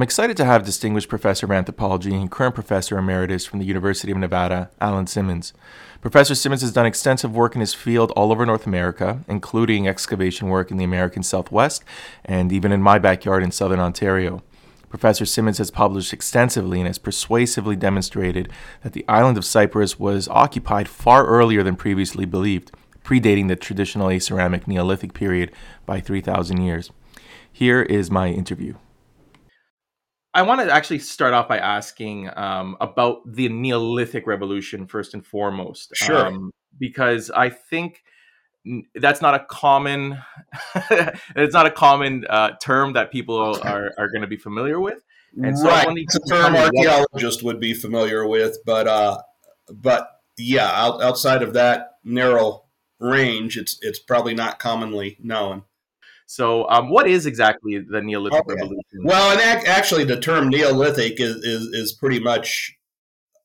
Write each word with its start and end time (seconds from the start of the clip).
I'm 0.00 0.04
excited 0.04 0.34
to 0.38 0.46
have 0.46 0.64
distinguished 0.64 1.10
professor 1.10 1.44
of 1.44 1.52
anthropology 1.52 2.14
and 2.14 2.30
current 2.30 2.54
professor 2.54 2.96
emeritus 2.96 3.44
from 3.44 3.58
the 3.58 3.66
University 3.66 4.10
of 4.10 4.16
Nevada, 4.16 4.70
Alan 4.80 5.06
Simmons. 5.06 5.52
Professor 6.00 6.34
Simmons 6.34 6.62
has 6.62 6.72
done 6.72 6.86
extensive 6.86 7.34
work 7.34 7.54
in 7.54 7.60
his 7.60 7.74
field 7.74 8.10
all 8.12 8.32
over 8.32 8.46
North 8.46 8.66
America, 8.66 9.22
including 9.28 9.86
excavation 9.86 10.48
work 10.48 10.70
in 10.70 10.78
the 10.78 10.84
American 10.84 11.22
Southwest 11.22 11.84
and 12.24 12.50
even 12.50 12.72
in 12.72 12.80
my 12.80 12.98
backyard 12.98 13.42
in 13.42 13.52
southern 13.52 13.78
Ontario. 13.78 14.42
Professor 14.88 15.26
Simmons 15.26 15.58
has 15.58 15.70
published 15.70 16.14
extensively 16.14 16.80
and 16.80 16.86
has 16.86 16.96
persuasively 16.96 17.76
demonstrated 17.76 18.50
that 18.82 18.94
the 18.94 19.04
island 19.06 19.36
of 19.36 19.44
Cyprus 19.44 19.98
was 19.98 20.28
occupied 20.28 20.88
far 20.88 21.26
earlier 21.26 21.62
than 21.62 21.76
previously 21.76 22.24
believed, 22.24 22.72
predating 23.04 23.48
the 23.48 23.54
traditional 23.54 24.08
aceramic 24.08 24.66
Neolithic 24.66 25.12
period 25.12 25.52
by 25.84 26.00
3,000 26.00 26.62
years. 26.62 26.90
Here 27.52 27.82
is 27.82 28.10
my 28.10 28.28
interview. 28.28 28.76
I 30.32 30.42
want 30.42 30.60
to 30.60 30.72
actually 30.72 31.00
start 31.00 31.32
off 31.34 31.48
by 31.48 31.58
asking 31.58 32.30
um, 32.36 32.76
about 32.80 33.20
the 33.26 33.48
Neolithic 33.48 34.26
Revolution 34.26 34.86
first 34.86 35.14
and 35.14 35.26
foremost. 35.26 35.92
Sure. 35.94 36.26
Um, 36.26 36.52
because 36.78 37.30
I 37.30 37.50
think 37.50 38.02
that's 38.94 39.22
not 39.22 39.34
a 39.34 39.44
common 39.48 40.18
it's 41.34 41.54
not 41.54 41.66
a 41.66 41.70
common 41.70 42.26
uh, 42.28 42.50
term 42.62 42.92
that 42.92 43.10
people 43.10 43.36
are, 43.36 43.92
are 43.96 44.08
going 44.10 44.20
to 44.20 44.28
be 44.28 44.36
familiar 44.36 44.78
with. 44.78 45.02
And 45.42 45.56
so 45.56 45.68
right. 45.68 45.86
it's 45.96 46.16
a 46.16 46.20
term 46.28 46.56
archaeologist 46.56 47.42
would 47.42 47.60
be 47.60 47.72
familiar 47.72 48.26
with, 48.26 48.58
but 48.66 48.88
uh, 48.88 49.18
but 49.72 50.08
yeah, 50.36 50.70
out, 50.72 51.02
outside 51.02 51.42
of 51.42 51.52
that 51.52 51.92
narrow 52.02 52.64
range, 52.98 53.56
it's 53.56 53.78
it's 53.80 53.98
probably 53.98 54.34
not 54.34 54.58
commonly 54.58 55.16
known. 55.20 55.62
So, 56.30 56.70
um, 56.70 56.90
what 56.90 57.08
is 57.08 57.26
exactly 57.26 57.80
the 57.80 58.00
Neolithic 58.00 58.42
okay. 58.42 58.54
Revolution? 58.54 59.00
Well, 59.02 59.32
and 59.32 59.40
ac- 59.40 59.66
actually, 59.66 60.04
the 60.04 60.20
term 60.20 60.48
Neolithic 60.48 61.20
is, 61.20 61.34
is, 61.38 61.66
is 61.72 61.92
pretty 61.94 62.20
much 62.20 62.72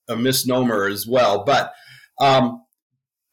a 0.07 0.15
misnomer 0.15 0.85
as 0.85 1.07
well. 1.07 1.43
But 1.43 1.73
um, 2.21 2.63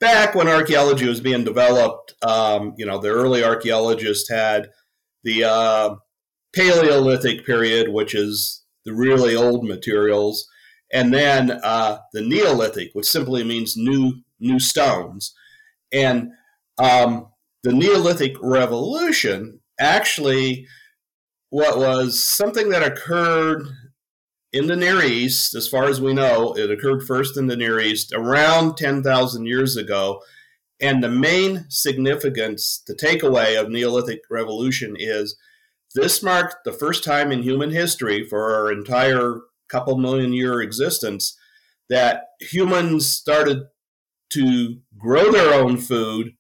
back 0.00 0.34
when 0.34 0.48
archaeology 0.48 1.06
was 1.06 1.20
being 1.20 1.44
developed, 1.44 2.14
um, 2.22 2.72
you 2.78 2.86
know, 2.86 2.96
the 2.96 3.10
early 3.10 3.44
archaeologists 3.44 4.30
had 4.30 4.70
the 5.22 5.44
uh, 5.44 5.96
Paleolithic 6.56 7.44
period, 7.44 7.90
which 7.90 8.14
is 8.14 8.64
the 8.86 8.94
really 8.94 9.36
old 9.36 9.68
materials, 9.68 10.48
and 10.94 11.12
then 11.12 11.50
uh, 11.62 11.98
the 12.14 12.22
Neolithic, 12.22 12.92
which 12.94 13.06
simply 13.06 13.44
means 13.44 13.76
new 13.76 14.14
new 14.40 14.58
stones, 14.58 15.34
and 15.92 16.30
um, 16.78 17.26
the 17.62 17.72
Neolithic 17.72 18.36
Revolution 18.40 19.60
actually 19.78 20.66
what 21.50 21.76
was 21.76 22.18
something 22.18 22.70
that 22.70 22.82
occurred 22.82 23.66
in 24.52 24.66
the 24.66 24.76
Near 24.76 25.02
East, 25.02 25.54
as 25.54 25.68
far 25.68 25.84
as 25.84 26.00
we 26.00 26.14
know, 26.14 26.54
it 26.56 26.70
occurred 26.70 27.02
first 27.06 27.36
in 27.36 27.46
the 27.46 27.56
Near 27.56 27.80
East 27.80 28.12
around 28.14 28.76
10,000 28.76 29.46
years 29.46 29.76
ago. 29.76 30.22
And 30.80 31.02
the 31.02 31.08
main 31.10 31.66
significance, 31.68 32.82
the 32.86 32.94
takeaway 32.94 33.58
of 33.60 33.70
Neolithic 33.70 34.20
Revolution 34.30 34.96
is 34.98 35.36
this 35.94 36.22
marked 36.22 36.64
the 36.64 36.72
first 36.72 37.04
time 37.04 37.30
in 37.30 37.42
human 37.42 37.70
history 37.70 38.26
for 38.26 38.54
our 38.54 38.72
entire 38.72 39.40
couple 39.68 39.96
million 39.98 40.32
year 40.32 40.60
existence 40.60 41.36
that 41.88 42.28
humans 42.40 43.08
started 43.08 43.64
to 44.30 44.78
grow 44.98 45.30
their 45.30 45.52
own 45.52 45.76
food 45.76 46.32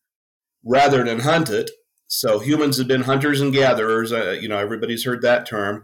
rather 0.64 1.04
than 1.04 1.20
hunt 1.20 1.50
it. 1.50 1.70
So 2.06 2.40
humans 2.40 2.78
have 2.78 2.88
been 2.88 3.02
hunters 3.02 3.40
and 3.40 3.52
gatherers. 3.52 4.12
Uh, 4.12 4.36
you 4.38 4.48
know, 4.48 4.58
everybody's 4.58 5.04
heard 5.04 5.22
that 5.22 5.46
term. 5.46 5.82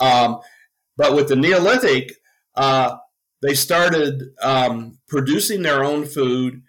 Um, 0.00 0.40
but 0.96 1.14
with 1.14 1.28
the 1.28 1.36
Neolithic, 1.36 2.14
uh, 2.56 2.96
they 3.40 3.54
started 3.54 4.24
um, 4.42 4.98
producing 5.08 5.62
their 5.62 5.84
own 5.84 6.04
food, 6.04 6.62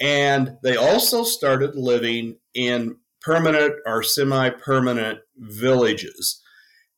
and 0.00 0.56
they 0.62 0.76
also 0.76 1.22
started 1.22 1.76
living 1.76 2.38
in 2.54 2.96
permanent 3.20 3.74
or 3.86 4.02
semi-permanent 4.02 5.20
villages, 5.36 6.42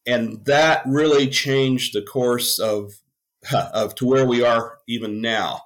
and 0.06 0.44
that 0.44 0.82
really 0.86 1.28
changed 1.28 1.94
the 1.94 2.02
course 2.02 2.58
of 2.58 2.92
of 3.52 3.94
to 3.96 4.06
where 4.06 4.26
we 4.26 4.42
are 4.42 4.78
even 4.88 5.20
now. 5.20 5.62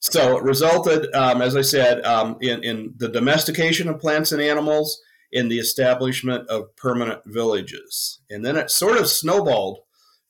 So 0.00 0.36
it 0.36 0.44
resulted, 0.44 1.12
um, 1.14 1.42
as 1.42 1.56
I 1.56 1.62
said, 1.62 2.04
um, 2.04 2.36
in, 2.40 2.62
in 2.62 2.94
the 2.96 3.08
domestication 3.08 3.88
of 3.88 3.98
plants 3.98 4.32
and 4.32 4.40
animals, 4.40 5.00
in 5.32 5.48
the 5.48 5.58
establishment 5.58 6.48
of 6.48 6.74
permanent 6.76 7.20
villages. 7.26 8.20
And 8.30 8.44
then 8.44 8.56
it 8.56 8.70
sort 8.70 8.96
of 8.96 9.08
snowballed 9.08 9.80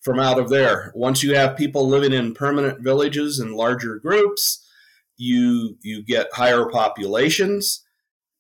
from 0.01 0.19
out 0.19 0.39
of 0.39 0.49
there. 0.49 0.93
Once 0.95 1.23
you 1.23 1.35
have 1.35 1.57
people 1.57 1.87
living 1.87 2.13
in 2.13 2.35
permanent 2.35 2.81
villages 2.81 3.39
in 3.41 3.53
larger 3.53 3.99
groups, 3.99 4.65
you 5.17 5.77
you 5.83 6.03
get 6.03 6.29
higher 6.33 6.67
populations, 6.67 7.85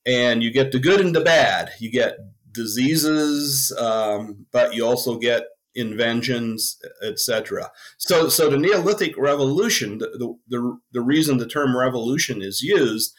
and 0.06 0.42
you 0.42 0.50
get 0.50 0.72
the 0.72 0.78
good 0.78 1.00
and 1.00 1.14
the 1.14 1.20
bad. 1.20 1.70
You 1.78 1.90
get 1.90 2.18
diseases, 2.52 3.72
um, 3.78 4.46
but 4.52 4.74
you 4.74 4.86
also 4.86 5.18
get 5.18 5.44
inventions, 5.78 6.78
etc. 7.02 7.70
So, 7.96 8.28
so 8.28 8.50
the 8.50 8.58
Neolithic 8.58 9.16
Revolution, 9.16 9.98
the, 9.98 10.34
the, 10.48 10.78
the 10.92 11.00
reason 11.00 11.38
the 11.38 11.46
term 11.46 11.76
revolution 11.76 12.42
is 12.42 12.62
used 12.62 13.14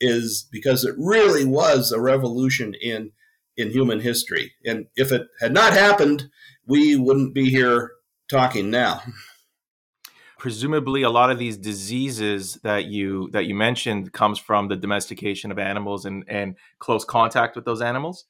is 0.00 0.46
because 0.50 0.84
it 0.84 0.94
really 0.98 1.44
was 1.44 1.92
a 1.92 2.00
revolution 2.00 2.74
in 2.80 3.12
in 3.56 3.70
human 3.70 4.00
history. 4.00 4.52
And 4.64 4.86
if 4.96 5.12
it 5.12 5.26
had 5.40 5.52
not 5.52 5.74
happened, 5.74 6.30
we 6.66 6.96
wouldn't 6.96 7.34
be 7.34 7.50
here 7.50 7.92
talking 8.30 8.70
now. 8.70 9.02
Presumably, 10.38 11.02
a 11.02 11.10
lot 11.10 11.30
of 11.30 11.38
these 11.38 11.56
diseases 11.56 12.58
that 12.64 12.86
you 12.86 13.30
that 13.32 13.46
you 13.46 13.54
mentioned 13.54 14.12
comes 14.12 14.38
from 14.38 14.68
the 14.68 14.76
domestication 14.76 15.52
of 15.52 15.58
animals 15.58 16.04
and 16.04 16.24
and 16.26 16.56
close 16.78 17.04
contact 17.04 17.54
with 17.54 17.64
those 17.64 17.80
animals. 17.80 18.24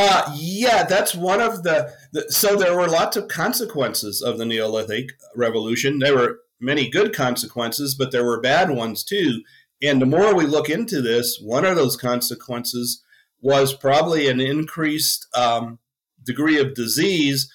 Uh, 0.00 0.32
yeah, 0.36 0.84
that's 0.84 1.12
one 1.12 1.40
of 1.40 1.64
the, 1.64 1.92
the, 2.12 2.30
So 2.30 2.54
there 2.54 2.76
were 2.76 2.86
lots 2.86 3.16
of 3.16 3.26
consequences 3.26 4.22
of 4.22 4.38
the 4.38 4.44
Neolithic 4.44 5.10
Revolution. 5.34 5.98
There 5.98 6.14
were 6.14 6.38
many 6.60 6.88
good 6.88 7.12
consequences, 7.12 7.96
but 7.96 8.12
there 8.12 8.24
were 8.24 8.40
bad 8.40 8.70
ones 8.70 9.02
too. 9.02 9.42
And 9.82 10.00
the 10.00 10.06
more 10.06 10.36
we 10.36 10.46
look 10.46 10.70
into 10.70 11.02
this, 11.02 11.40
one 11.42 11.64
of 11.64 11.74
those 11.74 11.96
consequences 11.96 13.02
was 13.40 13.74
probably 13.74 14.28
an 14.28 14.40
increased 14.40 15.26
um, 15.34 15.80
degree 16.24 16.60
of 16.60 16.74
disease. 16.74 17.52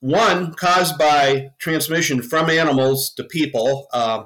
One 0.00 0.54
caused 0.54 0.96
by 0.96 1.50
transmission 1.58 2.22
from 2.22 2.48
animals 2.48 3.12
to 3.18 3.24
people. 3.24 3.86
Uh, 3.92 4.24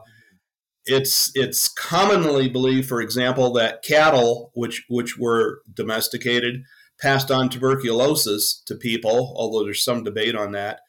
it's 0.87 1.33
it's 1.34 1.69
commonly 1.69 2.49
believed, 2.49 2.89
for 2.89 3.01
example, 3.01 3.53
that 3.55 3.83
cattle, 3.83 4.53
which 4.55 4.84
which 4.89 5.19
were 5.19 5.63
domesticated, 5.73 6.63
passed 7.03 7.31
on 7.31 7.49
tuberculosis 7.49 8.63
to 8.67 8.77
people, 8.77 9.35
although 9.37 9.65
there's 9.65 9.85
some 9.85 10.05
debate 10.05 10.37
on 10.37 10.53
that. 10.53 10.81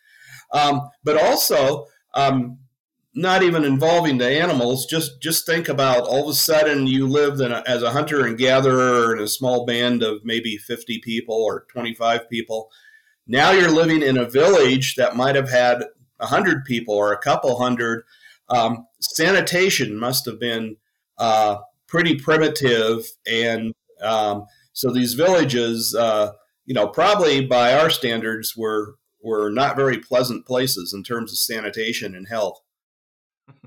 Um, 0.53 0.90
but 1.03 1.22
also, 1.22 1.88
um, 2.13 2.59
not 3.16 3.44
even 3.44 3.63
involving 3.63 4.18
the 4.18 4.28
animals. 4.28 4.85
Just 4.85 5.22
just 5.22 5.46
think 5.46 5.69
about 5.69 6.03
all 6.03 6.24
of 6.24 6.29
a 6.29 6.34
sudden 6.34 6.88
you 6.88 7.07
lived 7.07 7.41
a, 7.41 7.68
as 7.69 7.83
a 7.83 7.92
hunter 7.92 8.25
and 8.25 8.38
gatherer 8.38 9.15
in 9.15 9.21
a 9.21 9.27
small 9.27 9.65
band 9.65 10.01
of 10.01 10.24
maybe 10.24 10.57
50 10.57 11.00
people 11.00 11.36
or 11.36 11.65
25 11.71 12.30
people. 12.30 12.71
Now 13.27 13.51
you're 13.51 13.71
living 13.71 14.01
in 14.01 14.18
a 14.18 14.30
village 14.30 14.95
that 14.95 15.16
might 15.16 15.36
have 15.36 15.50
had 15.50 15.83
100 16.18 16.66
people 16.66 16.95
or 16.95 17.13
a 17.13 17.19
couple 17.21 17.57
hundred. 17.59 18.04
Um, 18.50 18.88
sanitation 19.00 19.98
must 19.98 20.25
have 20.25 20.39
been 20.39 20.77
uh, 21.18 21.57
pretty 21.88 22.16
primitive 22.16 23.06
and 23.27 23.74
um, 24.01 24.45
so 24.73 24.91
these 24.91 25.13
villages, 25.13 25.95
uh, 25.95 26.31
you 26.65 26.73
know, 26.73 26.87
probably 26.87 27.45
by 27.45 27.73
our 27.73 27.89
standards, 27.89 28.57
were 28.57 28.95
were 29.21 29.49
not 29.49 29.77
very 29.77 29.99
pleasant 29.99 30.45
places 30.45 30.93
in 30.93 31.03
terms 31.03 31.31
of 31.31 31.37
sanitation 31.37 32.13
and 32.13 32.27
health. 32.27 32.59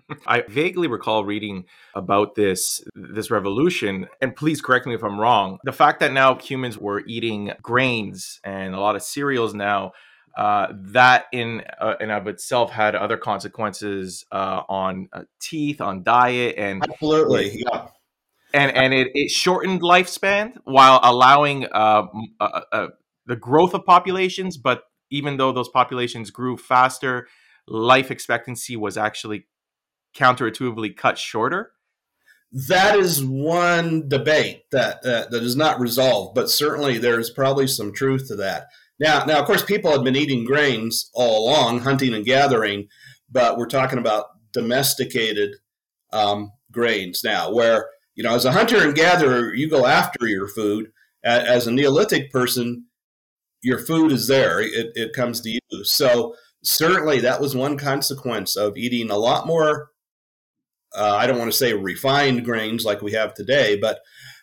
I 0.27 0.43
vaguely 0.43 0.87
recall 0.89 1.25
reading 1.25 1.65
about 1.95 2.35
this 2.35 2.83
this 2.95 3.31
revolution, 3.31 4.09
and 4.21 4.35
please 4.35 4.61
correct 4.61 4.87
me 4.87 4.95
if 4.95 5.05
I'm 5.05 5.19
wrong. 5.19 5.59
The 5.65 5.73
fact 5.73 6.01
that 6.01 6.13
now 6.13 6.35
humans 6.37 6.77
were 6.77 7.03
eating 7.07 7.53
grains 7.63 8.41
and 8.45 8.75
a 8.75 8.81
lot 8.81 8.97
of 8.97 9.03
cereals 9.03 9.55
now, 9.55 9.93
uh, 10.37 10.69
that 10.73 11.27
in 11.33 11.63
uh, 11.81 11.95
and 12.01 12.11
of 12.11 12.27
itself 12.27 12.73
had 12.73 12.97
other 12.97 13.17
consequences 13.17 14.25
uh, 14.33 14.63
on 14.69 15.09
uh, 15.13 15.23
teeth, 15.41 15.81
on 15.81 16.03
diet, 16.03 16.57
and 16.59 16.83
absolutely, 16.83 17.63
yeah 17.65 17.89
and 18.57 18.75
and 18.77 18.95
it, 18.95 19.09
it 19.15 19.31
shortened 19.31 19.83
lifespan 19.83 20.55
while 20.65 20.99
allowing 21.03 21.67
uh, 21.67 22.07
uh, 22.41 22.61
uh, 22.73 22.87
the 23.27 23.37
growth 23.37 23.75
of 23.75 23.85
populations. 23.85 24.57
But 24.57 24.83
even 25.11 25.37
though 25.37 25.53
those 25.53 25.69
populations 25.69 26.31
grew 26.31 26.57
faster, 26.57 27.29
life 27.69 28.11
expectancy 28.11 28.77
was 28.77 28.97
actually 28.97 29.47
counterintuitively 30.17 30.97
cut 30.97 31.19
shorter. 31.19 31.73
That 32.53 32.99
is 32.99 33.23
one 33.23 34.09
debate 34.09 34.63
that 34.73 35.05
uh, 35.05 35.27
that 35.31 35.43
is 35.43 35.57
not 35.57 35.81
resolved, 35.81 36.35
but 36.35 36.51
certainly 36.51 36.99
there's 36.99 37.31
probably 37.31 37.67
some 37.67 37.93
truth 37.93 38.29
to 38.29 38.37
that. 38.37 38.69
Now, 38.99 39.25
now, 39.27 39.41
of 39.41 39.47
course, 39.47 39.63
people 39.63 39.93
had 39.93 40.05
been 40.05 40.17
eating 40.17 40.47
grains 40.47 41.11
all 41.13 41.45
along, 41.47 41.81
hunting 41.81 42.15
and 42.15 42.25
gathering, 42.25 42.89
but 43.31 43.59
we're 43.59 43.67
talking 43.67 43.99
about 43.99 44.27
domesticated 44.53 45.57
um, 46.15 46.53
grains 46.73 47.23
now, 47.23 47.53
where 47.53 47.91
you 48.17 48.25
know, 48.25 48.35
as 48.35 48.45
a 48.45 48.53
hunter 48.53 48.83
and 48.83 48.95
gatherer, 48.95 49.55
you 49.55 49.69
go 49.71 49.87
after 49.87 50.27
your 50.27 50.49
food. 50.49 50.91
As 51.23 51.67
a 51.67 51.73
Neolithic 51.73 52.33
person, 52.33 52.87
your 53.63 53.79
food 53.79 54.13
is 54.13 54.27
there; 54.27 54.61
it, 54.61 54.93
it 54.95 55.13
comes 55.13 55.41
to 55.41 55.51
you. 55.51 55.85
So 55.85 56.35
certainly, 56.63 57.21
that 57.21 57.41
was 57.41 57.55
one 57.55 57.77
consequence 57.77 58.57
of 58.57 58.77
eating 58.77 59.11
a 59.11 59.19
lot 59.19 59.47
more. 59.47 59.91
Uh, 60.97 61.17
I 61.17 61.27
don't 61.27 61.39
want 61.39 61.51
to 61.51 61.57
say 61.57 61.75
refined 61.75 62.45
grains 62.45 62.85
like 62.85 63.03
we 63.03 63.13
have 63.13 63.35
today, 63.35 63.77
but 63.79 63.99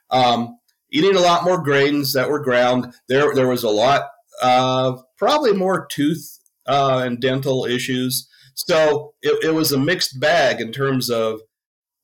um, 0.10 0.60
eating 0.92 1.16
a 1.16 1.22
lot 1.22 1.44
more 1.44 1.62
grains 1.62 2.14
that 2.14 2.30
were 2.30 2.44
ground. 2.44 2.94
There, 3.08 3.34
there 3.34 3.48
was 3.48 3.64
a 3.64 3.70
lot 3.70 4.04
of 4.42 5.04
probably 5.18 5.54
more 5.54 5.88
tooth 5.88 6.38
uh, 6.68 7.02
and 7.06 7.20
dental 7.20 7.66
issues. 7.66 8.30
So 8.56 9.14
it, 9.22 9.46
it 9.46 9.54
was 9.54 9.72
a 9.72 9.80
mixed 9.80 10.20
bag 10.20 10.62
in 10.62 10.72
terms 10.72 11.10
of, 11.10 11.42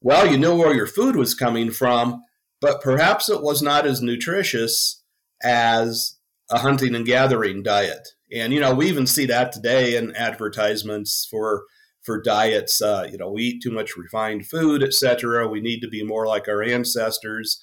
well, 0.01 0.27
you 0.27 0.37
know 0.37 0.55
where 0.55 0.73
your 0.73 0.87
food 0.87 1.15
was 1.15 1.33
coming 1.33 1.71
from, 1.71 2.23
but 2.61 2.81
perhaps 2.81 3.29
it 3.29 3.41
was 3.41 3.61
not 3.61 3.85
as 3.85 4.01
nutritious 4.01 5.03
as 5.43 6.17
a 6.49 6.59
hunting 6.59 6.95
and 6.95 7.05
gathering 7.05 7.63
diet. 7.63 8.09
And 8.33 8.53
you 8.53 8.59
know, 8.59 8.73
we 8.73 8.87
even 8.87 9.07
see 9.07 9.25
that 9.27 9.51
today 9.51 9.95
in 9.95 10.15
advertisements 10.15 11.27
for 11.29 11.63
for 12.03 12.21
diets. 12.21 12.81
Uh, 12.81 13.07
you 13.11 13.17
know, 13.17 13.31
we 13.31 13.43
eat 13.43 13.63
too 13.63 13.71
much 13.71 13.97
refined 13.97 14.47
food, 14.47 14.83
etc. 14.83 15.47
We 15.47 15.61
need 15.61 15.81
to 15.81 15.87
be 15.87 16.03
more 16.03 16.25
like 16.27 16.47
our 16.47 16.63
ancestors. 16.63 17.61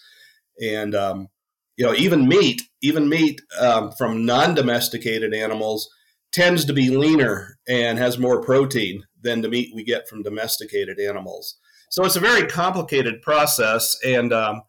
And 0.62 0.94
um, 0.94 1.28
you 1.76 1.84
know, 1.84 1.94
even 1.94 2.28
meat, 2.28 2.62
even 2.82 3.08
meat 3.08 3.40
um, 3.58 3.92
from 3.92 4.24
non-domesticated 4.24 5.34
animals 5.34 5.88
tends 6.32 6.64
to 6.64 6.72
be 6.72 6.90
leaner 6.90 7.58
and 7.68 7.98
has 7.98 8.18
more 8.18 8.42
protein 8.42 9.04
than 9.22 9.40
the 9.40 9.48
meat 9.48 9.70
we 9.74 9.84
get 9.84 10.08
from 10.08 10.22
domesticated 10.22 10.98
animals. 10.98 11.56
So 11.90 12.04
it's 12.04 12.16
a 12.16 12.20
very 12.20 12.46
complicated 12.46 13.22
process, 13.22 13.98
and 14.04 14.32
um, 14.32 14.62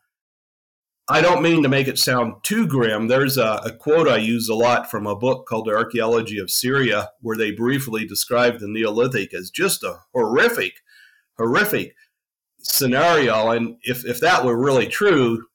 I 1.09 1.21
don't 1.21 1.41
mean 1.41 1.63
to 1.63 1.69
make 1.69 1.87
it 1.87 1.97
sound 1.97 2.35
too 2.43 2.67
grim. 2.67 3.07
There's 3.07 3.37
a, 3.37 3.61
a, 3.63 3.71
quote 3.71 4.09
I 4.09 4.17
use 4.17 4.49
a 4.49 4.55
lot 4.55 4.91
from 4.91 5.07
a 5.07 5.15
book 5.15 5.47
called 5.47 5.65
The 5.65 5.75
Archaeology 5.75 6.37
of 6.37 6.51
Syria, 6.51 7.11
where 7.21 7.37
they 7.37 7.51
briefly 7.51 8.05
describe 8.05 8.59
the 8.59 8.67
Neolithic 8.67 9.33
as 9.33 9.49
just 9.49 9.83
a 9.83 9.99
horrific, 10.13 10.73
horrific 11.37 11.95
scenario. 12.59 13.51
And 13.51 13.77
if, 13.83 14.05
if 14.05 14.19
that 14.19 14.43
were 14.43 14.57
really 14.57 14.87
true, 14.87 15.45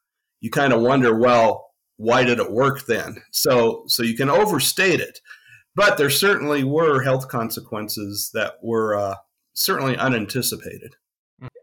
you 0.41 0.51
kind 0.51 0.73
of 0.73 0.81
wonder, 0.81 1.15
well, 1.15 1.73
why 1.97 2.25
did 2.25 2.39
it 2.39 2.51
work 2.51 2.87
then? 2.87 3.23
So, 3.31 3.85
so 3.87 4.03
you 4.03 4.17
can 4.17 4.31
overstate 4.31 5.01
it, 5.01 5.21
but 5.75 5.99
there 5.99 6.11
certainly 6.11 6.65
were 6.65 7.03
health 7.03 7.29
consequences 7.29 8.31
that 8.33 8.55
were 8.63 8.97
uh, 8.97 9.17
certainly 9.53 9.99
unanticipated. 9.99 10.97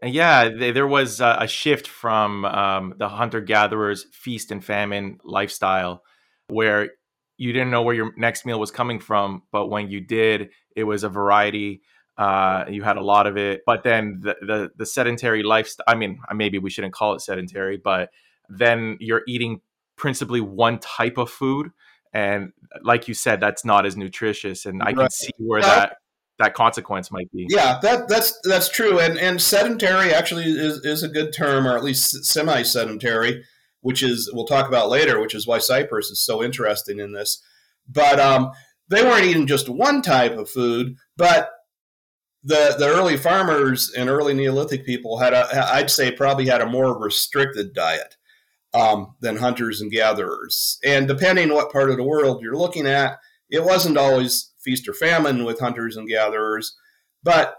Yeah, 0.02 0.48
there 0.48 0.86
was 0.86 1.20
a 1.20 1.46
shift 1.46 1.86
from 1.86 2.44
um, 2.44 2.94
the 2.98 3.08
hunter 3.08 3.40
gatherers 3.40 4.06
feast 4.12 4.50
and 4.50 4.64
famine 4.64 5.18
lifestyle, 5.24 6.02
where 6.48 6.90
you 7.36 7.52
didn't 7.52 7.70
know 7.70 7.82
where 7.82 7.94
your 7.94 8.12
next 8.16 8.44
meal 8.44 8.60
was 8.60 8.70
coming 8.70 8.98
from, 8.98 9.42
but 9.52 9.68
when 9.68 9.90
you 9.90 10.00
did, 10.00 10.50
it 10.76 10.84
was 10.84 11.04
a 11.04 11.08
variety. 11.08 11.82
Uh, 12.18 12.64
you 12.68 12.82
had 12.82 12.98
a 12.98 13.02
lot 13.02 13.26
of 13.26 13.36
it, 13.36 13.62
but 13.64 13.82
then 13.82 14.20
the 14.20 14.36
the, 14.40 14.70
the 14.76 14.86
sedentary 14.86 15.42
lifestyle. 15.42 15.84
I 15.86 15.94
mean, 15.94 16.20
maybe 16.34 16.58
we 16.58 16.70
shouldn't 16.70 16.92
call 16.92 17.14
it 17.14 17.20
sedentary, 17.20 17.78
but 17.78 18.10
then 18.48 18.96
you're 19.00 19.22
eating 19.26 19.60
principally 19.96 20.40
one 20.40 20.78
type 20.78 21.18
of 21.18 21.30
food 21.30 21.70
and 22.12 22.52
like 22.82 23.06
you 23.06 23.14
said 23.14 23.40
that's 23.40 23.64
not 23.64 23.86
as 23.86 23.96
nutritious 23.96 24.66
and 24.66 24.82
i 24.82 24.92
can 24.92 25.10
see 25.10 25.30
where 25.36 25.60
that 25.60 25.98
that 26.40 26.54
consequence 26.54 27.10
might 27.10 27.30
be. 27.32 27.46
Yeah 27.48 27.78
that 27.82 28.08
that's 28.08 28.38
that's 28.42 28.68
true. 28.68 28.98
And 28.98 29.18
and 29.18 29.40
sedentary 29.40 30.12
actually 30.12 30.44
is, 30.44 30.84
is 30.84 31.02
a 31.02 31.08
good 31.08 31.32
term 31.32 31.66
or 31.66 31.76
at 31.76 31.84
least 31.84 32.24
semi 32.24 32.62
sedentary 32.62 33.44
which 33.82 34.02
is 34.02 34.30
we'll 34.34 34.46
talk 34.46 34.68
about 34.68 34.90
later 34.90 35.20
which 35.20 35.34
is 35.34 35.46
why 35.46 35.58
cyprus 35.58 36.10
is 36.10 36.20
so 36.20 36.42
interesting 36.42 36.98
in 36.98 37.12
this. 37.12 37.42
But 37.88 38.20
um, 38.20 38.52
they 38.88 39.02
weren't 39.02 39.26
eating 39.26 39.46
just 39.46 39.68
one 39.68 40.02
type 40.02 40.36
of 40.36 40.50
food 40.50 40.96
but 41.16 41.50
the 42.42 42.74
the 42.78 42.88
early 42.88 43.16
farmers 43.16 43.92
and 43.92 44.08
early 44.08 44.32
neolithic 44.32 44.86
people 44.86 45.18
had 45.18 45.34
a 45.34 45.74
i'd 45.74 45.90
say 45.90 46.10
probably 46.10 46.46
had 46.46 46.62
a 46.62 46.66
more 46.66 46.98
restricted 46.98 47.74
diet 47.74 48.16
um, 48.74 49.14
than 49.20 49.36
hunters 49.36 49.80
and 49.80 49.90
gatherers. 49.90 50.78
And 50.84 51.08
depending 51.08 51.52
what 51.52 51.72
part 51.72 51.90
of 51.90 51.96
the 51.96 52.04
world 52.04 52.42
you're 52.42 52.56
looking 52.56 52.86
at, 52.86 53.18
it 53.50 53.64
wasn't 53.64 53.96
always 53.96 54.52
feast 54.62 54.88
or 54.88 54.94
famine 54.94 55.44
with 55.44 55.60
hunters 55.60 55.96
and 55.96 56.08
gatherers, 56.08 56.76
but 57.22 57.56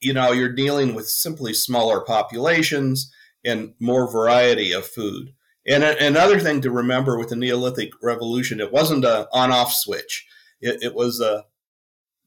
you 0.00 0.12
know 0.12 0.32
you're 0.32 0.52
dealing 0.52 0.94
with 0.94 1.08
simply 1.08 1.54
smaller 1.54 2.00
populations 2.00 3.10
and 3.44 3.74
more 3.80 4.10
variety 4.10 4.72
of 4.72 4.86
food. 4.86 5.32
And 5.66 5.82
another 5.82 6.40
thing 6.40 6.60
to 6.60 6.70
remember 6.70 7.18
with 7.18 7.30
the 7.30 7.36
Neolithic 7.36 7.92
Revolution, 8.02 8.60
it 8.60 8.72
wasn't 8.72 9.04
a 9.04 9.28
on-off 9.32 9.72
switch; 9.72 10.26
it, 10.60 10.82
it 10.82 10.94
was 10.94 11.20
a 11.20 11.44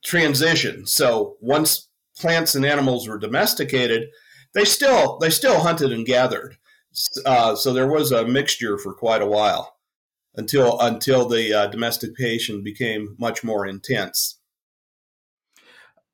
transition. 0.03 0.85
So 0.85 1.37
once 1.41 1.89
plants 2.17 2.55
and 2.55 2.65
animals 2.65 3.07
were 3.07 3.19
domesticated, 3.19 4.09
they 4.53 4.65
still 4.65 5.17
they 5.19 5.29
still 5.29 5.59
hunted 5.59 5.91
and 5.91 6.05
gathered 6.05 6.57
uh, 7.25 7.55
so 7.55 7.73
there 7.73 7.87
was 7.87 8.11
a 8.11 8.25
mixture 8.25 8.77
for 8.77 8.93
quite 8.93 9.21
a 9.21 9.27
while 9.27 9.76
until 10.37 10.79
until 10.79 11.27
the 11.27 11.53
uh, 11.53 11.67
domestication 11.67 12.63
became 12.63 13.15
much 13.19 13.43
more 13.43 13.65
intense. 13.65 14.39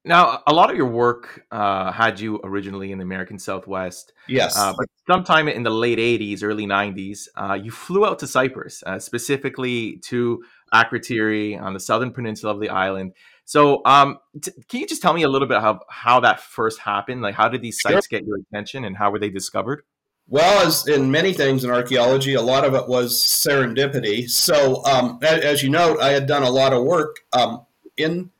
Now, 0.06 0.42
a 0.48 0.54
lot 0.54 0.70
of 0.70 0.75
your 0.75 0.88
work 0.88 1.46
uh, 1.50 1.90
had 1.92 2.20
you 2.20 2.42
originally 2.44 2.92
in 2.92 2.98
the 2.98 3.04
American 3.04 3.40
Southwest. 3.40 4.12
Yes. 4.28 4.58
Uh, 4.58 4.74
but 4.78 4.86
sometime 5.08 5.48
in 5.48 5.64
the 5.64 5.70
late 5.70 5.98
80s, 5.98 6.44
early 6.44 6.66
90s, 6.66 7.30
uh, 7.38 7.54
you 7.54 7.72
flew 7.72 8.06
out 8.06 8.20
to 8.20 8.27
Cyprus, 8.27 8.84
uh, 8.86 9.00
specifically 9.00 10.00
to 10.03 10.44
Akrotiri 10.74 11.62
on 11.62 11.74
the 11.74 11.80
southern 11.80 12.12
peninsula 12.12 12.53
of 12.53 12.60
the 12.60 12.68
island. 12.68 13.13
So, 13.46 13.82
um, 13.86 14.18
t- 14.42 14.51
can 14.68 14.82
you 14.82 14.88
just 14.88 15.01
tell 15.01 15.13
me 15.13 15.24
a 15.24 15.30
little 15.30 15.48
bit 15.48 15.62
how, 15.62 15.80
how 15.89 16.20
that 16.20 16.42
first 16.42 16.80
happened? 16.80 17.22
Like, 17.22 17.36
how 17.36 17.48
did 17.48 17.62
these 17.62 17.80
sites 17.80 18.08
sure. 18.08 18.20
get 18.20 18.27
your 18.27 18.39
attention 18.39 18.84
and 18.84 18.98
how 18.98 19.10
were 19.10 19.20
they 19.20 19.30
discovered? 19.30 19.84
Well, 20.27 20.65
as 20.65 20.88
in 20.88 21.12
many 21.12 21.34
things 21.34 21.63
in 21.63 21.70
archaeology, 21.70 22.34
a 22.34 22.42
lot 22.42 22.65
of 22.65 22.74
it 22.74 22.88
was 22.88 23.20
serendipity. 23.20 24.30
So, 24.30 24.84
um, 24.86 25.20
as 25.22 25.62
you 25.62 25.70
note, 25.70 26.00
I 26.00 26.10
had 26.10 26.27
done 26.27 26.44
a 26.44 26.50
lot 26.50 26.74
of 26.74 26.84
work 26.84 27.18
um, 27.34 27.65
in 27.98 28.32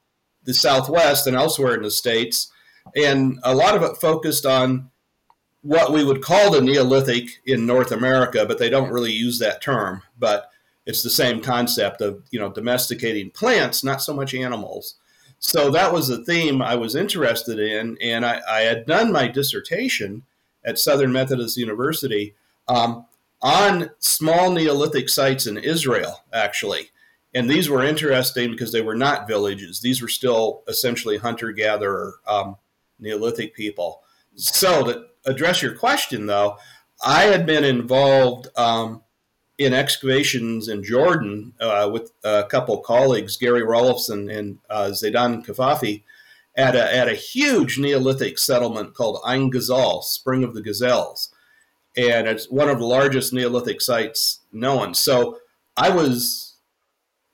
the 0.46 0.54
Southwest 0.54 1.28
and 1.28 1.36
elsewhere 1.36 1.76
in 1.76 1.84
the 1.84 1.92
states, 1.92 2.52
and 2.96 3.40
a 3.44 3.54
lot 3.54 3.76
of 3.76 3.84
it 3.84 3.98
focused 3.98 4.46
on 4.46 4.90
what 5.62 5.94
we 5.94 6.04
would 6.04 6.22
call 6.22 6.52
the 6.52 6.62
Neolithic 6.62 7.30
in 7.46 7.66
North 7.66 7.92
America, 7.92 8.46
but 8.46 8.60
they 8.60 8.70
don't 8.70 8.92
really 8.92 9.12
use 9.12 9.40
that 9.40 9.62
term. 9.62 10.02
But 10.18 10.50
it's 10.86 11.04
the 11.04 11.10
same 11.10 11.42
concept 11.42 12.02
of 12.02 12.24
you 12.32 12.40
know 12.40 12.52
domesticating 12.52 13.32
plants, 13.32 13.84
not 13.84 14.02
so 14.02 14.14
much 14.14 14.34
animals. 14.34 14.96
So 15.40 15.70
that 15.72 15.92
was 15.92 16.08
the 16.08 16.24
theme 16.24 16.62
I 16.62 16.76
was 16.76 16.96
interested 16.96 17.60
in, 17.60 17.98
and 18.02 18.26
I, 18.26 18.42
I 18.50 18.62
had 18.62 18.86
done 18.86 19.12
my 19.12 19.28
dissertation 19.28 20.24
at 20.66 20.80
Southern 20.80 21.12
Methodist 21.12 21.58
University 21.58 22.36
um, 22.68 23.06
on 23.42 23.92
small 24.00 24.52
Neolithic 24.52 25.10
sites 25.10 25.48
in 25.48 25.58
Israel, 25.58 26.24
actually. 26.32 26.90
And 27.36 27.50
these 27.50 27.70
were 27.70 27.84
interesting 27.84 28.52
because 28.52 28.72
they 28.72 28.82
were 28.82 28.96
not 28.96 29.28
villages. 29.28 29.82
These 29.82 30.02
were 30.02 30.08
still 30.08 30.64
essentially 30.68 31.18
hunter 31.18 31.52
gatherer 31.52 32.16
um, 32.28 32.58
Neolithic 33.00 33.56
people. 33.56 34.02
So, 34.36 34.84
to 34.86 35.06
address 35.26 35.62
your 35.62 35.76
question, 35.76 36.26
though, 36.28 36.58
I 37.04 37.24
had 37.24 37.46
been 37.46 37.64
involved 37.64 38.48
um, 38.56 39.02
in 39.58 39.74
excavations 39.74 40.68
in 40.68 40.84
Jordan 40.84 41.54
uh, 41.60 41.90
with 41.92 42.12
a 42.24 42.44
couple 42.44 42.78
colleagues, 42.80 43.38
Gary 43.38 43.62
Rollefson 43.62 44.36
and 44.36 44.60
uh, 44.70 44.92
Zeidan 44.92 45.46
Kafafi, 45.46 46.04
at 46.56 46.76
a, 46.76 46.96
at 46.96 47.08
a 47.08 47.16
huge 47.16 47.80
Neolithic 47.80 48.38
settlement 48.38 48.94
called 48.94 49.22
Ain 49.28 49.50
Ghazal, 49.50 50.02
Spring 50.02 50.44
of 50.44 50.54
the 50.54 50.62
Gazelles. 50.62 51.30
And 51.96 52.28
it's 52.28 52.50
one 52.50 52.70
of 52.70 52.80
the 52.80 52.86
largest 52.86 53.34
Neolithic 53.34 53.82
sites 53.82 54.40
known. 54.52 54.94
So 54.94 55.40
I 55.78 55.90
was 55.90 56.56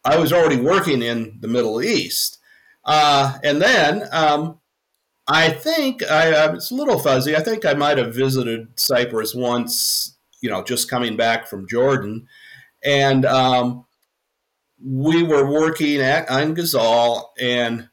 I 0.05 0.17
was 0.17 0.31
already 0.31 0.61
working 0.61 1.01
in 1.01 1.37
the 1.41 1.47
Middle 1.47 1.81
East. 1.81 2.39
Uh, 2.85 3.37
and 3.43 3.61
then 3.61 4.07
um, 4.11 4.59
I 5.27 5.49
think 5.49 6.01
I, 6.09 6.53
it's 6.53 6.71
a 6.71 6.75
little 6.75 6.97
fuzzy. 6.97 7.35
I 7.35 7.41
think 7.41 7.65
I 7.65 7.73
might 7.73 7.97
have 7.97 8.15
visited 8.15 8.67
Cyprus 8.79 9.35
once, 9.35 10.15
you 10.41 10.49
know, 10.49 10.63
just 10.63 10.89
coming 10.89 11.17
back 11.17 11.47
from 11.47 11.67
Jordan. 11.67 12.27
And 12.83 13.25
um, 13.25 13.85
we 14.83 15.21
were 15.21 15.45
working 15.45 15.99
at 16.01 16.31
Ain 16.31 16.53
Ghazal, 16.53 17.33
and 17.39 17.89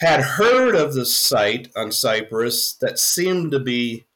had 0.00 0.20
heard 0.20 0.74
of 0.74 0.94
the 0.94 1.04
site 1.04 1.68
on 1.76 1.92
Cyprus 1.92 2.72
that 2.80 2.98
seemed 2.98 3.52
to 3.52 3.60
be 3.60 4.06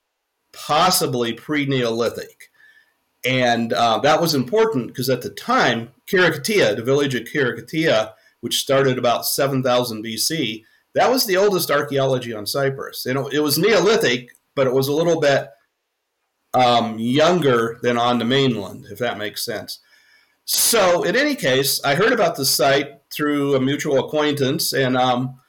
possibly 0.53 1.35
pre 1.35 1.67
Neolithic. 1.67 2.51
And 3.25 3.73
uh, 3.73 3.99
that 3.99 4.21
was 4.21 4.35
important 4.35 4.89
because 4.89 5.11
at 5.11 5.23
the 5.23 5.31
time, 5.31 5.91
Khirokitia, 6.11 6.77
the 6.77 6.83
village 6.83 7.15
of 7.15 7.25
Khirokitia, 7.25 8.13
which 8.41 8.61
started 8.61 8.99
about 8.99 9.27
7000 9.27 10.05
BC, 10.05 10.65
that 10.95 11.11
was 11.11 11.27
the 11.27 11.37
oldest 11.37 11.71
archaeology 11.71 12.33
on 12.33 12.47
Cyprus. 12.47 13.05
You 13.07 13.15
know, 13.15 13.29
it 13.29 13.41
was 13.41 13.59
Neolithic, 13.59 14.31
but 14.55 14.67
it 14.67 14.73
was 14.73 14.89
a 14.89 14.93
little 14.93 15.21
bit 15.21 15.49
um, 16.55 16.99
younger 16.99 17.79
than 17.83 17.99
on 17.99 18.19
the 18.19 18.25
mainland, 18.25 18.87
if 18.91 18.99
that 18.99 19.19
makes 19.19 19.45
sense. 19.45 19.81
So, 20.47 21.03
in 21.05 21.17
any 21.17 21.35
case, 21.35 21.83
I 21.85 21.95
heard 21.95 22.13
about 22.13 22.37
the 22.37 22.45
site 22.45 23.01
through 23.11 23.55
a 23.55 23.61
mutual 23.61 23.99
acquaintance 24.05 24.75
and 24.75 24.97
um, 24.97 25.41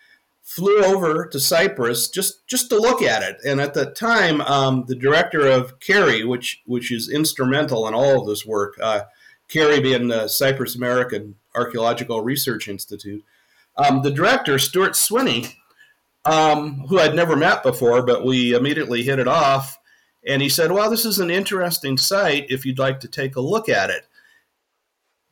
flew 0.46 0.84
over 0.84 1.26
to 1.26 1.40
Cyprus 1.40 2.08
just, 2.08 2.48
just 2.48 2.70
to 2.70 2.80
look 2.80 3.02
at 3.02 3.24
it. 3.24 3.42
And 3.46 3.60
at 3.60 3.74
the 3.74 3.88
time, 3.88 4.42
um, 4.42 4.86
the 4.88 4.96
director 4.96 5.48
of 5.48 5.80
CAARI, 5.80 6.26
which 6.26 6.62
which 6.66 6.92
is 6.92 7.10
instrumental 7.10 7.88
in 7.88 7.94
all 7.94 8.22
of 8.22 8.28
this 8.28 8.46
work, 8.46 8.76
uh, 8.82 9.02
being 9.52 10.08
the 10.08 10.28
Cyprus 10.28 10.76
American 10.76 11.36
Archaeological 11.56 12.22
Research 12.22 12.68
Institute, 12.68 13.24
um, 13.78 14.02
the 14.04 14.12
director 14.12 14.60
Stuart 14.60 14.94
Swiny, 14.94 15.56
um, 16.26 16.86
who 16.88 17.00
I'd 17.00 17.16
never 17.16 17.36
met 17.36 17.64
before, 17.64 18.04
but 18.04 18.24
we 18.24 18.54
immediately 18.54 19.04
hit 19.04 19.20
it 19.20 19.28
off. 19.28 19.80
And 20.28 20.42
he 20.42 20.50
said, 20.50 20.72
"Well, 20.72 20.90
this 20.90 21.06
is 21.06 21.20
an 21.20 21.32
interesting 21.32 21.98
site. 21.98 22.46
If 22.50 22.66
you'd 22.66 22.80
like 22.80 23.00
to 23.02 23.08
take 23.08 23.36
a 23.36 23.42
look 23.42 23.68
at 23.68 23.90
it." 23.90 24.04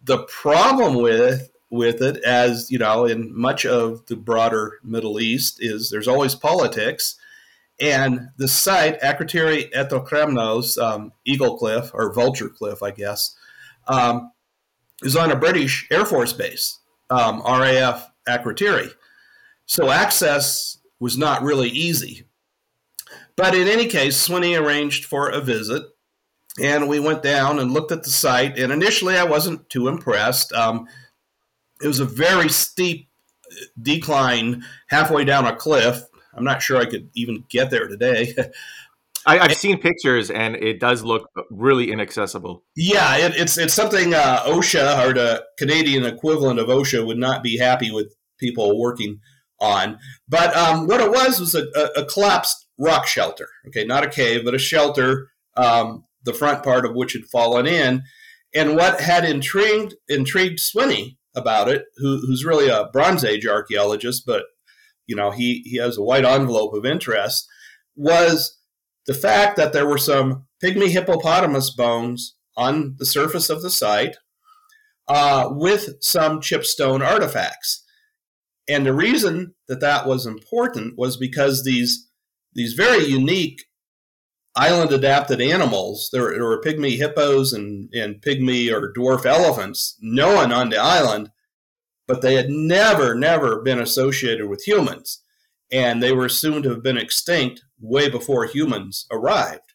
The 0.04 0.24
problem 0.24 0.96
with 0.96 1.50
with 1.74 2.04
it, 2.04 2.24
as 2.24 2.70
you 2.70 2.78
know, 2.78 3.06
in 3.06 3.36
much 3.36 3.66
of 3.66 4.06
the 4.06 4.16
broader 4.16 4.80
Middle 4.84 5.20
East, 5.20 5.58
is 5.60 5.90
there's 5.90 6.08
always 6.08 6.36
politics. 6.36 7.16
And 7.82 8.30
the 8.38 8.48
site, 8.48 9.02
Akrotiri 9.02 9.74
Aetokremnos, 9.74 10.78
um, 10.78 11.12
Eagle 11.26 11.58
Cliff, 11.58 11.90
or 11.96 12.14
Vulture 12.14 12.50
Cliff, 12.50 12.84
I 12.84 12.92
guess, 12.92 13.36
um, 13.88 14.32
is 15.02 15.16
on 15.16 15.32
a 15.32 15.36
British 15.36 15.88
Air 15.90 16.06
Force 16.06 16.32
base, 16.32 16.78
um, 17.10 17.42
RAF 17.42 18.12
Akrotiri. 18.30 18.92
So 19.66 19.90
access 19.90 20.78
was 21.00 21.18
not 21.18 21.42
really 21.42 21.70
easy. 21.70 22.28
But 23.36 23.56
in 23.56 23.68
any 23.68 23.88
case, 23.88 24.28
Swiny 24.28 24.56
arranged 24.56 25.06
for 25.06 25.30
a 25.30 25.42
visit, 25.42 25.82
and 26.62 26.88
we 26.88 27.00
went 27.00 27.24
down 27.24 27.58
and 27.58 27.72
looked 27.72 27.92
at 27.92 28.04
the 28.04 28.12
site. 28.12 28.60
And 28.60 28.72
initially, 28.72 29.18
I 29.18 29.24
wasn't 29.24 29.68
too 29.72 29.88
impressed. 29.88 30.54
Um, 30.54 30.88
it 31.84 31.88
was 31.88 32.00
a 32.00 32.06
very 32.06 32.50
steep 32.50 33.10
decline 33.82 34.64
halfway 34.88 35.26
down 35.26 35.46
a 35.46 35.56
cliff. 35.56 36.02
I'm 36.36 36.44
not 36.44 36.62
sure 36.62 36.78
I 36.78 36.86
could 36.86 37.10
even 37.14 37.44
get 37.50 37.70
there 37.70 37.88
today. 37.88 38.34
I, 39.26 39.48
have 39.48 39.54
seen 39.54 39.80
pictures, 39.80 40.30
and 40.30 40.56
it 40.58 40.80
does 40.80 41.04
look 41.04 41.30
really 41.50 41.92
inaccessible. 41.92 42.64
Yeah, 42.76 43.18
it, 43.18 43.34
it's 43.36 43.58
it's 43.58 43.74
something 43.74 44.14
uh, 44.14 44.44
OSHA 44.44 45.08
or 45.08 45.14
the 45.14 45.46
Canadian 45.58 46.04
equivalent 46.06 46.60
of 46.60 46.68
OSHA 46.68 47.06
would 47.06 47.18
not 47.18 47.42
be 47.42 47.58
happy 47.58 47.90
with 47.90 48.14
people 48.38 48.78
working 48.78 49.22
on. 49.62 49.98
But 50.28 50.54
um, 50.58 50.88
what 50.88 51.00
it 51.00 51.10
was 51.10 51.40
was 51.40 51.56
a, 51.56 51.68
a, 51.76 52.02
a, 52.02 52.06
collapsed 52.06 52.66
rock 52.78 53.08
shelter. 53.08 53.48
Okay, 53.68 53.86
not 53.86 54.04
a 54.04 54.10
cave, 54.10 54.44
but 54.44 54.56
a 54.56 54.60
shelter. 54.60 55.30
Um, 55.56 56.04
the 56.26 56.34
front 56.34 56.64
part 56.64 56.86
of 56.86 56.94
which 56.94 57.14
had 57.14 57.26
fallen 57.26 57.66
in, 57.66 58.04
and 58.54 58.76
what 58.76 59.00
had 59.00 59.24
intrigued 59.24 59.96
intrigued 60.10 60.60
Swiny 60.60 61.16
about 61.36 61.68
it, 61.70 61.86
who, 61.98 62.20
who's 62.26 62.46
really 62.46 62.70
a 62.70 62.90
Bronze 62.92 63.24
Age 63.24 63.46
archaeologist, 63.46 64.26
but 64.26 64.44
you 65.08 65.16
know 65.16 65.32
he 65.32 65.62
he 65.66 65.78
has 65.78 65.98
a 65.98 66.04
wide 66.04 66.26
envelope 66.26 66.74
of 66.74 66.86
interest, 66.86 67.48
was 67.96 68.60
the 69.06 69.14
fact 69.14 69.58
that 69.58 69.74
there 69.74 69.88
were 69.88 69.98
some 69.98 70.46
pygmy 70.64 70.90
hippopotamus 70.90 71.72
bones 71.72 72.36
on 72.56 72.96
the 72.98 73.06
surface 73.06 73.50
of 73.50 73.62
the 73.62 73.70
site 73.70 74.16
uh, 75.08 75.50
with 75.52 76.02
some 76.02 76.40
chipstone 76.40 77.06
artifacts. 77.06 77.84
And 78.70 78.86
the 78.86 78.94
reason 78.94 79.56
that 79.68 79.82
that 79.82 80.08
was 80.08 80.26
important 80.26 80.98
was 80.98 81.18
because 81.18 81.64
these 81.64 82.10
these 82.54 82.74
very 82.74 83.04
unique 83.06 83.66
island 84.56 84.92
adapted 84.92 85.42
animals. 85.42 86.10
There, 86.12 86.32
there, 86.32 86.46
were 86.46 86.62
pygmy 86.62 86.98
hippos 86.98 87.54
and, 87.54 87.90
and 87.94 88.22
pygmy 88.22 88.72
or 88.72 88.94
dwarf 88.94 89.26
elephants 89.26 89.98
known 90.02 90.52
on 90.52 90.70
the 90.70 90.78
island, 90.78 91.32
but 92.08 92.22
they 92.22 92.36
had 92.36 92.50
never, 92.50 93.16
never 93.16 93.62
been 93.62 93.80
associated 93.80 94.48
with 94.48 94.64
humans. 94.64 95.22
And 95.72 96.04
they 96.04 96.12
were 96.12 96.26
assumed 96.26 96.64
to 96.64 96.70
have 96.70 96.84
been 96.84 96.98
extinct 96.98 97.64
way 97.80 98.10
before 98.10 98.46
humans 98.46 99.08
arrived. 99.12 99.74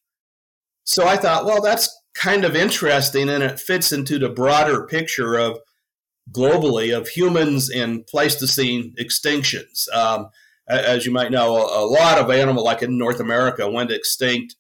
So 0.85 1.07
I 1.07 1.17
thought, 1.17 1.45
well, 1.45 1.61
that's 1.61 1.95
kind 2.15 2.45
of 2.45 2.57
interesting 2.57 3.29
and 3.29 3.43
it 3.43 3.61
fits 3.61 3.93
into 3.93 4.19
the 4.19 4.29
broader 4.29 4.87
picture 4.87 5.37
of 5.37 5.59
globally 6.33 6.97
of 6.97 7.09
humans 7.09 7.71
in 7.71 8.05
Pleistocene 8.05 8.95
extinctions. 9.01 9.93
Um, 9.95 10.31
as 10.69 11.07
you 11.07 11.13
might 11.13 11.31
know, 11.31 11.57
a, 11.57 11.87
lot 11.87 12.19
of 12.19 12.31
animal, 12.31 12.63
like 12.63 12.83
in 12.83 12.99
North 12.99 13.21
America, 13.21 13.71
went 13.71 13.91
extinct 13.91 14.57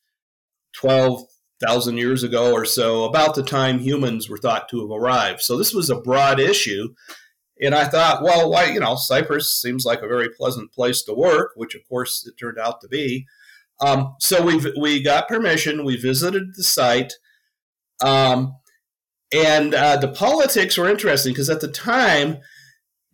12,000 0.78 1.98
years 1.98 2.22
ago 2.22 2.52
or 2.52 2.64
so, 2.64 3.04
about 3.04 3.34
the 3.34 3.42
time 3.42 3.80
humans 3.80 4.28
were 4.28 4.38
thought 4.38 4.68
to 4.68 4.80
have 4.80 4.90
arrived. 4.90 5.40
So 5.40 5.56
this 5.56 5.74
was 5.74 5.90
a 5.90 6.00
broad 6.00 6.38
issue. 6.38 6.94
And 7.60 7.74
I 7.74 7.84
thought, 7.84 8.22
well, 8.22 8.48
why, 8.48 8.66
you 8.66 8.78
know, 8.78 8.94
Cyprus 8.94 9.60
seems 9.60 9.84
like 9.84 10.02
a 10.02 10.08
very 10.08 10.28
pleasant 10.28 10.72
place 10.72 11.02
to 11.02 11.14
work, 11.14 11.52
which 11.56 11.74
of 11.74 11.80
course 11.88 12.24
it 12.26 12.38
turned 12.38 12.58
out 12.58 12.80
to 12.82 12.88
be. 12.88 13.26
Um, 13.80 14.14
so 14.20 14.44
we 14.44 14.60
we 14.80 15.02
got 15.02 15.28
permission. 15.28 15.84
We 15.84 15.96
visited 15.96 16.54
the 16.56 16.64
site, 16.64 17.14
um, 18.00 18.56
and 19.32 19.72
uh, 19.72 19.96
the 19.96 20.08
politics 20.08 20.76
were 20.76 20.88
interesting 20.88 21.32
because 21.32 21.50
at 21.50 21.60
the 21.60 21.68
time 21.68 22.38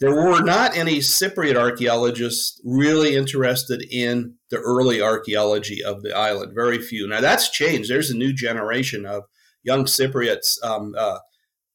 there 0.00 0.14
were 0.14 0.40
not 0.40 0.76
any 0.76 0.98
Cypriot 0.98 1.56
archaeologists 1.56 2.60
really 2.64 3.14
interested 3.14 3.86
in 3.90 4.34
the 4.50 4.58
early 4.58 5.00
archaeology 5.00 5.82
of 5.84 6.02
the 6.02 6.16
island. 6.16 6.52
Very 6.54 6.78
few. 6.78 7.06
Now 7.06 7.20
that's 7.20 7.50
changed. 7.50 7.90
There's 7.90 8.10
a 8.10 8.16
new 8.16 8.32
generation 8.32 9.06
of 9.06 9.24
young 9.62 9.84
Cypriots, 9.84 10.62
um, 10.64 10.94
uh, 10.98 11.18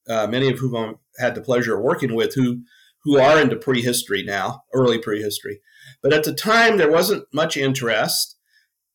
uh, 0.09 0.27
many 0.27 0.49
of 0.49 0.59
whom 0.59 0.75
I've 0.75 0.95
had 1.17 1.35
the 1.35 1.41
pleasure 1.41 1.77
of 1.77 1.83
working 1.83 2.13
with, 2.13 2.35
who 2.35 2.63
who 3.03 3.17
are 3.17 3.39
into 3.39 3.55
prehistory 3.55 4.23
now, 4.23 4.63
early 4.73 4.97
prehistory. 4.97 5.61
But 6.03 6.13
at 6.13 6.25
the 6.25 6.33
time, 6.33 6.77
there 6.77 6.91
wasn't 6.91 7.25
much 7.33 7.55
interest. 7.55 8.35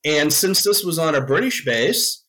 And 0.04 0.32
since 0.32 0.62
this 0.62 0.84
was 0.84 0.98
on 0.98 1.14
a 1.14 1.24
British 1.24 1.64
base, 1.64 2.23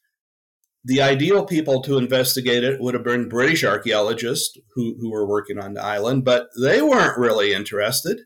the 0.86 1.01
ideal 1.01 1.44
people 1.46 1.82
to 1.82 1.98
investigate 1.98 2.63
it 2.63 2.80
would 2.80 2.94
have 2.94 3.04
been 3.04 3.27
British 3.27 3.63
archaeologists 3.63 4.56
who, 4.75 4.96
who 5.00 5.12
were 5.12 5.27
working 5.27 5.58
on 5.58 5.74
the 5.74 5.82
island, 5.82 6.24
but 6.24 6.48
they 6.62 6.80
weren't 6.80 7.18
really 7.18 7.54
interested. 7.54 8.22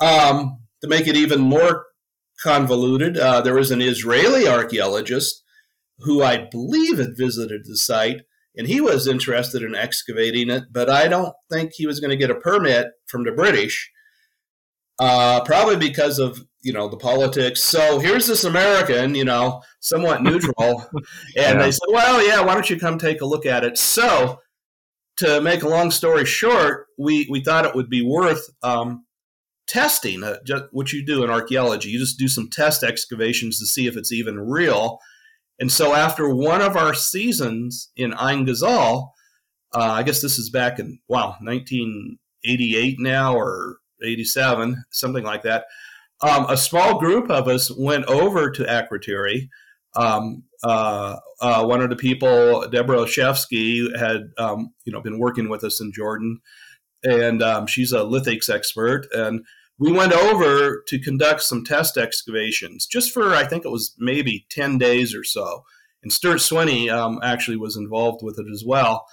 Um, 0.00 0.62
to 0.80 0.88
make 0.88 1.06
it 1.06 1.14
even 1.14 1.40
more 1.40 1.84
convoluted, 2.42 3.18
uh, 3.18 3.42
there 3.42 3.54
was 3.54 3.70
an 3.70 3.82
Israeli 3.82 4.48
archaeologist 4.48 5.44
who 5.98 6.22
I 6.22 6.48
believe 6.50 6.98
had 6.98 7.18
visited 7.18 7.62
the 7.64 7.76
site, 7.76 8.22
and 8.56 8.66
he 8.66 8.80
was 8.80 9.06
interested 9.06 9.62
in 9.62 9.74
excavating 9.74 10.48
it, 10.48 10.64
but 10.72 10.88
I 10.88 11.06
don't 11.06 11.34
think 11.52 11.72
he 11.74 11.86
was 11.86 12.00
going 12.00 12.10
to 12.10 12.16
get 12.16 12.30
a 12.30 12.34
permit 12.34 12.88
from 13.06 13.24
the 13.24 13.32
British, 13.32 13.90
uh, 14.98 15.42
probably 15.44 15.76
because 15.76 16.18
of 16.18 16.44
you 16.62 16.72
know 16.72 16.88
the 16.88 16.96
politics. 16.96 17.62
So 17.62 17.98
here's 17.98 18.26
this 18.26 18.44
American, 18.44 19.14
you 19.14 19.24
know, 19.24 19.62
somewhat 19.80 20.22
neutral, 20.22 20.86
and 20.94 21.04
yeah. 21.36 21.58
they 21.58 21.70
said, 21.70 21.88
"Well, 21.88 22.26
yeah, 22.26 22.40
why 22.40 22.54
don't 22.54 22.70
you 22.70 22.78
come 22.78 22.98
take 22.98 23.20
a 23.20 23.26
look 23.26 23.46
at 23.46 23.64
it?" 23.64 23.78
So 23.78 24.40
to 25.18 25.40
make 25.40 25.62
a 25.62 25.68
long 25.68 25.90
story 25.90 26.24
short, 26.24 26.86
we 26.98 27.26
we 27.30 27.42
thought 27.42 27.66
it 27.66 27.74
would 27.74 27.90
be 27.90 28.02
worth 28.02 28.48
um, 28.62 29.04
testing, 29.66 30.22
uh, 30.22 30.38
just 30.44 30.64
what 30.72 30.92
you 30.92 31.04
do 31.04 31.24
in 31.24 31.30
archaeology. 31.30 31.90
You 31.90 31.98
just 31.98 32.18
do 32.18 32.28
some 32.28 32.48
test 32.50 32.82
excavations 32.82 33.58
to 33.58 33.66
see 33.66 33.86
if 33.86 33.96
it's 33.96 34.12
even 34.12 34.38
real. 34.38 34.98
And 35.60 35.70
so 35.70 35.94
after 35.94 36.34
one 36.34 36.62
of 36.62 36.76
our 36.76 36.94
seasons 36.94 37.90
in 37.96 38.12
Ain 38.20 38.44
Ghazal, 38.44 39.12
uh, 39.72 39.78
I 39.78 40.02
guess 40.02 40.20
this 40.20 40.38
is 40.38 40.50
back 40.50 40.78
in 40.78 40.98
wow 41.08 41.36
1988 41.40 42.96
now 42.98 43.36
or 43.36 43.78
87, 44.04 44.84
something 44.90 45.24
like 45.24 45.42
that 45.42 45.64
um, 46.20 46.46
a 46.48 46.56
small 46.56 46.98
group 46.98 47.30
of 47.30 47.48
us 47.48 47.70
went 47.70 48.06
over 48.06 48.50
to 48.50 48.64
Akrotiri. 48.64 49.48
Um, 49.94 50.44
uh, 50.62 51.16
uh, 51.40 51.64
one 51.66 51.82
of 51.82 51.90
the 51.90 51.96
people, 51.96 52.68
Deborah 52.68 52.98
Olszewski, 52.98 53.96
had 53.96 54.30
um, 54.38 54.72
you 54.84 54.92
know 54.92 55.00
been 55.00 55.18
working 55.18 55.48
with 55.48 55.62
us 55.64 55.80
in 55.80 55.92
Jordan, 55.92 56.40
and 57.02 57.42
um, 57.42 57.66
she's 57.66 57.92
a 57.92 58.00
lithics 58.00 58.48
expert. 58.48 59.06
And 59.12 59.44
we 59.78 59.92
went 59.92 60.12
over 60.12 60.82
to 60.86 60.98
conduct 60.98 61.42
some 61.42 61.64
test 61.64 61.96
excavations, 61.96 62.86
just 62.86 63.12
for 63.12 63.34
I 63.34 63.44
think 63.44 63.64
it 63.64 63.72
was 63.72 63.94
maybe 63.98 64.46
ten 64.50 64.78
days 64.78 65.14
or 65.14 65.24
so. 65.24 65.64
And 66.02 66.12
Stuart 66.12 66.38
Swiny 66.38 66.90
um, 66.90 67.18
actually 67.22 67.56
was 67.56 67.76
involved 67.76 68.22
with 68.22 68.38
it 68.38 68.46
as 68.52 68.62
well. 68.66 69.06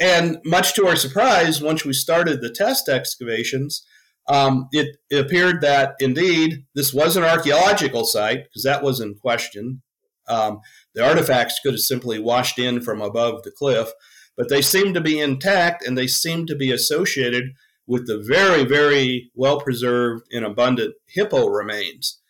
And 0.00 0.38
much 0.44 0.74
to 0.74 0.86
our 0.86 0.94
surprise, 0.94 1.60
once 1.60 1.84
we 1.84 1.92
started 1.92 2.40
the 2.40 2.50
test 2.50 2.88
excavations, 2.88 3.84
um, 4.28 4.68
it, 4.72 4.96
it, 5.10 5.24
appeared 5.24 5.60
that 5.62 5.94
indeed 6.00 6.64
this 6.74 6.92
was 6.92 7.16
an 7.16 7.24
archaeological 7.24 8.04
site 8.04 8.44
because 8.44 8.62
that 8.62 8.82
was 8.82 9.00
in 9.00 9.14
question. 9.14 9.82
Um, 10.28 10.60
the 10.94 11.06
artifacts 11.06 11.58
could 11.60 11.72
have 11.72 11.80
simply 11.80 12.18
washed 12.18 12.58
in 12.58 12.80
from 12.82 13.00
above 13.00 13.42
the 13.42 13.50
cliff, 13.50 13.88
but 14.36 14.48
they 14.48 14.60
seem 14.60 14.92
to 14.94 15.00
be 15.00 15.18
intact 15.18 15.86
and 15.86 15.96
they 15.96 16.06
seem 16.06 16.46
to 16.46 16.54
be 16.54 16.70
associated 16.70 17.54
with 17.86 18.06
the 18.06 18.18
very, 18.18 18.64
very 18.64 19.30
well 19.34 19.60
preserved 19.60 20.26
and 20.30 20.44
abundant 20.44 20.94
hippo 21.06 21.48
remains. 21.48 22.20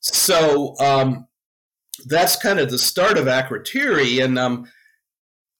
So 0.00 0.74
um, 0.80 1.26
that's 2.06 2.36
kind 2.36 2.58
of 2.58 2.70
the 2.70 2.78
start 2.78 3.18
of 3.18 3.26
Akrotiri. 3.26 4.24
And 4.24 4.38
um, 4.38 4.66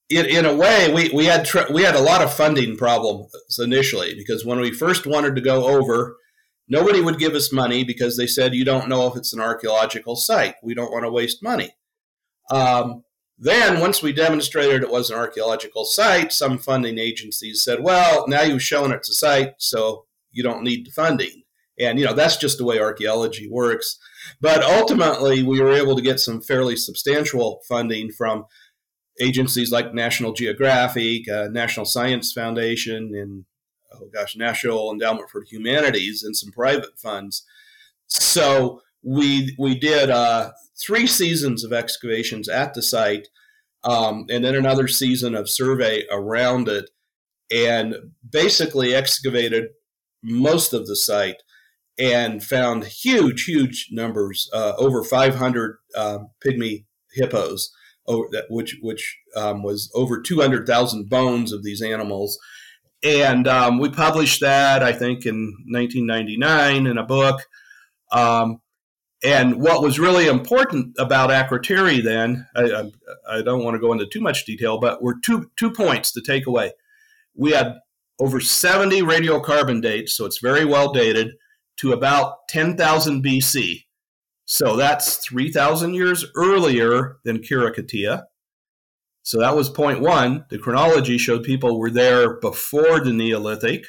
in, 0.09 0.27
in 0.27 0.45
a 0.45 0.55
way, 0.55 0.93
we, 0.93 1.11
we 1.13 1.25
had 1.25 1.45
tr- 1.45 1.73
we 1.73 1.83
had 1.83 1.97
a 1.97 2.01
lot 2.01 2.23
of 2.23 2.33
funding 2.33 2.77
problems 2.77 3.33
initially 3.59 4.15
because 4.15 4.45
when 4.45 4.61
we 4.61 4.71
first 4.71 5.07
wanted 5.07 5.35
to 5.35 5.41
go 5.41 5.67
over, 5.67 6.17
nobody 6.69 7.01
would 7.01 7.19
give 7.19 7.35
us 7.35 7.53
money 7.53 7.85
because 7.85 8.17
they 8.17 8.27
said 8.27 8.55
you 8.55 8.65
don't 8.65 8.89
know 8.89 9.07
if 9.07 9.17
it's 9.17 9.33
an 9.33 9.41
archaeological 9.41 10.17
site. 10.17 10.55
We 10.63 10.75
don't 10.75 10.93
want 10.93 11.05
to 11.05 11.11
waste 11.11 11.43
money. 11.43 11.75
Um, 12.51 13.03
then, 13.39 13.81
once 13.81 14.03
we 14.03 14.13
demonstrated 14.13 14.83
it 14.83 14.91
was 14.91 15.11
an 15.11 15.19
archaeological 15.19 15.85
site, 15.85 16.33
some 16.33 16.57
funding 16.59 16.99
agencies 16.99 17.63
said, 17.63 17.83
"Well, 17.83 18.27
now 18.29 18.43
you've 18.43 18.63
shown 18.63 18.93
it's 18.93 19.11
a 19.11 19.15
site, 19.15 19.55
so 19.59 20.07
you 20.31 20.43
don't 20.43 20.63
need 20.63 20.87
the 20.87 20.91
funding." 20.93 21.43
And 21.79 21.99
you 21.99 22.07
know 22.07 22.15
that's 22.15 22.39
just 22.39 22.57
the 22.59 22.65
way 22.65 22.79
archaeology 22.81 23.49
works. 23.51 23.99
But 24.41 24.63
ultimately, 24.63 25.43
we 25.43 25.61
were 25.61 25.73
able 25.73 25.97
to 25.97 26.03
get 26.03 26.21
some 26.21 26.41
fairly 26.41 26.77
substantial 26.77 27.61
funding 27.69 28.11
from 28.11 28.47
agencies 29.21 29.71
like 29.71 29.95
National 29.95 30.33
Geographic, 30.33 31.29
uh, 31.29 31.49
National 31.51 31.87
Science 31.87 32.33
Foundation, 32.33 33.13
and 33.15 33.45
oh 33.95 34.09
gosh, 34.13 34.37
National 34.37 34.91
Endowment 34.93 35.31
for 35.31 35.43
Humanities, 35.43 36.23
and 36.23 36.37
some 36.37 36.53
private 36.53 36.99
funds. 36.99 37.45
So 38.07 38.83
we 39.03 39.55
we 39.59 39.79
did 39.79 40.11
uh, 40.11 40.53
three 40.81 41.07
seasons 41.07 41.65
of 41.65 41.73
excavations 41.73 42.49
at 42.49 42.75
the 42.75 42.83
site, 42.83 43.29
um, 43.85 44.27
and 44.31 44.45
then 44.45 44.55
another 44.55 44.89
season 44.89 45.35
of 45.35 45.49
survey 45.49 46.05
around 46.11 46.69
it, 46.69 46.91
and 47.51 47.95
basically 48.29 48.95
excavated 48.95 49.69
most 50.23 50.73
of 50.73 50.87
the 50.87 50.97
site 50.97 51.43
and 51.99 52.45
found 52.45 52.85
huge, 52.85 53.45
huge 53.45 53.89
numbers, 53.91 54.51
uh, 54.53 54.75
over 54.77 55.03
500 55.03 55.79
um, 55.97 56.29
pygmy 56.45 56.85
hippos 57.13 57.73
which 58.49 58.77
which 58.81 59.19
um, 59.37 59.63
was 59.63 59.91
over 59.95 60.21
200,000 60.21 61.09
bones 61.09 61.53
of 61.53 61.63
these 61.63 61.83
animals. 61.83 62.39
And 63.03 63.47
um, 63.47 63.79
we 63.79 63.91
published 63.91 64.41
that, 64.41 64.83
I 64.83 64.93
think, 64.93 65.27
in 65.27 65.55
1999 65.69 66.87
in 66.87 66.99
a 66.99 67.05
book. 67.05 67.41
Um, 68.11 68.61
and 69.25 69.61
what 69.61 69.83
was 69.83 69.99
really 69.99 70.27
important 70.27 70.95
about 70.99 71.31
Akrotiri 71.31 72.03
then, 72.03 72.47
I, 72.55 72.63
I, 72.63 72.91
I, 73.39 73.43
don't 73.43 73.65
want 73.65 73.75
to 73.75 73.81
go 73.81 73.93
into 73.93 74.07
too 74.07 74.21
much 74.21 74.45
detail, 74.45 74.79
but 74.79 75.03
were 75.03 75.17
two, 75.25 75.51
two 75.57 75.71
points 75.71 76.13
to 76.13 76.21
take 76.21 76.47
away. 76.47 76.73
We 77.35 77.53
had 77.53 77.77
over 78.21 78.41
70 78.41 79.03
radiocarbon 79.03 79.83
dates, 79.83 80.17
so 80.17 80.27
it's 80.27 80.39
very 80.39 80.65
well 80.65 80.93
dated, 80.93 81.33
to 81.79 81.93
about 81.93 82.49
10,000 82.49 83.25
BC. 83.25 83.86
So 84.47 84.77
that's 84.77 85.17
3,000 85.17 85.95
years 85.95 86.25
earlier 86.37 87.19
than 87.25 87.39
Khirokitia. 87.39 88.25
So 89.23 89.41
that 89.41 89.57
was 89.57 89.69
point 89.69 90.01
one. 90.01 90.47
The 90.51 90.59
chronology 90.59 91.19
showed 91.19 91.43
people 91.43 91.81
were 91.81 91.91
there 91.91 92.39
before 92.39 93.01
the 93.01 93.13
Neolithic. 93.13 93.85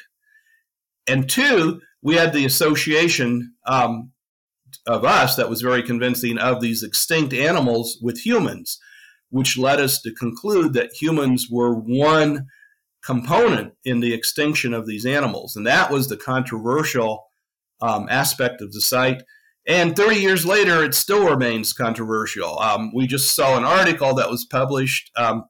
And 1.06 1.30
two, 1.30 1.80
we 2.02 2.16
had 2.16 2.32
the 2.32 2.44
association 2.44 3.54
um, 3.66 4.10
of 4.84 5.04
us 5.04 5.36
that 5.36 5.48
was 5.48 5.62
very 5.62 5.82
convincing 5.82 6.38
of 6.38 6.60
these 6.60 6.82
extinct 6.82 7.32
animals 7.32 7.98
with 8.02 8.26
humans, 8.26 8.80
which 9.30 9.56
led 9.56 9.78
us 9.78 10.02
to 10.02 10.12
conclude 10.12 10.72
that 10.74 10.92
humans 10.92 11.46
were 11.48 11.74
one 11.74 12.48
component 13.04 13.74
in 13.84 14.00
the 14.00 14.12
extinction 14.12 14.74
of 14.74 14.88
these 14.88 15.06
animals. 15.06 15.54
And 15.54 15.64
that 15.68 15.92
was 15.92 16.08
the 16.08 16.16
controversial 16.16 17.26
um, 17.80 18.08
aspect 18.10 18.60
of 18.60 18.72
the 18.72 18.80
site. 18.80 19.22
And 19.68 19.94
30 19.94 20.16
years 20.16 20.46
later, 20.46 20.82
it 20.82 20.94
still 20.94 21.28
remains 21.28 21.74
controversial. 21.74 22.58
Um, 22.58 22.90
we 22.94 23.06
just 23.06 23.34
saw 23.34 23.58
an 23.58 23.64
article 23.64 24.14
that 24.14 24.30
was 24.30 24.46
published 24.46 25.10
um, 25.14 25.44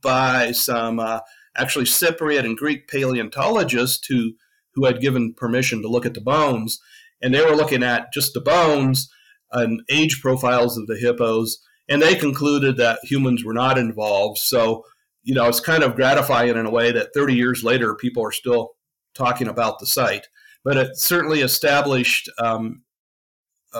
by 0.00 0.52
some 0.52 1.00
uh, 1.00 1.18
actually 1.56 1.86
Cypriot 1.86 2.44
and 2.44 2.56
Greek 2.56 2.86
paleontologists 2.86 4.06
who, 4.06 4.34
who 4.74 4.84
had 4.84 5.00
given 5.00 5.34
permission 5.34 5.82
to 5.82 5.88
look 5.88 6.06
at 6.06 6.14
the 6.14 6.20
bones. 6.20 6.80
And 7.20 7.34
they 7.34 7.44
were 7.44 7.56
looking 7.56 7.82
at 7.82 8.12
just 8.12 8.34
the 8.34 8.40
bones 8.40 9.10
and 9.50 9.82
age 9.90 10.20
profiles 10.22 10.78
of 10.78 10.86
the 10.86 10.96
hippos. 10.96 11.58
And 11.88 12.00
they 12.00 12.14
concluded 12.14 12.76
that 12.76 13.00
humans 13.02 13.44
were 13.44 13.52
not 13.52 13.78
involved. 13.78 14.38
So, 14.38 14.84
you 15.24 15.34
know, 15.34 15.48
it's 15.48 15.60
kind 15.60 15.82
of 15.82 15.96
gratifying 15.96 16.50
in 16.50 16.66
a 16.66 16.70
way 16.70 16.92
that 16.92 17.12
30 17.12 17.34
years 17.34 17.64
later, 17.64 17.96
people 17.96 18.24
are 18.24 18.32
still 18.32 18.74
talking 19.12 19.48
about 19.48 19.80
the 19.80 19.86
site. 19.86 20.28
But 20.62 20.76
it 20.76 20.96
certainly 20.96 21.40
established 21.40 22.30
um, 22.38 22.83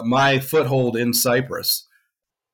my 0.02 0.38
foothold 0.38 0.96
in 0.96 1.12
Cyprus. 1.12 1.86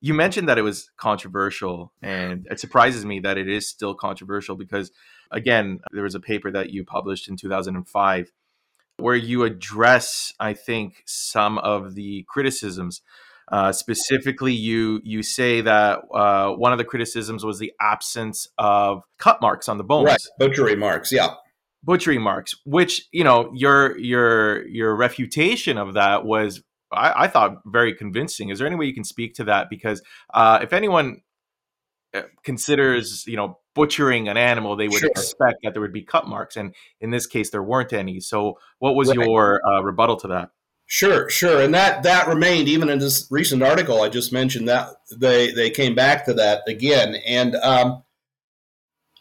You 0.01 0.15
mentioned 0.15 0.49
that 0.49 0.59
it 0.59 0.63
was 0.63 0.91
controversial, 0.97 1.93
and 2.03 2.47
it 2.51 2.59
surprises 2.59 3.05
me 3.05 3.21
that 3.21 3.37
it 3.37 3.49
is 3.49 3.69
still 3.69 3.95
controversial 3.95 4.57
because, 4.57 4.91
again, 5.31 5.81
there 5.93 6.03
was 6.03 6.15
a 6.15 6.21
paper 6.21 6.51
that 6.51 6.71
you 6.71 6.85
published 6.85 7.29
in 7.29 7.37
2005 7.37 8.33
where 8.97 9.15
you 9.15 9.45
address, 9.45 10.33
I 10.41 10.55
think, 10.55 11.03
some 11.07 11.59
of 11.59 11.95
the 11.95 12.25
criticisms. 12.29 13.03
Uh, 13.51 13.73
specifically, 13.73 14.53
you 14.53 15.01
you 15.03 15.23
say 15.23 15.61
that 15.61 16.01
uh, 16.15 16.53
one 16.53 16.73
of 16.73 16.79
the 16.79 16.85
criticisms 16.85 17.45
was 17.45 17.59
the 17.59 17.73
absence 17.81 18.47
of 18.59 19.03
cut 19.19 19.41
marks 19.43 19.69
on 19.69 19.77
the 19.77 19.85
bones, 19.85 20.07
right? 20.07 20.21
Butchery 20.39 20.77
marks, 20.77 21.13
yeah 21.13 21.35
butchery 21.83 22.19
marks 22.19 22.55
which 22.67 23.09
you 23.11 23.25
know 23.25 23.51
your 23.55 23.97
your 23.99 24.67
your 24.69 24.95
refutation 24.95 25.79
of 25.79 25.95
that 25.95 26.25
was 26.25 26.63
I, 26.93 27.25
I, 27.25 27.29
thought 27.29 27.63
very 27.65 27.95
convincing. 27.95 28.49
Is 28.49 28.59
there 28.59 28.67
any 28.67 28.77
way 28.77 28.87
you 28.87 28.95
can 28.95 29.05
speak 29.05 29.35
to 29.35 29.45
that? 29.45 29.71
Because 29.71 30.03
uh, 30.35 30.59
if 30.63 30.73
anyone 30.73 31.23
uh, 32.13 32.23
considers, 32.43 33.27
you 33.27 33.37
know, 33.37 33.59
butchering 33.75 34.29
an 34.29 34.37
animal, 34.37 34.77
they 34.77 34.89
would 34.89 35.01
sure. 35.01 35.11
expect 35.11 35.59
that 35.63 35.75
there 35.75 35.83
would 35.83 35.93
be 35.93 36.03
cut 36.03 36.27
marks, 36.27 36.57
and 36.57 36.75
in 37.01 37.11
this 37.11 37.27
case, 37.27 37.51
there 37.51 37.63
weren't 37.63 37.93
any. 37.93 38.21
So, 38.21 38.59
what 38.79 38.97
was 38.97 39.09
right. 39.09 39.19
your 39.19 39.61
uh, 39.67 39.83
rebuttal 39.83 40.17
to 40.17 40.29
that? 40.29 40.51
Sure, 40.87 41.31
sure, 41.31 41.63
and 41.63 41.73
that 41.73 42.03
that 42.03 42.27
remained 42.27 42.67
even 42.67 42.89
in 42.89 42.99
this 42.99 43.29
recent 43.31 43.63
article 43.63 44.03
I 44.03 44.09
just 44.09 44.33
mentioned. 44.33 44.69
That 44.69 44.89
they 45.17 45.53
they 45.53 45.71
came 45.71 45.95
back 45.95 46.25
to 46.25 46.35
that 46.35 46.63
again, 46.67 47.15
and 47.25 47.55
um, 47.57 48.03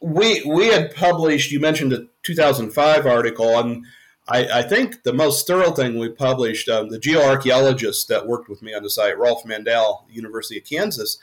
we 0.01 0.43
we 0.45 0.67
had 0.67 0.95
published. 0.95 1.51
You 1.51 1.59
mentioned 1.59 1.91
the 1.91 2.09
2005 2.23 3.05
article, 3.05 3.59
and 3.59 3.85
I, 4.29 4.59
I, 4.59 4.61
think 4.61 5.03
the 5.03 5.13
most 5.13 5.47
thorough 5.47 5.71
thing 5.71 5.97
we 5.97 6.09
published, 6.09 6.69
um, 6.69 6.89
the 6.89 6.99
geoarchaeologist 6.99 8.07
that 8.07 8.27
worked 8.27 8.47
with 8.47 8.61
me 8.61 8.75
on 8.75 8.83
the 8.83 8.89
site, 8.89 9.17
Rolf 9.17 9.43
Mandel, 9.43 10.05
University 10.09 10.59
of 10.59 10.65
Kansas, 10.65 11.17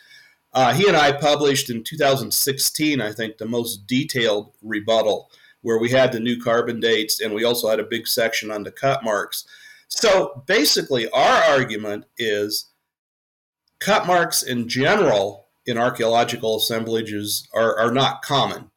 uh, 0.52 0.74
he 0.74 0.88
and 0.88 0.96
I 0.96 1.12
published 1.12 1.70
in 1.70 1.84
2016, 1.84 3.00
I 3.00 3.12
think, 3.12 3.38
the 3.38 3.46
most 3.46 3.86
detailed 3.86 4.52
rebuttal 4.62 5.30
where 5.62 5.78
we 5.78 5.90
had 5.90 6.12
the 6.12 6.20
new 6.20 6.40
carbon 6.40 6.80
dates 6.80 7.20
and 7.20 7.34
we 7.34 7.44
also 7.44 7.68
had 7.68 7.80
a 7.80 7.84
big 7.84 8.06
section 8.08 8.50
on 8.50 8.64
the 8.64 8.70
cut 8.70 9.04
marks. 9.04 9.46
So 9.88 10.42
basically, 10.46 11.08
our 11.10 11.42
argument 11.44 12.06
is 12.18 12.70
cut 13.78 14.06
marks 14.06 14.42
in 14.42 14.68
general 14.68 15.46
in 15.66 15.78
archaeological 15.78 16.56
assemblages 16.56 17.48
are, 17.54 17.78
are 17.78 17.92
not 17.92 18.22
common. 18.22 18.70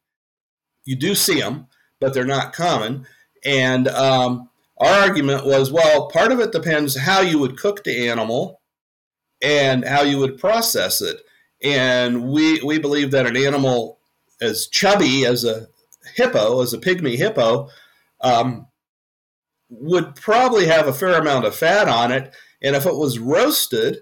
You 0.84 0.96
do 0.96 1.14
see 1.14 1.40
them, 1.40 1.66
but 2.00 2.14
they're 2.14 2.24
not 2.24 2.52
common. 2.52 3.06
And 3.44 3.88
um, 3.88 4.50
our 4.78 5.00
argument 5.00 5.44
was 5.44 5.70
well, 5.70 6.08
part 6.08 6.32
of 6.32 6.40
it 6.40 6.52
depends 6.52 6.96
how 6.96 7.20
you 7.20 7.38
would 7.38 7.58
cook 7.58 7.84
the 7.84 8.08
animal 8.08 8.60
and 9.42 9.84
how 9.84 10.02
you 10.02 10.18
would 10.18 10.38
process 10.38 11.00
it. 11.00 11.22
And 11.62 12.30
we, 12.30 12.60
we 12.62 12.78
believe 12.78 13.10
that 13.10 13.26
an 13.26 13.36
animal 13.36 13.98
as 14.40 14.66
chubby 14.66 15.26
as 15.26 15.44
a 15.44 15.68
hippo, 16.14 16.62
as 16.62 16.72
a 16.72 16.78
pygmy 16.78 17.16
hippo, 17.16 17.68
um, 18.20 18.66
would 19.68 20.16
probably 20.16 20.66
have 20.66 20.86
a 20.86 20.92
fair 20.92 21.18
amount 21.18 21.44
of 21.44 21.54
fat 21.54 21.88
on 21.88 22.10
it. 22.10 22.34
And 22.62 22.74
if 22.74 22.86
it 22.86 22.96
was 22.96 23.18
roasted, 23.18 23.98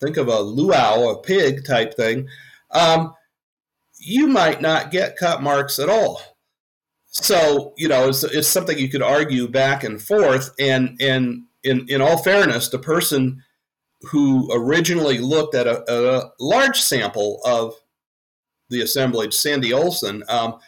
think 0.00 0.16
of 0.16 0.28
a 0.28 0.40
luau, 0.40 1.10
a 1.10 1.20
pig 1.20 1.64
type 1.64 1.94
thing, 1.94 2.28
um, 2.70 3.14
you 3.98 4.26
might 4.26 4.60
not 4.60 4.90
get 4.90 5.16
cut 5.16 5.42
marks 5.42 5.78
at 5.78 5.88
all 5.88 6.22
so 7.08 7.72
you 7.76 7.88
know 7.88 8.08
it's, 8.08 8.22
it's 8.24 8.48
something 8.48 8.78
you 8.78 8.88
could 8.88 9.02
argue 9.02 9.48
back 9.48 9.84
and 9.84 10.00
forth. 10.00 10.54
And 10.58 10.96
and 11.00 11.44
in 11.64 11.86
in 11.88 12.00
all 12.00 12.18
fairness 12.18 12.68
the 12.68 12.78
person 12.78 13.42
who 14.02 14.48
originally 14.52 15.18
looked 15.18 15.54
at 15.54 15.66
a, 15.66 15.82
a 15.92 16.30
large 16.38 16.80
sample 16.80 17.40
of 17.44 17.74
the 18.70 18.80
assemblage 18.80 19.34
Sandy 19.34 19.72
Olsen 19.72 20.22
um, 20.28 20.60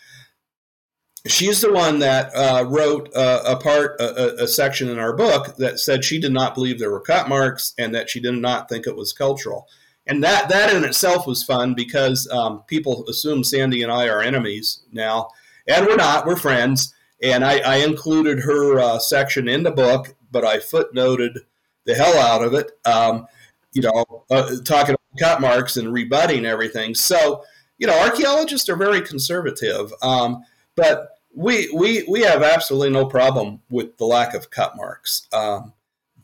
she's 1.26 1.60
the 1.60 1.72
one 1.72 1.98
that 1.98 2.34
uh, 2.34 2.64
wrote 2.66 3.10
a 3.14 3.56
part 3.56 4.00
a, 4.00 4.42
a, 4.42 4.48
section 4.48 4.88
in 4.88 4.98
our 4.98 5.14
book 5.14 5.56
that 5.56 5.78
said 5.78 6.04
she 6.04 6.18
did 6.18 6.32
not 6.32 6.54
believe 6.54 6.78
there 6.78 6.90
were 6.90 7.00
cut 7.00 7.28
marks 7.28 7.74
and 7.78 7.94
that 7.94 8.08
she 8.08 8.20
did 8.20 8.34
not 8.34 8.68
think 8.68 8.86
it 8.86 8.96
was 8.96 9.12
cultural. 9.12 9.66
And 10.06 10.24
that 10.24 10.48
that 10.48 10.74
in 10.74 10.84
itself 10.84 11.26
was 11.26 11.44
fun 11.44 11.74
because 11.74 12.26
um, 12.28 12.62
people 12.66 13.06
assume 13.08 13.44
Sandy 13.44 13.82
and 13.82 13.92
I 13.92 14.08
are 14.08 14.22
enemies 14.22 14.82
now, 14.92 15.28
and 15.70 15.86
we're 15.86 15.96
not. 15.96 16.26
We're 16.26 16.36
friends. 16.36 16.94
And 17.22 17.44
I, 17.44 17.58
I 17.58 17.76
included 17.76 18.40
her 18.40 18.78
uh, 18.78 18.98
section 18.98 19.48
in 19.48 19.62
the 19.62 19.70
book, 19.70 20.14
but 20.30 20.44
I 20.44 20.58
footnoted 20.58 21.38
the 21.84 21.94
hell 21.94 22.18
out 22.18 22.42
of 22.42 22.54
it. 22.54 22.72
Um, 22.86 23.26
you 23.72 23.82
know, 23.82 24.24
uh, 24.30 24.56
talking 24.64 24.94
about 24.94 25.18
cut 25.18 25.40
marks 25.40 25.76
and 25.76 25.92
rebutting 25.92 26.44
everything. 26.44 26.94
So, 26.94 27.44
you 27.78 27.86
know, 27.86 27.98
archaeologists 28.00 28.68
are 28.68 28.76
very 28.76 29.00
conservative, 29.00 29.92
um, 30.02 30.44
but 30.76 31.10
we 31.34 31.70
we 31.72 32.04
we 32.08 32.22
have 32.22 32.42
absolutely 32.42 32.90
no 32.90 33.06
problem 33.06 33.60
with 33.70 33.96
the 33.98 34.04
lack 34.04 34.34
of 34.34 34.50
cut 34.50 34.76
marks. 34.76 35.28
Um, 35.32 35.72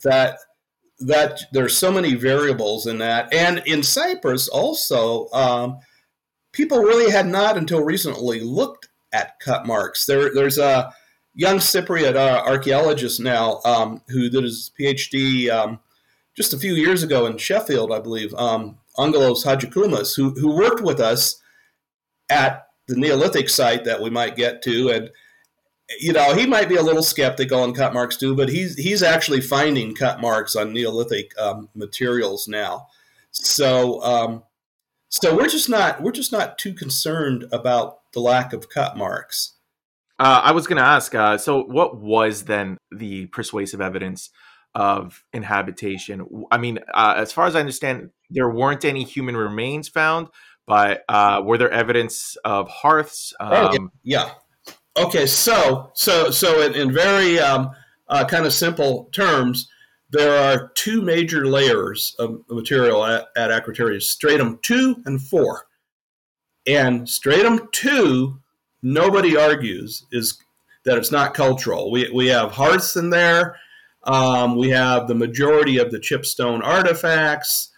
that 0.03 0.39
that 0.99 1.41
there's 1.51 1.77
so 1.77 1.91
many 1.91 2.15
variables 2.15 2.87
in 2.87 2.97
that, 2.97 3.33
and 3.33 3.61
in 3.65 3.83
Cyprus 3.83 4.47
also, 4.47 5.29
um, 5.31 5.79
people 6.51 6.79
really 6.79 7.11
had 7.11 7.27
not 7.27 7.57
until 7.57 7.83
recently 7.83 8.39
looked 8.39 8.89
at 9.17 9.39
cut 9.39 9.65
marks. 9.65 10.05
There, 10.05 10.33
there's 10.33 10.57
a 10.57 10.93
young 11.33 11.57
Cypriot 11.57 12.15
uh, 12.15 12.43
archaeologist 12.45 13.19
now 13.19 13.59
um, 13.65 14.01
who 14.09 14.29
did 14.29 14.43
his 14.43 14.71
PhD 14.79 15.49
um, 15.49 15.79
just 16.35 16.53
a 16.53 16.59
few 16.59 16.73
years 16.73 17.03
ago 17.03 17.25
in 17.25 17.37
Sheffield, 17.37 17.91
I 17.91 17.99
believe, 17.99 18.33
um, 18.35 18.77
Angelos 18.99 19.43
Hadjikoumis, 19.43 20.15
who, 20.15 20.31
who 20.31 20.55
worked 20.55 20.81
with 20.81 20.99
us 20.99 21.41
at 22.29 22.67
the 22.87 22.95
Neolithic 22.95 23.49
site 23.49 23.85
that 23.85 24.01
we 24.01 24.09
might 24.09 24.35
get 24.35 24.61
to. 24.63 24.89
And, 24.89 25.09
you 25.99 26.13
know, 26.13 26.33
he 26.35 26.45
might 26.45 26.69
be 26.69 26.75
a 26.75 26.81
little 26.81 27.03
skeptical 27.03 27.61
on 27.61 27.73
cut 27.73 27.93
marks 27.93 28.17
too, 28.17 28.35
but 28.35 28.49
he's, 28.49 28.75
he's 28.75 29.03
actually 29.03 29.41
finding 29.41 29.95
cut 29.95 30.21
marks 30.21 30.55
on 30.55 30.73
Neolithic 30.73 31.37
um, 31.39 31.69
materials 31.75 32.47
now. 32.47 32.87
So, 33.31 34.01
um, 34.03 34.43
so 35.09 35.35
we're 35.35 35.47
just 35.47 35.69
not 35.69 36.01
we're 36.01 36.11
just 36.11 36.31
not 36.31 36.57
too 36.57 36.73
concerned 36.73 37.45
about 37.51 37.99
the 38.13 38.19
lack 38.19 38.53
of 38.53 38.69
cut 38.69 38.97
marks. 38.97 39.53
Uh, 40.19 40.41
I 40.43 40.51
was 40.51 40.65
going 40.65 40.77
to 40.77 40.87
ask. 40.87 41.13
Uh, 41.13 41.37
so, 41.37 41.63
what 41.63 41.99
was 41.99 42.45
then 42.45 42.77
the 42.91 43.27
persuasive 43.27 43.81
evidence 43.81 44.29
of 44.73 45.23
inhabitation? 45.33 46.27
I 46.51 46.57
mean, 46.57 46.79
uh, 46.93 47.15
as 47.17 47.31
far 47.31 47.45
as 47.45 47.55
I 47.55 47.59
understand, 47.59 48.09
there 48.29 48.49
weren't 48.49 48.83
any 48.83 49.03
human 49.03 49.37
remains 49.37 49.87
found, 49.87 50.27
but 50.65 51.03
uh, 51.07 51.41
were 51.43 51.57
there 51.57 51.71
evidence 51.71 52.35
of 52.43 52.67
hearths? 52.69 53.33
Um, 53.39 53.49
oh, 53.51 53.71
yeah. 53.71 53.79
Um, 53.79 53.91
yeah. 54.03 54.29
Okay. 54.97 55.25
So, 55.27 55.91
so, 55.93 56.31
so 56.31 56.61
in, 56.61 56.73
in 56.73 56.91
very 56.91 57.39
um, 57.39 57.69
uh, 58.07 58.25
kind 58.25 58.45
of 58.45 58.53
simple 58.53 59.09
terms, 59.13 59.69
there 60.09 60.41
are 60.41 60.69
two 60.69 61.01
major 61.01 61.45
layers 61.45 62.15
of 62.17 62.41
material 62.49 63.05
at, 63.05 63.27
at 63.35 64.01
stratum 64.01 64.59
two 64.61 64.95
and 65.05 65.21
four. 65.21 65.66
And 66.67 67.07
stratum 67.07 67.69
two, 67.71 68.39
nobody 68.83 69.37
argues, 69.37 70.05
is 70.11 70.37
that 70.85 70.97
it's 70.97 71.11
not 71.11 71.33
cultural. 71.33 71.91
We, 71.91 72.09
we 72.13 72.27
have 72.27 72.51
hearths 72.51 72.95
in 72.95 73.09
there. 73.09 73.57
Um, 74.03 74.57
we 74.57 74.69
have 74.69 75.07
the 75.07 75.15
majority 75.15 75.77
of 75.77 75.91
the 75.91 75.99
chipstone 75.99 76.63
artifacts. 76.63 77.71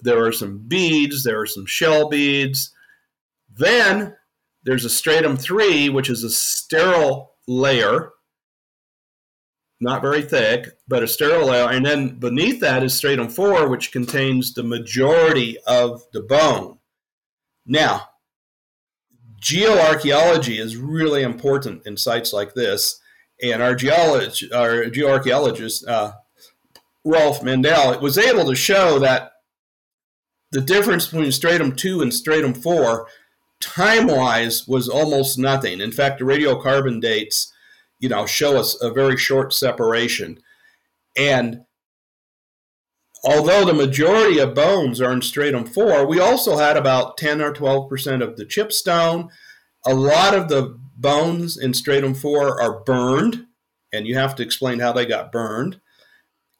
There 0.00 0.24
are 0.24 0.32
some 0.32 0.58
beads. 0.68 1.24
There 1.24 1.40
are 1.40 1.46
some 1.46 1.66
shell 1.66 2.08
beads. 2.08 2.72
Then 3.56 4.16
there's 4.64 4.84
a 4.84 4.90
stratum 4.90 5.36
three, 5.36 5.88
which 5.88 6.08
is 6.10 6.24
a 6.24 6.30
sterile 6.30 7.34
layer, 7.46 8.10
not 9.80 10.00
very 10.00 10.22
thick, 10.22 10.70
but 10.88 11.02
a 11.02 11.08
sterile 11.08 11.48
layer. 11.48 11.70
And 11.70 11.84
then 11.84 12.18
beneath 12.18 12.60
that 12.60 12.82
is 12.82 12.94
stratum 12.94 13.28
four, 13.28 13.68
which 13.68 13.92
contains 13.92 14.54
the 14.54 14.62
majority 14.62 15.58
of 15.66 16.02
the 16.12 16.22
bone. 16.22 16.78
Now, 17.66 18.08
geoarchaeology 19.44 20.58
is 20.58 20.78
really 20.78 21.22
important 21.22 21.86
in 21.86 21.98
sites 21.98 22.32
like 22.32 22.54
this. 22.54 23.00
And 23.42 23.62
our 23.62 23.74
geologist, 23.74 24.50
our 24.52 24.84
geoarchaeologist, 24.86 25.86
uh, 25.86 26.12
Rolf 27.04 27.42
Mandel, 27.42 28.00
was 28.00 28.16
able 28.16 28.46
to 28.46 28.54
show 28.54 28.98
that 29.00 29.32
the 30.50 30.62
difference 30.62 31.06
between 31.06 31.30
stratum 31.30 31.76
2 31.76 32.00
and 32.00 32.14
stratum 32.14 32.54
4, 32.54 33.06
time 33.60 34.06
wise, 34.06 34.66
was 34.66 34.88
almost 34.88 35.38
nothing. 35.38 35.80
In 35.80 35.92
fact, 35.92 36.20
the 36.20 36.24
radiocarbon 36.24 37.02
dates, 37.02 37.52
you 37.98 38.08
know, 38.08 38.24
show 38.24 38.56
us 38.56 38.80
a 38.80 38.90
very 38.90 39.18
short 39.18 39.52
separation. 39.52 40.38
And 41.16 41.64
although 43.24 43.64
the 43.64 43.72
majority 43.72 44.38
of 44.38 44.54
bones 44.54 45.00
are 45.00 45.12
in 45.12 45.22
stratum 45.22 45.64
4, 45.64 46.06
we 46.06 46.20
also 46.20 46.56
had 46.56 46.76
about 46.76 47.16
10 47.16 47.40
or 47.40 47.52
12% 47.52 48.22
of 48.22 48.36
the 48.36 48.44
chipstone. 48.44 49.28
A 49.86 49.94
lot 49.94 50.34
of 50.34 50.48
the 50.48 50.78
bones 50.96 51.56
in 51.56 51.74
stratum 51.74 52.14
4 52.14 52.60
are 52.60 52.80
burned, 52.84 53.46
and 53.92 54.06
you 54.06 54.16
have 54.16 54.34
to 54.36 54.42
explain 54.42 54.78
how 54.80 54.92
they 54.92 55.06
got 55.06 55.32
burned. 55.32 55.80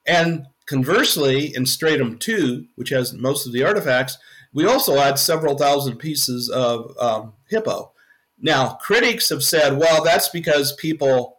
And 0.07 0.47
conversely, 0.67 1.55
in 1.55 1.67
stratum 1.67 2.19
2, 2.19 2.67
which 2.77 2.91
has 2.91 3.13
most 3.13 3.47
of 3.47 3.53
the 3.53 3.65
artifacts, 3.65 4.19
we 4.53 4.67
also 4.67 4.97
had 4.97 5.19
several 5.19 5.59
thousand 5.59 5.97
pieces 5.97 6.49
of 6.49 6.97
um, 6.99 7.35
hippo. 7.49 7.93
Now, 8.39 8.75
critics 8.75 9.29
have 9.31 9.43
said, 9.43 9.79
well, 9.79 10.03
that's 10.05 10.29
because 10.29 10.75
people 10.75 11.39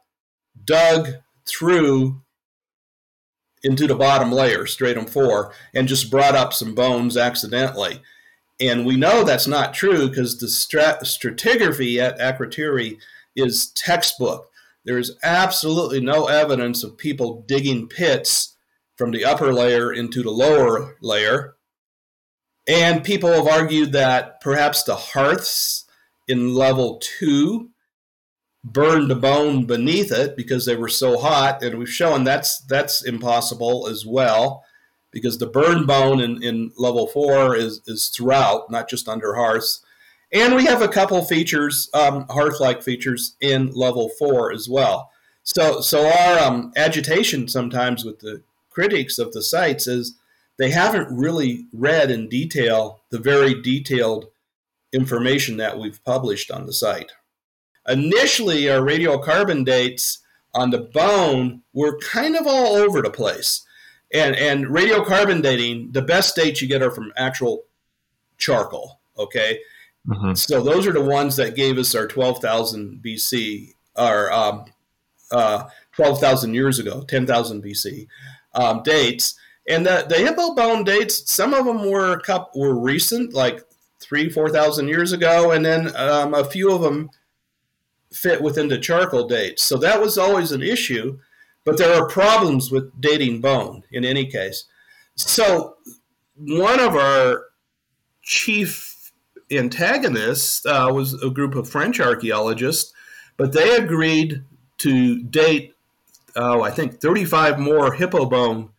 dug 0.63 1.09
through 1.47 2.21
into 3.65 3.87
the 3.87 3.95
bottom 3.95 4.31
layer, 4.31 4.67
stratum 4.67 5.07
four, 5.07 5.51
and 5.73 5.87
just 5.87 6.11
brought 6.11 6.35
up 6.35 6.53
some 6.53 6.75
bones 6.75 7.17
accidentally. 7.17 7.99
And 8.61 8.85
we 8.85 8.95
know 8.95 9.23
that's 9.23 9.47
not 9.47 9.73
true 9.73 10.07
because 10.07 10.39
the 10.39 10.45
strat- 10.45 11.01
stratigraphy 11.01 11.97
at 11.97 12.19
Akrotiri 12.19 12.99
is 13.35 13.71
textbook. 13.71 14.51
There's 14.85 15.17
absolutely 15.23 15.99
no 15.99 16.27
evidence 16.27 16.83
of 16.83 16.97
people 16.97 17.43
digging 17.47 17.87
pits 17.87 18.55
from 18.95 19.09
the 19.09 19.25
upper 19.25 19.51
layer 19.51 19.91
into 19.91 20.21
the 20.21 20.29
lower 20.29 20.95
layer. 21.01 21.55
And 22.67 23.03
people 23.03 23.31
have 23.31 23.47
argued 23.47 23.91
that 23.93 24.41
perhaps 24.41 24.83
the 24.83 24.95
hearths 24.95 25.85
in 26.27 26.53
level 26.53 27.01
two 27.01 27.71
burned 28.65 29.11
the 29.11 29.15
bone 29.15 29.65
beneath 29.65 30.11
it 30.11 30.35
because 30.35 30.65
they 30.65 30.75
were 30.75 30.89
so 30.89 31.17
hot, 31.17 31.63
and 31.63 31.77
we've 31.77 31.87
shown 31.87 32.23
that's 32.23 32.59
that's 32.61 33.05
impossible 33.05 33.87
as 33.87 34.05
well, 34.05 34.65
because 35.11 35.37
the 35.37 35.45
burn 35.45 35.85
bone 35.85 36.19
in, 36.19 36.41
in 36.41 36.71
level 36.75 37.07
four 37.07 37.55
is 37.55 37.81
is 37.85 38.09
throughout, 38.09 38.71
not 38.71 38.89
just 38.89 39.07
under 39.07 39.35
hearths. 39.35 39.83
And 40.33 40.55
we 40.55 40.65
have 40.65 40.81
a 40.81 40.89
couple 40.89 41.23
features, 41.23 41.89
um, 41.93 42.25
hearth-like 42.29 42.81
features 42.81 43.37
in 43.39 43.71
level 43.73 44.09
four 44.17 44.51
as 44.51 44.67
well. 44.67 45.11
So 45.43 45.79
so 45.81 46.07
our 46.07 46.39
um, 46.39 46.73
agitation 46.75 47.47
sometimes 47.47 48.03
with 48.03 48.19
the 48.19 48.41
critics 48.71 49.19
of 49.19 49.31
the 49.31 49.43
sites 49.43 49.87
is 49.87 50.15
they 50.57 50.71
haven't 50.71 51.15
really 51.15 51.67
read 51.71 52.09
in 52.09 52.27
detail 52.27 53.01
the 53.11 53.19
very 53.19 53.61
detailed 53.61 54.25
information 54.91 55.57
that 55.57 55.77
we've 55.77 56.03
published 56.03 56.49
on 56.49 56.65
the 56.65 56.73
site. 56.73 57.11
Initially, 57.87 58.69
our 58.69 58.81
radiocarbon 58.81 59.65
dates 59.65 60.19
on 60.53 60.69
the 60.69 60.79
bone 60.79 61.61
were 61.73 61.99
kind 61.99 62.35
of 62.35 62.47
all 62.47 62.75
over 62.75 63.01
the 63.01 63.09
place. 63.09 63.65
And, 64.13 64.35
and 64.35 64.65
radiocarbon 64.65 65.43
dating, 65.43 65.91
the 65.91 66.01
best 66.01 66.35
dates 66.35 66.61
you 66.61 66.67
get 66.67 66.81
are 66.81 66.91
from 66.91 67.11
actual 67.17 67.63
charcoal, 68.37 68.99
okay? 69.17 69.59
Mm-hmm. 70.07 70.33
So 70.35 70.61
those 70.61 70.87
are 70.87 70.93
the 70.93 71.01
ones 71.03 71.35
that 71.35 71.55
gave 71.55 71.77
us 71.77 71.93
our 71.95 72.07
12,000 72.07 73.01
BC, 73.03 73.73
or 73.95 74.31
um, 74.31 74.65
uh, 75.31 75.65
12,000 75.93 76.53
years 76.53 76.79
ago, 76.79 77.01
10,000 77.01 77.63
BC 77.63 78.07
um, 78.53 78.83
dates. 78.83 79.35
And 79.67 79.85
the, 79.85 80.05
the 80.07 80.17
hippo 80.17 80.53
bone 80.53 80.83
dates, 80.83 81.29
some 81.29 81.53
of 81.53 81.65
them 81.65 81.89
were 81.89 82.21
were 82.53 82.79
recent, 82.79 83.33
like 83.33 83.63
three, 83.99 84.29
4,000 84.29 84.87
years 84.87 85.11
ago, 85.11 85.51
and 85.51 85.65
then 85.65 85.95
um, 85.95 86.33
a 86.33 86.43
few 86.43 86.71
of 86.71 86.81
them 86.81 87.09
fit 88.15 88.41
within 88.41 88.67
the 88.67 88.77
charcoal 88.77 89.27
dates. 89.27 89.63
So 89.63 89.77
that 89.77 90.01
was 90.01 90.17
always 90.17 90.51
an 90.51 90.63
issue, 90.63 91.19
but 91.63 91.77
there 91.77 91.93
are 91.93 92.07
problems 92.07 92.71
with 92.71 92.99
dating 92.99 93.41
bone 93.41 93.83
in 93.91 94.05
any 94.05 94.25
case. 94.25 94.65
So 95.15 95.75
one 96.35 96.79
of 96.79 96.95
our 96.95 97.45
chief 98.21 99.11
antagonists 99.51 100.65
uh, 100.65 100.89
was 100.91 101.21
a 101.21 101.29
group 101.29 101.55
of 101.55 101.69
French 101.69 101.99
archaeologists, 101.99 102.93
but 103.37 103.53
they 103.53 103.75
agreed 103.75 104.43
to 104.79 105.21
date, 105.23 105.75
uh, 106.35 106.61
I 106.61 106.71
think, 106.71 106.99
35 106.99 107.59
more 107.59 107.93
hippo 107.93 108.25
bone 108.25 108.69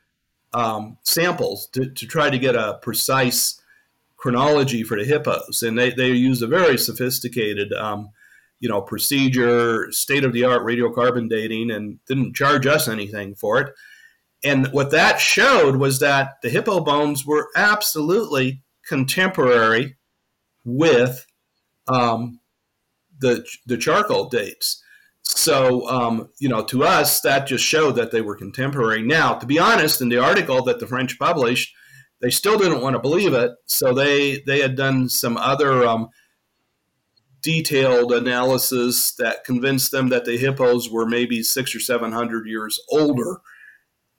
um, 0.52 0.98
samples 1.02 1.68
to, 1.68 1.90
to 1.90 2.06
try 2.06 2.30
to 2.30 2.38
get 2.38 2.54
a 2.54 2.78
precise 2.82 3.60
chronology 4.16 4.82
for 4.82 4.98
the 4.98 5.04
hippos. 5.04 5.62
And 5.62 5.78
they, 5.78 5.90
they 5.90 6.10
used 6.10 6.42
a 6.42 6.46
very 6.46 6.78
sophisticated 6.78 7.72
um, 7.72 8.10
you 8.60 8.68
know, 8.68 8.80
procedure, 8.80 9.90
state 9.90 10.24
of 10.24 10.32
the 10.32 10.44
art 10.44 10.62
radiocarbon 10.62 11.28
dating, 11.28 11.70
and 11.70 11.98
didn't 12.06 12.34
charge 12.34 12.66
us 12.66 12.88
anything 12.88 13.34
for 13.34 13.60
it. 13.60 13.72
And 14.44 14.68
what 14.68 14.90
that 14.90 15.20
showed 15.20 15.76
was 15.76 15.98
that 16.00 16.34
the 16.42 16.50
hippo 16.50 16.80
bones 16.80 17.26
were 17.26 17.48
absolutely 17.56 18.62
contemporary 18.86 19.96
with 20.64 21.26
um, 21.88 22.40
the 23.18 23.44
the 23.66 23.76
charcoal 23.76 24.28
dates. 24.28 24.82
So, 25.22 25.88
um, 25.88 26.28
you 26.38 26.48
know, 26.48 26.62
to 26.64 26.84
us, 26.84 27.20
that 27.22 27.48
just 27.48 27.64
showed 27.64 27.96
that 27.96 28.12
they 28.12 28.20
were 28.20 28.36
contemporary. 28.36 29.02
Now, 29.02 29.34
to 29.34 29.46
be 29.46 29.58
honest, 29.58 30.00
in 30.00 30.08
the 30.08 30.18
article 30.18 30.62
that 30.62 30.78
the 30.78 30.86
French 30.86 31.18
published, 31.18 31.74
they 32.20 32.30
still 32.30 32.56
didn't 32.56 32.80
want 32.80 32.94
to 32.94 33.00
believe 33.00 33.34
it. 33.34 33.50
So 33.66 33.92
they 33.92 34.42
they 34.46 34.60
had 34.60 34.76
done 34.76 35.08
some 35.08 35.36
other 35.36 35.86
um, 35.86 36.08
detailed 37.46 38.10
analysis 38.12 39.14
that 39.20 39.44
convinced 39.44 39.92
them 39.92 40.08
that 40.08 40.24
the 40.24 40.36
hippos 40.36 40.90
were 40.90 41.06
maybe 41.06 41.44
six 41.44 41.76
or 41.76 41.78
seven 41.78 42.10
hundred 42.10 42.44
years 42.48 42.80
older 42.90 43.40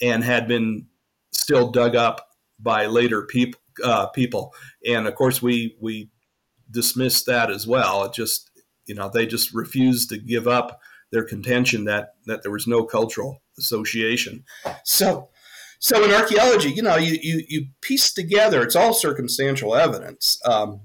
and 0.02 0.24
had 0.24 0.48
been 0.48 0.88
still 1.34 1.70
dug 1.70 1.94
up 1.94 2.30
by 2.58 2.86
later 2.86 3.24
people. 3.24 3.60
Uh, 3.84 4.08
people, 4.08 4.56
and 4.88 5.08
of 5.08 5.14
course, 5.14 5.42
we 5.42 5.76
we 5.82 6.10
dismissed 6.72 7.28
that 7.28 7.52
as 7.52 7.68
well. 7.68 8.06
It 8.06 8.14
just 8.14 8.50
you 8.86 8.96
know 8.96 9.12
they 9.14 9.28
just 9.28 9.54
refused 9.54 10.08
to 10.10 10.18
give 10.18 10.48
up 10.48 10.80
their 11.12 11.26
contention 11.26 11.84
that 11.84 12.14
that 12.28 12.44
there 12.44 12.52
was 12.52 12.66
no 12.66 12.86
cultural 12.86 13.44
association. 13.60 14.46
So 14.86 15.30
so 15.80 16.04
in 16.04 16.12
archaeology, 16.12 16.72
you 16.72 16.82
know, 16.82 16.96
you, 16.96 17.20
you, 17.22 17.44
you 17.48 17.66
piece 17.82 18.12
together, 18.12 18.64
it's 18.64 18.76
all 18.76 18.94
circumstantial 18.94 19.76
evidence. 19.76 20.40
Um, 20.44 20.82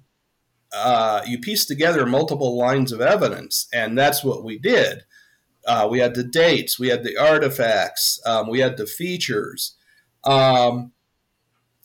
uh, 0.74 1.22
you 1.26 1.38
piece 1.38 1.66
together 1.66 2.06
multiple 2.06 2.56
lines 2.56 2.92
of 2.92 3.00
evidence, 3.00 3.68
and 3.72 3.96
that's 3.96 4.24
what 4.24 4.44
we 4.44 4.58
did. 4.58 5.02
Uh, 5.66 5.86
we 5.90 6.00
had 6.00 6.14
the 6.14 6.24
dates, 6.24 6.78
we 6.78 6.88
had 6.88 7.04
the 7.04 7.16
artifacts, 7.16 8.20
um, 8.26 8.48
we 8.48 8.60
had 8.60 8.76
the 8.76 8.86
features, 8.86 9.76
um, 10.24 10.92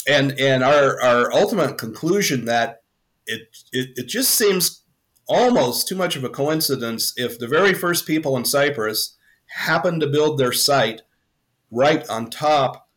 and 0.08 0.40
and 0.40 0.64
our 0.64 1.02
our 1.02 1.32
ultimate 1.34 1.78
conclusion 1.78 2.46
that 2.46 2.82
it, 3.26 3.42
it 3.72 3.90
it 3.96 4.08
just 4.08 4.32
seems 4.32 4.84
almost 5.28 5.88
too 5.88 5.96
much 5.96 6.16
of 6.16 6.24
a 6.24 6.30
coincidence 6.30 7.14
if 7.18 7.38
the 7.38 7.48
very 7.48 7.74
first 7.74 8.08
people 8.08 8.38
in 8.38 8.46
Cyprus 8.46 9.18
happened 9.48 10.02
to 10.02 10.08
build 10.08 10.38
their 10.38 10.54
site 10.54 11.02
right 11.70 12.08
on 12.10 12.30
top 12.30 12.90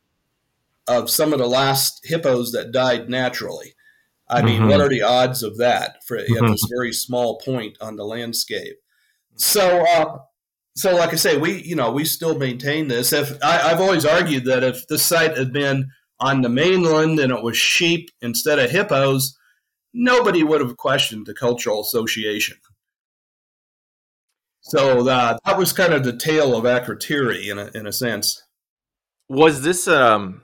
of 0.86 1.10
some 1.10 1.32
of 1.32 1.38
the 1.38 1.48
last 1.48 2.00
hippos 2.04 2.52
that 2.52 2.72
died 2.72 3.08
naturally. 3.08 3.74
I 4.30 4.42
mean, 4.42 4.60
mm-hmm. 4.60 4.70
what 4.70 4.80
are 4.80 4.88
the 4.88 5.02
odds 5.02 5.42
of 5.42 5.58
that 5.58 6.04
for 6.04 6.18
mm-hmm. 6.18 6.52
this 6.52 6.64
very 6.70 6.92
small 6.92 7.38
point 7.40 7.76
on 7.80 7.96
the 7.96 8.04
landscape? 8.04 8.76
So, 9.34 9.84
uh, 9.86 10.18
so 10.76 10.94
like 10.94 11.12
I 11.12 11.16
say, 11.16 11.36
we 11.36 11.62
you 11.62 11.74
know 11.74 11.90
we 11.90 12.04
still 12.04 12.38
maintain 12.38 12.88
this. 12.88 13.12
If 13.12 13.42
I, 13.42 13.68
have 13.68 13.80
always 13.80 14.06
argued 14.06 14.44
that 14.44 14.62
if 14.62 14.86
this 14.86 15.04
site 15.04 15.36
had 15.36 15.52
been 15.52 15.90
on 16.20 16.42
the 16.42 16.48
mainland 16.48 17.18
and 17.18 17.32
it 17.32 17.42
was 17.42 17.56
sheep 17.56 18.10
instead 18.20 18.58
of 18.58 18.70
hippos, 18.70 19.36
nobody 19.92 20.44
would 20.44 20.60
have 20.60 20.76
questioned 20.76 21.26
the 21.26 21.34
cultural 21.34 21.80
association. 21.80 22.58
So 24.60 25.08
uh, 25.08 25.38
that 25.44 25.58
was 25.58 25.72
kind 25.72 25.92
of 25.92 26.04
the 26.04 26.16
tale 26.16 26.54
of 26.54 26.64
Akrotiri 26.64 27.50
in 27.50 27.58
a 27.58 27.70
in 27.74 27.86
a 27.86 27.92
sense. 27.92 28.42
Was 29.28 29.62
this 29.62 29.88
um 29.88 30.42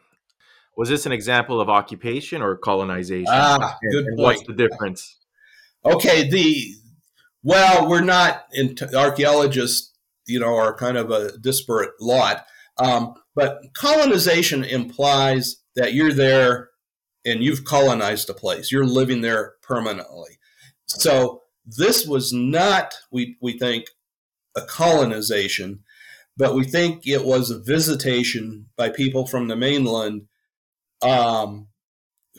was 0.77 0.89
this 0.89 1.07
an 1.07 1.13
example 1.13 1.61
of 1.61 1.69
occupation 1.69 2.43
or 2.43 2.57
colonization? 2.57 3.27
Ah, 3.29 3.77
and, 3.81 3.93
good 3.93 4.07
and 4.07 4.19
What's 4.19 4.47
the 4.47 4.53
difference? 4.53 5.19
Okay, 5.85 6.29
the 6.29 6.75
well, 7.43 7.89
we're 7.89 8.01
not 8.03 8.45
in, 8.53 8.77
archaeologists. 8.95 9.93
You 10.27 10.41
know, 10.41 10.57
are 10.57 10.75
kind 10.75 10.97
of 10.97 11.11
a 11.11 11.39
disparate 11.39 11.93
lot. 12.01 12.47
Um, 12.79 13.15
but 13.35 13.61
colonization 13.75 14.65
implies 14.65 15.57
that 15.77 15.95
you're 15.95 16.13
there 16.13 16.71
and 17.25 17.43
you've 17.43 17.65
colonized 17.65 18.29
a 18.29 18.35
place. 18.35 18.73
You're 18.73 18.87
living 18.87 19.21
there 19.21 19.55
permanently. 19.63 20.39
So 20.87 21.43
this 21.65 22.07
was 22.07 22.33
not, 22.33 22.95
we, 23.11 23.37
we 23.41 23.59
think, 23.59 23.87
a 24.57 24.63
colonization, 24.63 25.81
but 26.37 26.55
we 26.55 26.65
think 26.65 27.07
it 27.07 27.25
was 27.25 27.51
a 27.51 27.59
visitation 27.59 28.67
by 28.77 28.89
people 28.89 29.27
from 29.27 29.49
the 29.49 29.57
mainland 29.57 30.23
um, 31.03 31.69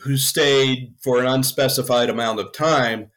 who 0.02 0.16
stayed 0.16 0.94
for 1.02 1.18
an 1.18 1.26
unspecified 1.26 2.10
amount 2.10 2.40
of 2.40 2.52
time, 2.52 3.10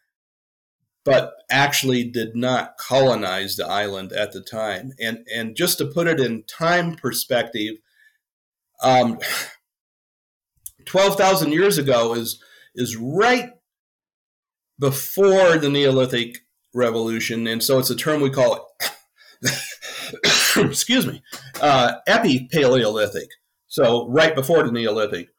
but 1.04 1.34
actually 1.50 2.04
did 2.04 2.36
not 2.36 2.78
colonize 2.78 3.56
the 3.56 3.66
island 3.66 4.12
at 4.12 4.32
the 4.32 4.42
time. 4.42 4.92
And 5.00 5.26
and 5.34 5.56
just 5.56 5.78
to 5.80 5.86
put 5.86 6.08
it 6.08 6.20
in 6.20 6.44
time 6.44 6.96
perspective, 6.96 7.76
um, 8.82 9.20
twelve 10.86 11.18
thousand 11.18 11.52
years 11.54 11.78
ago 11.78 12.14
is 12.14 12.42
is 12.76 12.96
right 12.98 13.52
before 14.80 15.58
the 15.58 15.70
Neolithic 15.70 16.40
revolution, 16.74 17.48
and 17.48 17.62
so 17.62 17.80
it's 17.80 17.90
a 17.90 17.96
term 17.96 18.22
we 18.22 18.30
call 18.30 18.56
it. 18.56 18.92
excuse 20.58 21.06
me, 21.06 21.22
uh, 21.62 21.94
epi-Paleolithic. 22.08 23.30
So 23.72 24.10
right 24.10 24.36
before 24.36 24.64
the 24.64 24.72
Neolithic. 24.72 25.30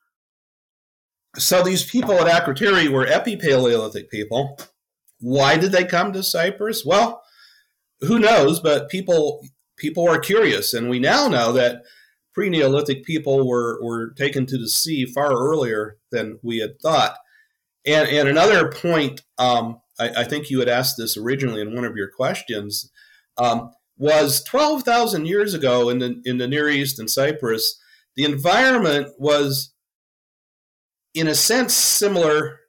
So 1.36 1.62
these 1.62 1.84
people 1.84 2.14
at 2.14 2.26
Akrotiri 2.26 2.88
were 2.88 3.06
epi-Paleolithic 3.06 4.10
people. 4.10 4.58
Why 5.20 5.58
did 5.58 5.70
they 5.72 5.84
come 5.84 6.14
to 6.14 6.22
Cyprus? 6.22 6.82
Well, 6.82 7.22
who 8.00 8.18
knows? 8.18 8.58
But 8.58 8.88
people 8.88 9.46
people 9.76 10.08
are 10.08 10.18
curious, 10.18 10.72
and 10.72 10.88
we 10.88 10.98
now 10.98 11.28
know 11.28 11.52
that 11.52 11.82
pre-Neolithic 12.32 13.04
people 13.04 13.46
were 13.46 13.78
were 13.84 14.14
taken 14.14 14.46
to 14.46 14.56
the 14.56 14.68
sea 14.68 15.04
far 15.04 15.32
earlier 15.32 15.98
than 16.10 16.38
we 16.42 16.56
had 16.58 16.80
thought. 16.80 17.18
And 17.84 18.08
and 18.08 18.30
another 18.30 18.72
point, 18.72 19.20
um, 19.36 19.82
I, 20.00 20.24
think 20.24 20.48
you 20.48 20.58
had 20.58 20.70
asked 20.70 20.96
this 20.96 21.18
originally 21.18 21.60
in 21.60 21.74
one 21.74 21.84
of 21.84 21.96
your 21.96 22.08
questions, 22.08 22.90
um, 23.36 23.72
was 23.98 24.42
twelve 24.42 24.84
thousand 24.84 25.26
years 25.26 25.52
ago 25.52 25.90
in 25.90 25.98
the 25.98 26.22
in 26.24 26.38
the 26.38 26.48
Near 26.48 26.70
East 26.70 26.98
and 26.98 27.10
Cyprus 27.10 27.78
the 28.16 28.24
environment 28.24 29.08
was, 29.18 29.72
in 31.14 31.26
a 31.26 31.34
sense, 31.34 31.74
similar 31.74 32.60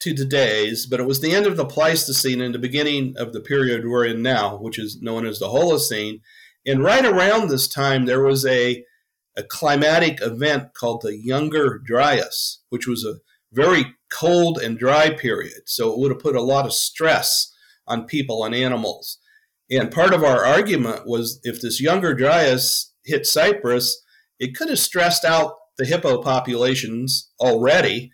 to 0.00 0.14
today's, 0.14 0.86
but 0.86 1.00
it 1.00 1.06
was 1.06 1.20
the 1.20 1.34
end 1.34 1.46
of 1.46 1.56
the 1.56 1.66
Pleistocene 1.66 2.40
and 2.40 2.54
the 2.54 2.58
beginning 2.58 3.14
of 3.18 3.32
the 3.32 3.40
period 3.40 3.86
we're 3.86 4.06
in 4.06 4.22
now, 4.22 4.56
which 4.56 4.78
is 4.78 5.00
known 5.02 5.26
as 5.26 5.38
the 5.38 5.48
Holocene. 5.48 6.20
And 6.66 6.82
right 6.82 7.04
around 7.04 7.48
this 7.48 7.68
time, 7.68 8.06
there 8.06 8.22
was 8.22 8.46
a, 8.46 8.84
a 9.36 9.42
climatic 9.42 10.20
event 10.22 10.74
called 10.74 11.02
the 11.02 11.16
Younger 11.16 11.78
Dryas, 11.78 12.60
which 12.70 12.86
was 12.86 13.04
a 13.04 13.20
very 13.52 13.94
cold 14.10 14.58
and 14.58 14.78
dry 14.78 15.10
period. 15.10 15.62
So 15.66 15.92
it 15.92 15.98
would 15.98 16.10
have 16.10 16.20
put 16.20 16.36
a 16.36 16.42
lot 16.42 16.64
of 16.64 16.72
stress 16.72 17.52
on 17.86 18.06
people 18.06 18.44
and 18.44 18.54
animals. 18.54 19.18
And 19.70 19.90
part 19.90 20.14
of 20.14 20.24
our 20.24 20.44
argument 20.44 21.06
was 21.06 21.40
if 21.44 21.60
this 21.60 21.80
Younger 21.80 22.14
Dryas 22.14 22.92
hit 23.04 23.26
Cyprus, 23.26 24.02
it 24.40 24.56
could 24.56 24.70
have 24.70 24.78
stressed 24.78 25.24
out 25.24 25.54
the 25.78 25.84
hippo 25.84 26.20
populations 26.20 27.30
already, 27.38 28.10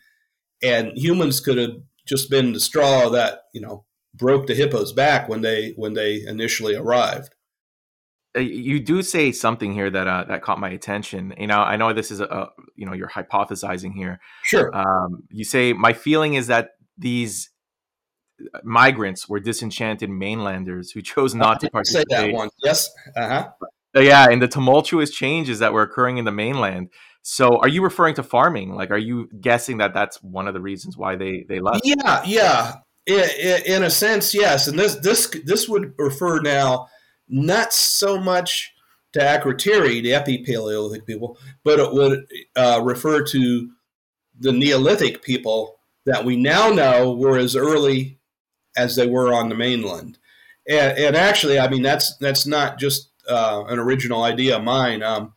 and 0.63 0.93
humans 0.97 1.41
could 1.41 1.57
have 1.57 1.77
just 2.07 2.29
been 2.29 2.53
the 2.53 2.61
straw 2.61 3.09
that 3.09 3.45
you 3.55 3.61
know 3.61 3.87
broke 4.15 4.47
the 4.47 4.55
hippos 4.55 4.93
back 4.93 5.29
when 5.29 5.41
they 5.41 5.73
when 5.77 5.95
they 5.95 6.23
initially 6.27 6.75
arrived. 6.75 7.35
Uh, 8.37 8.41
you 8.41 8.81
do 8.81 9.03
say 9.03 9.33
something 9.33 9.73
here 9.73 9.89
that 9.89 10.07
uh, 10.07 10.25
that 10.25 10.43
caught 10.43 10.61
my 10.61 10.71
attention. 10.71 11.33
You 11.39 11.47
know, 11.47 11.61
I 11.61 11.77
know 11.77 11.93
this 11.93 12.11
is 12.11 12.21
a, 12.21 12.51
you 12.75 12.85
know 12.85 12.93
you're 12.93 13.09
hypothesizing 13.09 13.95
here. 13.95 14.21
Sure. 14.43 14.71
Um, 14.77 15.23
you 15.31 15.45
say 15.45 15.73
my 15.73 15.93
feeling 15.93 16.35
is 16.35 16.49
that 16.49 16.71
these 16.99 17.51
migrants 18.63 19.29
were 19.29 19.41
disenchanted 19.41 20.11
mainlanders 20.11 20.91
who 20.91 21.03
chose 21.03 21.35
not 21.35 21.61
to 21.61 21.71
participate. 21.71 22.07
Say 22.11 22.27
that 22.27 22.35
once. 22.35 22.53
Yes. 22.63 22.91
Uh 23.17 23.29
huh. 23.29 23.49
Uh, 23.97 24.01
yeah, 24.01 24.29
and 24.31 24.43
the 24.43 24.49
tumultuous 24.49 25.11
changes 25.11 25.61
that 25.61 25.73
were 25.73 25.83
occurring 25.83 26.19
in 26.19 26.25
the 26.25 26.33
mainland. 26.33 26.91
So, 27.23 27.59
are 27.59 27.69
you 27.69 27.83
referring 27.83 28.15
to 28.17 28.23
farming? 28.23 28.75
Like, 28.75 28.91
are 28.91 28.99
you 28.99 29.29
guessing 29.41 29.79
that 29.79 29.95
that's 29.95 30.23
one 30.23 30.47
of 30.47 30.55
the 30.55 30.61
reasons 30.61 30.97
why 30.97 31.17
they 31.17 31.45
they 31.49 31.61
left? 31.61 31.81
Yeah, 31.85 32.23
yeah. 32.27 32.75
In, 33.07 33.63
in 33.67 33.83
a 33.85 33.91
sense, 33.91 34.35
yes. 34.35 34.69
And 34.69 34.79
this 34.79 34.97
this 34.97 35.29
this 35.45 35.69
would 35.69 35.95
refer 35.99 36.41
now 36.41 36.89
not 37.29 37.73
so 37.73 38.19
much 38.19 38.75
to 39.13 39.21
Akrotiri, 39.21 40.03
the 40.03 40.15
epi-Paleolithic 40.15 41.07
people, 41.07 41.39
but 41.65 41.79
it 41.79 41.93
would 41.93 42.27
uh, 42.55 42.81
refer 42.85 43.25
to 43.25 43.71
the 44.39 44.53
Neolithic 44.53 45.23
people 45.23 45.79
that 46.05 46.25
we 46.25 46.37
now 46.37 46.69
know 46.69 47.13
were 47.13 47.39
as 47.39 47.57
early 47.57 48.19
as 48.77 48.95
they 48.95 49.07
were 49.07 49.33
on 49.33 49.49
the 49.49 49.55
mainland. 49.55 50.19
And, 50.69 50.99
and 50.99 51.17
actually, 51.17 51.59
I 51.59 51.69
mean 51.69 51.83
that's 51.83 52.17
that's 52.19 52.47
not 52.47 52.79
just 52.79 53.11
uh, 53.29 53.65
an 53.69 53.79
original 53.79 54.23
idea 54.23 54.57
of 54.57 54.65
mine. 54.65 55.03
Um, 55.03 55.33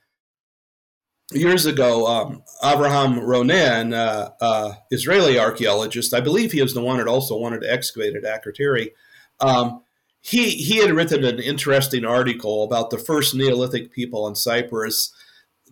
years 1.32 1.66
ago, 1.66 2.08
um, 2.08 2.44
Avraham 2.64 3.22
Ronen, 3.22 3.94
uh, 3.94 4.32
uh, 4.42 4.74
Israeli 4.92 5.38
archaeologist, 5.38 6.14
I 6.14 6.22
believe 6.22 6.52
he 6.52 6.62
was 6.62 6.74
the 6.74 6.82
one 6.82 6.98
that 6.98 7.08
also 7.08 7.38
wanted 7.38 7.62
to 7.62 7.72
excavate 7.72 8.16
at 8.16 8.24
Akrotiri. 8.24 8.92
Um, 9.40 9.84
he 10.22 10.50
he 10.52 10.78
had 10.78 10.92
written 10.92 11.24
an 11.24 11.40
interesting 11.40 12.04
article 12.04 12.64
about 12.64 12.90
the 12.90 12.98
first 12.98 13.36
Neolithic 13.36 13.92
people 13.92 14.28
in 14.28 14.36
Cyprus 14.36 15.14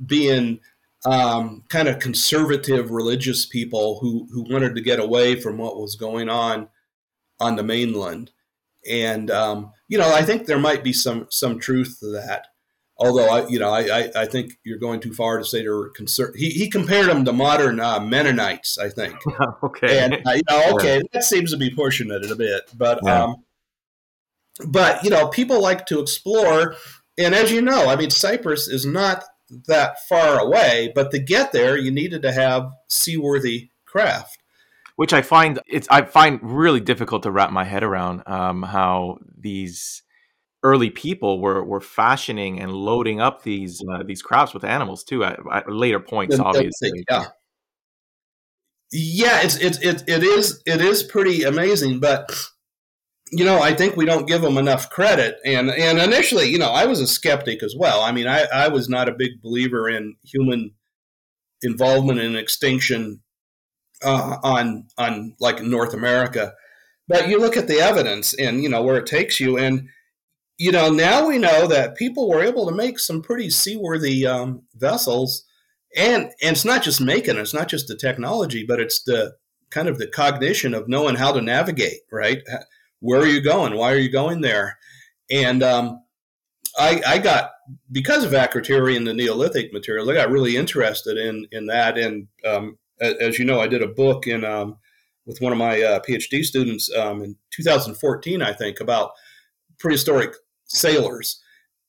being 0.06 0.60
um, 1.06 1.64
kind 1.70 1.88
of 1.88 2.00
conservative 2.00 2.92
religious 2.92 3.46
people 3.46 4.00
who 4.00 4.28
who 4.32 4.46
wanted 4.50 4.76
to 4.76 4.82
get 4.82 5.00
away 5.00 5.40
from 5.40 5.58
what 5.58 5.80
was 5.80 5.96
going 5.96 6.30
on 6.30 6.70
on 7.40 7.56
the 7.56 7.64
mainland, 7.64 8.32
and 8.90 9.32
um, 9.32 9.72
you 9.88 9.98
know 9.98 10.14
I 10.14 10.24
think 10.24 10.46
there 10.46 10.60
might 10.60 10.84
be 10.84 10.94
some 10.94 11.28
some 11.30 11.60
truth 11.60 11.98
to 12.00 12.08
that. 12.12 12.48
Although 13.00 13.30
I, 13.30 13.48
you 13.48 13.60
know, 13.60 13.70
I, 13.70 14.10
I, 14.16 14.26
think 14.26 14.54
you're 14.64 14.80
going 14.80 15.00
too 15.00 15.14
far 15.14 15.38
to 15.38 15.46
say 15.46 15.62
they're 15.62 15.90
concerned. 15.90 16.34
He, 16.36 16.50
he 16.50 16.68
compared 16.68 17.08
them 17.08 17.26
to 17.26 17.32
modern 17.32 17.80
uh, 17.80 18.00
Mennonites, 18.00 18.80
I 18.80 18.90
think. 18.90 19.14
okay. 19.64 20.00
And 20.00 20.16
uh, 20.16 20.32
you 20.32 20.42
know, 20.50 20.72
okay, 20.74 20.98
yeah. 20.98 21.04
that 21.14 21.24
seems 21.24 21.52
to 21.52 21.58
be 21.58 21.70
pushing 21.70 22.10
it 22.10 22.32
a 22.32 22.36
bit, 22.36 22.64
but 22.76 23.00
yeah. 23.04 23.26
um, 23.26 23.46
but 24.68 25.04
you 25.04 25.12
know, 25.12 25.28
people 25.28 25.62
like 25.62 25.86
to 25.88 26.00
explore, 26.00 26.76
and 27.20 27.36
as 27.36 27.52
you 27.52 27.62
know, 27.62 27.88
I 27.88 27.96
mean, 27.96 28.10
Cyprus 28.10 28.68
is 28.68 28.86
not 28.86 29.24
that 29.68 30.08
far 30.08 30.40
away, 30.40 30.92
but 30.96 31.12
to 31.12 31.20
get 31.20 31.52
there, 31.52 31.78
you 31.78 31.92
needed 31.92 32.22
to 32.24 32.32
have 32.32 32.72
seaworthy 32.88 33.70
craft. 33.86 34.40
Which 34.98 35.14
I 35.14 35.22
find 35.22 35.60
it's 35.68 35.88
I 35.90 36.02
find 36.02 36.40
really 36.44 36.82
difficult 36.82 37.24
to 37.24 37.32
wrap 37.32 37.52
my 37.52 37.64
head 37.64 37.84
around 37.84 38.24
um, 38.28 38.64
how 38.64 39.20
these 39.38 40.04
early 40.64 40.90
people 40.90 41.40
were 41.40 41.64
were 41.64 41.80
fashioning 41.80 42.60
and 42.60 42.74
loading 42.74 43.22
up 43.22 43.44
these 43.44 43.82
uh, 43.92 44.04
these 44.06 44.22
crafts 44.22 44.54
with 44.54 44.64
animals 44.64 45.04
too 45.04 45.24
at, 45.24 45.40
at 45.54 45.72
later 45.72 46.00
points, 46.00 46.40
obviously. 46.40 47.06
Yeah, 47.10 47.28
yeah, 48.92 49.42
it's 49.42 49.58
it's 49.58 49.80
it, 49.80 50.04
it 50.08 50.24
is 50.24 50.62
it 50.66 50.82
is 50.82 51.04
pretty 51.04 51.44
amazing, 51.44 52.00
but 52.00 52.32
you 53.32 53.44
know, 53.46 53.62
I 53.62 53.76
think 53.76 53.98
we 53.98 54.06
don't 54.06 54.28
give 54.28 54.42
them 54.42 54.58
enough 54.58 54.90
credit. 54.90 55.38
And 55.46 55.70
and 55.70 56.00
initially, 56.00 56.50
you 56.50 56.58
know, 56.58 56.72
I 56.72 56.86
was 56.86 57.02
a 57.02 57.08
skeptic 57.08 57.64
as 57.64 57.76
well. 57.78 58.02
I 58.02 58.12
mean, 58.12 58.28
I, 58.28 58.46
I 58.54 58.68
was 58.70 58.90
not 58.90 59.10
a 59.10 59.16
big 59.18 59.42
believer 59.42 59.90
in 59.90 60.16
human 60.24 60.72
involvement 61.62 62.20
in 62.20 62.36
extinction 62.36 63.22
uh, 64.04 64.38
on 64.44 64.88
on 64.98 65.36
like 65.40 65.62
North 65.62 65.94
America. 65.94 66.54
But 67.08 67.30
you 67.30 67.40
look 67.40 67.56
at 67.56 67.68
the 67.68 67.80
evidence 67.80 68.34
and 68.34 68.62
you 68.62 68.70
know 68.70 68.84
where 68.84 68.98
it 68.98 69.06
takes 69.06 69.40
you, 69.40 69.58
and 69.58 69.90
you 70.58 70.72
know 70.72 70.90
now 70.90 71.28
we 71.28 71.38
know 71.38 71.68
that 71.68 71.96
people 71.96 72.30
were 72.30 72.44
able 72.44 72.68
to 72.68 72.76
make 72.76 73.00
some 73.00 73.22
pretty 73.22 73.50
seaworthy 73.50 74.26
um, 74.26 74.64
vessels, 74.76 75.46
and 75.96 76.24
and 76.42 76.56
it's 76.56 76.66
not 76.66 76.84
just 76.84 77.02
making 77.02 77.38
it's 77.38 77.54
not 77.54 77.68
just 77.70 77.88
the 77.88 77.96
technology, 77.96 78.66
but 78.66 78.80
it's 78.80 79.02
the 79.04 79.36
kind 79.70 79.88
of 79.88 79.98
the 79.98 80.08
cognition 80.08 80.74
of 80.74 80.88
knowing 80.88 81.16
how 81.16 81.32
to 81.34 81.42
navigate, 81.42 82.00
right? 82.12 82.40
where 83.00 83.22
are 83.22 83.28
you 83.28 83.42
going? 83.42 83.76
Why 83.76 83.92
are 83.94 83.98
you 83.98 84.12
going 84.12 84.42
there? 84.42 84.78
And 85.30 85.62
um, 85.62 86.04
I, 86.78 87.02
I, 87.06 87.18
got 87.18 87.52
because 87.92 88.24
of 88.24 88.32
Akrotiri 88.32 88.96
and 88.96 89.06
the 89.06 89.14
Neolithic 89.14 89.74
materials, 89.74 90.08
I 90.10 90.14
got 90.14 90.32
really 90.32 90.56
interested 90.56 91.18
in 91.18 91.48
in 91.52 91.68
that. 91.68 91.98
And 91.98 92.28
um, 92.46 92.78
as 93.00 93.40
you 93.40 93.46
know, 93.46 93.60
I 93.60 93.68
did 93.68 93.82
a 93.82 93.88
book 93.88 94.28
in 94.28 94.44
um, 94.44 94.78
with 95.26 95.42
one 95.42 95.52
of 95.52 95.58
my 95.58 95.82
uh, 95.82 96.00
PhD 96.00 96.44
students 96.44 96.94
um, 96.94 97.22
in 97.22 97.36
2014, 97.52 98.42
I 98.42 98.54
think, 98.54 98.80
about 98.80 99.12
prehistoric 99.78 100.34
sailors, 100.66 101.42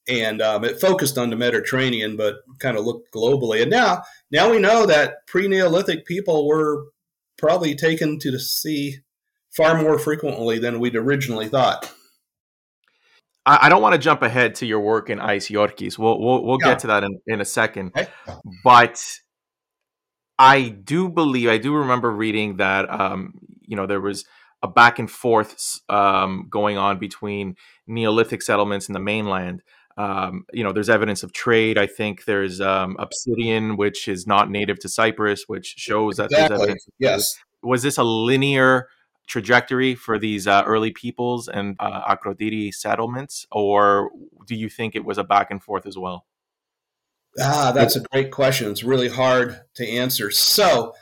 and 0.09 0.43
um, 0.43 0.65
it 0.65 0.81
focused 0.81 1.19
on 1.19 1.31
the 1.31 1.37
Mediterranean, 1.37 2.17
but 2.17 2.37
kind 2.59 2.77
of 2.77 2.85
looked 2.85 3.13
globally. 3.15 3.63
And 3.63 3.71
now, 3.71 4.03
now 4.31 4.51
we 4.51 4.59
know 4.59 4.87
that 4.87 5.27
pre-Neolithic 5.27 6.07
people 6.07 6.47
were 6.47 6.87
probably 7.37 7.75
taken 7.75 8.19
to 8.19 8.31
the 8.31 8.41
sea 8.41 8.99
far 9.57 9.81
more 9.81 9.99
frequently 9.99 10.59
than 10.59 10.81
we'd 10.81 10.97
originally 10.97 11.49
thought. 11.49 11.93
I, 13.47 13.69
don't 13.71 13.81
want 13.81 13.95
to 13.95 13.99
jump 13.99 14.23
ahead 14.23 14.55
to 14.57 14.67
your 14.67 14.81
work 14.81 15.09
in 15.09 15.19
Ais 15.21 15.49
Yiorkis. 15.49 15.97
We'll 15.97 16.21
we'll, 16.21 16.45
we'll 16.45 16.59
yeah. 16.61 16.69
get 16.69 16.81
to 16.81 16.87
that 16.89 17.03
in, 17.03 17.19
in 17.27 17.41
a 17.41 17.47
second. 17.47 17.93
Okay. 17.97 18.09
But 18.63 19.03
I 20.39 20.69
do 20.69 21.09
believe 21.09 21.49
I 21.49 21.59
do 21.59 21.75
remember 21.75 22.11
reading 22.11 22.57
that 22.57 22.89
um, 22.91 23.35
you 23.63 23.77
know 23.77 23.87
there 23.87 24.01
was 24.01 24.25
a 24.63 24.69
back 24.69 24.99
and 24.99 25.11
forth 25.11 25.81
um, 25.89 26.47
going 26.51 26.77
on 26.77 26.99
between 26.99 27.57
Neolithic 27.87 28.43
settlements 28.43 28.89
and 28.89 28.97
the 28.97 29.01
mainland. 29.01 29.63
Um, 29.97 30.45
you 30.53 30.63
know, 30.63 30.73
there's 30.73 30.89
evidence 30.89 31.25
of 31.25 31.33
trade. 31.33 31.77
I 31.77 31.87
think 31.87 32.25
there's 32.25 32.61
um, 32.61 32.97
obsidian, 33.01 33.77
which 33.77 34.07
is 34.07 34.27
not 34.27 34.49
native 34.49 34.79
to 34.81 34.89
Cyprus, 34.89 35.45
which 35.49 35.75
shows 35.77 36.17
that 36.17 36.27
exactly. 36.27 36.49
there's 36.49 36.61
evidence. 36.61 36.89
Yes. 36.99 37.39
Was 37.63 37.83
this 37.83 37.99
a 37.99 38.05
linear 38.05 38.89
trajectory 39.27 39.97
for 39.97 40.19
these 40.19 40.47
uh, 40.47 40.63
early 40.67 40.93
peoples 40.93 41.49
and 41.49 41.75
uh, 41.81 42.15
Akrotiri 42.15 42.73
settlements, 42.73 43.45
or 43.51 44.11
do 44.47 44.55
you 44.55 44.69
think 44.69 44.95
it 44.95 45.05
was 45.05 45.19
a 45.19 45.25
back 45.25 45.51
and 45.51 45.63
forth 45.63 45.85
as 45.85 45.99
well? 45.99 46.25
Ah, 47.41 47.73
that's 47.73 47.97
a 47.97 48.05
great 48.13 48.31
question. 48.31 48.71
It's 48.71 48.85
really 48.85 49.09
hard 49.09 49.61
to 49.77 49.89
answer. 49.89 50.31
So, 50.31 50.95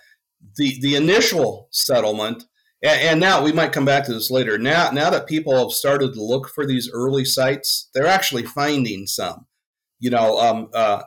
the 0.57 0.79
the 0.81 0.95
initial 0.97 1.69
settlement, 1.71 2.45
and, 2.83 3.01
and 3.01 3.21
now 3.21 3.43
we 3.43 3.53
might 3.53 3.73
come 3.73 3.85
back 3.85 4.05
to 4.05 4.13
this 4.15 4.31
later. 4.31 4.59
Now, 4.59 4.91
now 4.91 5.11
that 5.11 5.27
people 5.27 5.57
have 5.57 5.73
started 5.73 6.13
to 6.15 6.23
look 6.23 6.49
for 6.49 6.67
these 6.67 6.91
early 6.93 7.25
sites, 7.25 7.89
they're 7.95 8.07
actually 8.07 8.45
finding 8.45 9.07
some. 9.07 9.47
You 9.99 10.11
know, 10.11 10.39
um, 10.39 10.69
uh, 10.75 11.03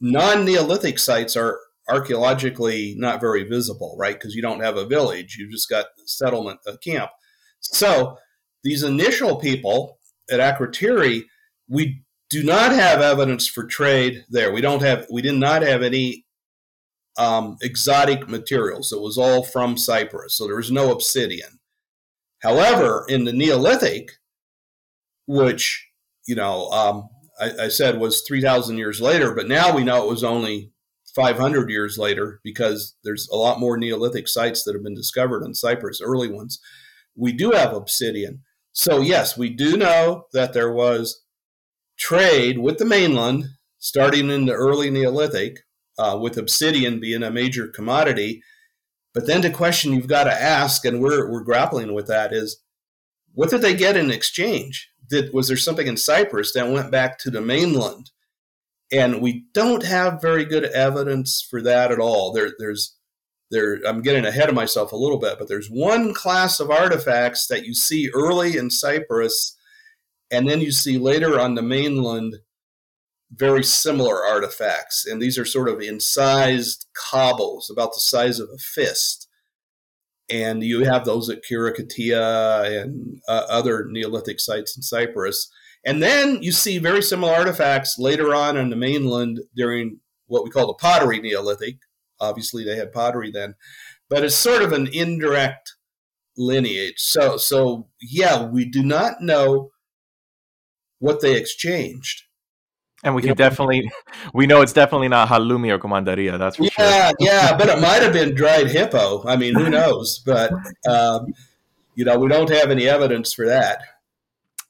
non 0.00 0.44
Neolithic 0.44 0.98
sites 0.98 1.36
are 1.36 1.58
archaeologically 1.88 2.94
not 2.96 3.20
very 3.20 3.44
visible, 3.44 3.96
right? 3.98 4.14
Because 4.14 4.34
you 4.34 4.42
don't 4.42 4.62
have 4.62 4.76
a 4.76 4.86
village, 4.86 5.36
you've 5.38 5.50
just 5.50 5.68
got 5.68 5.86
settlement, 6.06 6.60
a 6.66 6.78
camp. 6.78 7.10
So 7.60 8.16
these 8.64 8.82
initial 8.82 9.36
people 9.36 9.98
at 10.30 10.40
Akrotiri, 10.40 11.24
we 11.68 12.02
do 12.32 12.42
not 12.42 12.72
have 12.72 13.00
evidence 13.00 13.46
for 13.46 13.64
trade 13.64 14.24
there. 14.28 14.52
We 14.52 14.60
don't 14.60 14.82
have, 14.82 15.06
we 15.10 15.22
did 15.22 15.34
not 15.34 15.62
have 15.62 15.82
any 15.82 16.24
um, 17.18 17.56
exotic 17.62 18.28
materials. 18.28 18.92
It 18.92 19.00
was 19.00 19.18
all 19.18 19.44
from 19.44 19.76
Cyprus, 19.76 20.36
so 20.36 20.46
there 20.46 20.56
was 20.56 20.72
no 20.72 20.90
obsidian. 20.90 21.60
However, 22.42 23.04
in 23.08 23.24
the 23.24 23.32
Neolithic, 23.32 24.10
which 25.26 25.88
you 26.26 26.34
know 26.34 26.68
um, 26.70 27.08
I, 27.40 27.66
I 27.66 27.68
said 27.68 28.00
was 28.00 28.22
three 28.22 28.40
thousand 28.40 28.78
years 28.78 29.00
later, 29.00 29.34
but 29.34 29.46
now 29.46 29.74
we 29.74 29.84
know 29.84 30.02
it 30.02 30.10
was 30.10 30.24
only 30.24 30.72
500 31.14 31.70
years 31.70 31.98
later, 31.98 32.40
because 32.42 32.96
there's 33.04 33.28
a 33.30 33.36
lot 33.36 33.60
more 33.60 33.76
Neolithic 33.76 34.28
sites 34.28 34.64
that 34.64 34.74
have 34.74 34.82
been 34.82 34.94
discovered 34.94 35.44
in 35.44 35.54
Cyprus, 35.54 36.00
early 36.02 36.30
ones, 36.30 36.60
we 37.14 37.32
do 37.32 37.50
have 37.50 37.74
obsidian. 37.74 38.40
So, 38.72 39.00
yes, 39.00 39.36
we 39.36 39.50
do 39.50 39.76
know 39.76 40.24
that 40.32 40.54
there 40.54 40.72
was 40.72 41.22
trade 42.02 42.58
with 42.58 42.78
the 42.78 42.84
mainland 42.84 43.44
starting 43.78 44.30
in 44.30 44.46
the 44.46 44.52
early 44.52 44.90
Neolithic, 44.90 45.58
uh, 45.98 46.18
with 46.20 46.38
obsidian 46.38 47.00
being 47.00 47.22
a 47.22 47.30
major 47.30 47.66
commodity. 47.66 48.42
But 49.14 49.26
then 49.26 49.40
the 49.40 49.50
question 49.50 49.92
you've 49.92 50.06
got 50.06 50.24
to 50.24 50.32
ask, 50.32 50.84
and 50.84 51.00
we're, 51.00 51.30
we're 51.30 51.44
grappling 51.44 51.92
with 51.92 52.06
that, 52.06 52.32
is 52.32 52.62
what 53.34 53.50
did 53.50 53.62
they 53.62 53.74
get 53.74 53.96
in 53.96 54.10
exchange? 54.10 54.88
Did, 55.08 55.34
was 55.34 55.48
there 55.48 55.56
something 55.56 55.86
in 55.86 55.96
Cyprus 55.96 56.52
that 56.52 56.70
went 56.70 56.90
back 56.90 57.18
to 57.20 57.30
the 57.30 57.40
mainland? 57.40 58.10
and 58.92 59.22
we 59.22 59.46
don't 59.54 59.82
have 59.82 60.20
very 60.20 60.44
good 60.44 60.64
evidence 60.66 61.44
for 61.48 61.62
that 61.62 61.90
at 61.90 61.98
all. 61.98 62.32
There, 62.32 62.52
there's 62.58 62.94
there. 63.50 63.80
I'm 63.86 64.02
getting 64.02 64.26
ahead 64.26 64.48
of 64.48 64.54
myself 64.54 64.92
a 64.92 64.96
little 64.96 65.18
bit, 65.18 65.38
but 65.38 65.48
there's 65.48 65.68
one 65.68 66.14
class 66.14 66.60
of 66.60 66.70
artifacts 66.70 67.46
that 67.48 67.64
you 67.64 67.74
see 67.74 68.10
early 68.14 68.56
in 68.56 68.70
Cyprus, 68.70 69.56
and 70.32 70.48
then 70.48 70.60
you 70.60 70.72
see 70.72 70.98
later 70.98 71.38
on 71.38 71.54
the 71.54 71.62
mainland 71.62 72.36
very 73.30 73.62
similar 73.62 74.24
artifacts, 74.24 75.06
and 75.06 75.20
these 75.20 75.38
are 75.38 75.44
sort 75.44 75.68
of 75.68 75.80
incised 75.80 76.86
cobbles 76.94 77.70
about 77.70 77.92
the 77.92 78.00
size 78.00 78.40
of 78.40 78.48
a 78.52 78.58
fist. 78.58 79.28
And 80.30 80.62
you 80.62 80.84
have 80.84 81.04
those 81.04 81.28
at 81.28 81.42
Khirokitia 81.44 82.82
and 82.82 83.20
uh, 83.28 83.44
other 83.48 83.86
Neolithic 83.90 84.40
sites 84.40 84.76
in 84.76 84.82
Cyprus. 84.82 85.50
And 85.84 86.02
then 86.02 86.42
you 86.42 86.52
see 86.52 86.78
very 86.78 87.02
similar 87.02 87.34
artifacts 87.34 87.98
later 87.98 88.34
on 88.34 88.56
in 88.56 88.70
the 88.70 88.76
mainland 88.76 89.40
during 89.54 89.98
what 90.26 90.44
we 90.44 90.50
call 90.50 90.66
the 90.66 90.74
pottery 90.74 91.20
Neolithic. 91.20 91.78
Obviously, 92.20 92.64
they 92.64 92.76
had 92.76 92.92
pottery 92.92 93.30
then, 93.30 93.54
but 94.08 94.24
it's 94.24 94.34
sort 94.34 94.62
of 94.62 94.72
an 94.72 94.86
indirect 94.86 95.74
lineage. 96.36 96.98
So, 96.98 97.36
so 97.36 97.88
yeah, 98.00 98.46
we 98.46 98.64
do 98.64 98.82
not 98.82 99.20
know 99.20 99.71
what 101.02 101.20
they 101.20 101.36
exchanged. 101.36 102.22
And 103.04 103.16
we 103.16 103.22
can 103.22 103.36
definitely, 103.36 103.90
we 104.34 104.46
know 104.46 104.62
it's 104.62 104.72
definitely 104.72 105.08
not 105.08 105.28
halloumi 105.28 105.70
or 105.70 105.78
commandaria. 105.78 106.38
That's 106.38 106.56
for 106.56 106.64
yeah, 106.64 106.70
sure. 106.70 106.86
Yeah, 106.86 107.12
yeah, 107.18 107.56
but 107.56 107.68
it 107.68 107.80
might 107.88 108.02
have 108.02 108.12
been 108.12 108.34
dried 108.34 108.68
hippo. 108.68 109.26
I 109.26 109.36
mean, 109.36 109.54
who 109.54 109.68
knows? 109.68 110.22
But 110.24 110.52
um, 110.88 111.34
you 111.96 112.04
know, 112.04 112.18
we 112.18 112.28
don't 112.28 112.50
have 112.50 112.70
any 112.70 112.88
evidence 112.88 113.32
for 113.32 113.46
that 113.46 113.82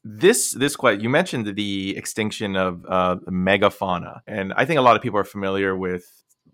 this 0.05 0.53
this 0.53 0.74
quite 0.74 1.01
you 1.01 1.09
mentioned 1.09 1.55
the 1.55 1.97
extinction 1.97 2.57
of 2.57 2.85
uh, 2.89 3.16
megafauna, 3.28 4.20
and 4.26 4.53
I 4.55 4.64
think 4.64 4.78
a 4.78 4.83
lot 4.83 4.97
of 4.97 5.03
people 5.03 5.18
are 5.18 5.24
familiar 5.24 5.76
with 5.76 6.05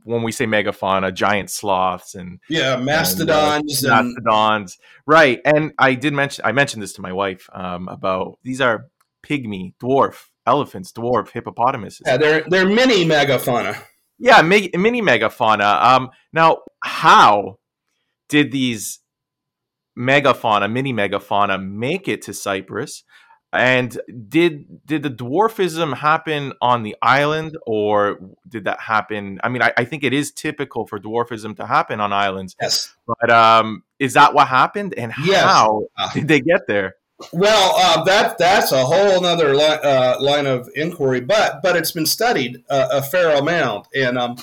when 0.05 0.23
we 0.23 0.33
say 0.33 0.47
megafauna, 0.47 1.15
giant 1.15 1.51
sloths 1.51 2.15
and 2.15 2.41
yeah, 2.49 2.77
mastodons, 2.77 3.85
and, 3.85 3.93
uh, 3.93 4.03
mastodons, 4.03 4.79
right? 5.07 5.41
And 5.45 5.73
I 5.79 5.95
did 5.95 6.13
mention 6.13 6.45
I 6.45 6.53
mentioned 6.53 6.83
this 6.83 6.93
to 6.95 7.03
my 7.03 7.13
wife 7.13 7.49
um, 7.53 7.89
about 7.89 8.39
these 8.43 8.61
are 8.61 8.87
pygmy, 9.23 9.75
dwarf 9.83 10.27
elephants, 10.47 10.93
dwarf 10.93 11.31
hippopotamuses. 11.31 12.03
Yeah, 12.07 12.17
they're 12.17 12.45
they're 12.49 12.69
mini 12.69 13.05
megafauna. 13.05 13.79
Yeah, 14.19 14.43
mini 14.43 14.71
megafauna. 14.73 15.83
Um, 15.83 16.11
now, 16.33 16.59
how 16.83 17.59
did 18.29 18.51
these 18.51 19.01
megafauna, 19.97 20.71
mini 20.71 20.93
megafauna, 20.93 21.65
make 21.65 22.09
it 22.09 22.23
to 22.23 22.35
Cyprus? 22.35 23.05
And 23.51 23.99
did 24.29 24.85
did 24.85 25.03
the 25.03 25.11
dwarfism 25.11 25.97
happen 25.97 26.53
on 26.61 26.83
the 26.83 26.97
island, 27.01 27.57
or 27.67 28.19
did 28.47 28.65
that 28.65 28.79
happen? 28.79 29.41
I 29.43 29.49
mean, 29.49 29.63
I, 29.63 29.73
I 29.79 29.85
think 29.85 30.05
it 30.05 30.13
is 30.13 30.33
typical 30.33 30.87
for 30.87 30.99
dwarfism 30.99 31.57
to 31.57 31.67
happen 31.67 31.99
on 31.99 32.13
islands. 32.13 32.55
Yes, 32.61 32.95
but 33.07 33.31
um, 33.31 33.85
is 33.99 34.13
that 34.15 34.35
what 34.35 34.49
happened, 34.49 34.93
and 34.99 35.15
yes. 35.25 35.43
how 35.43 35.85
uh, 35.97 36.13
did 36.13 36.29
they 36.29 36.41
get 36.41 36.67
there? 36.67 36.97
Well, 37.33 37.75
uh, 37.77 38.05
that 38.05 38.39
that's 38.39 38.71
a 38.71 38.85
whole 38.85 39.25
other 39.25 39.55
li- 39.55 39.81
uh, 39.83 40.21
line 40.21 40.47
of 40.47 40.71
inquiry, 40.75 41.21
but 41.21 41.61
but 41.63 41.77
it's 41.77 41.93
been 41.93 42.07
studied 42.07 42.63
uh, 42.71 42.89
a 42.93 43.03
fair 43.03 43.37
amount, 43.37 43.89
and 43.95 44.17
um, 44.17 44.37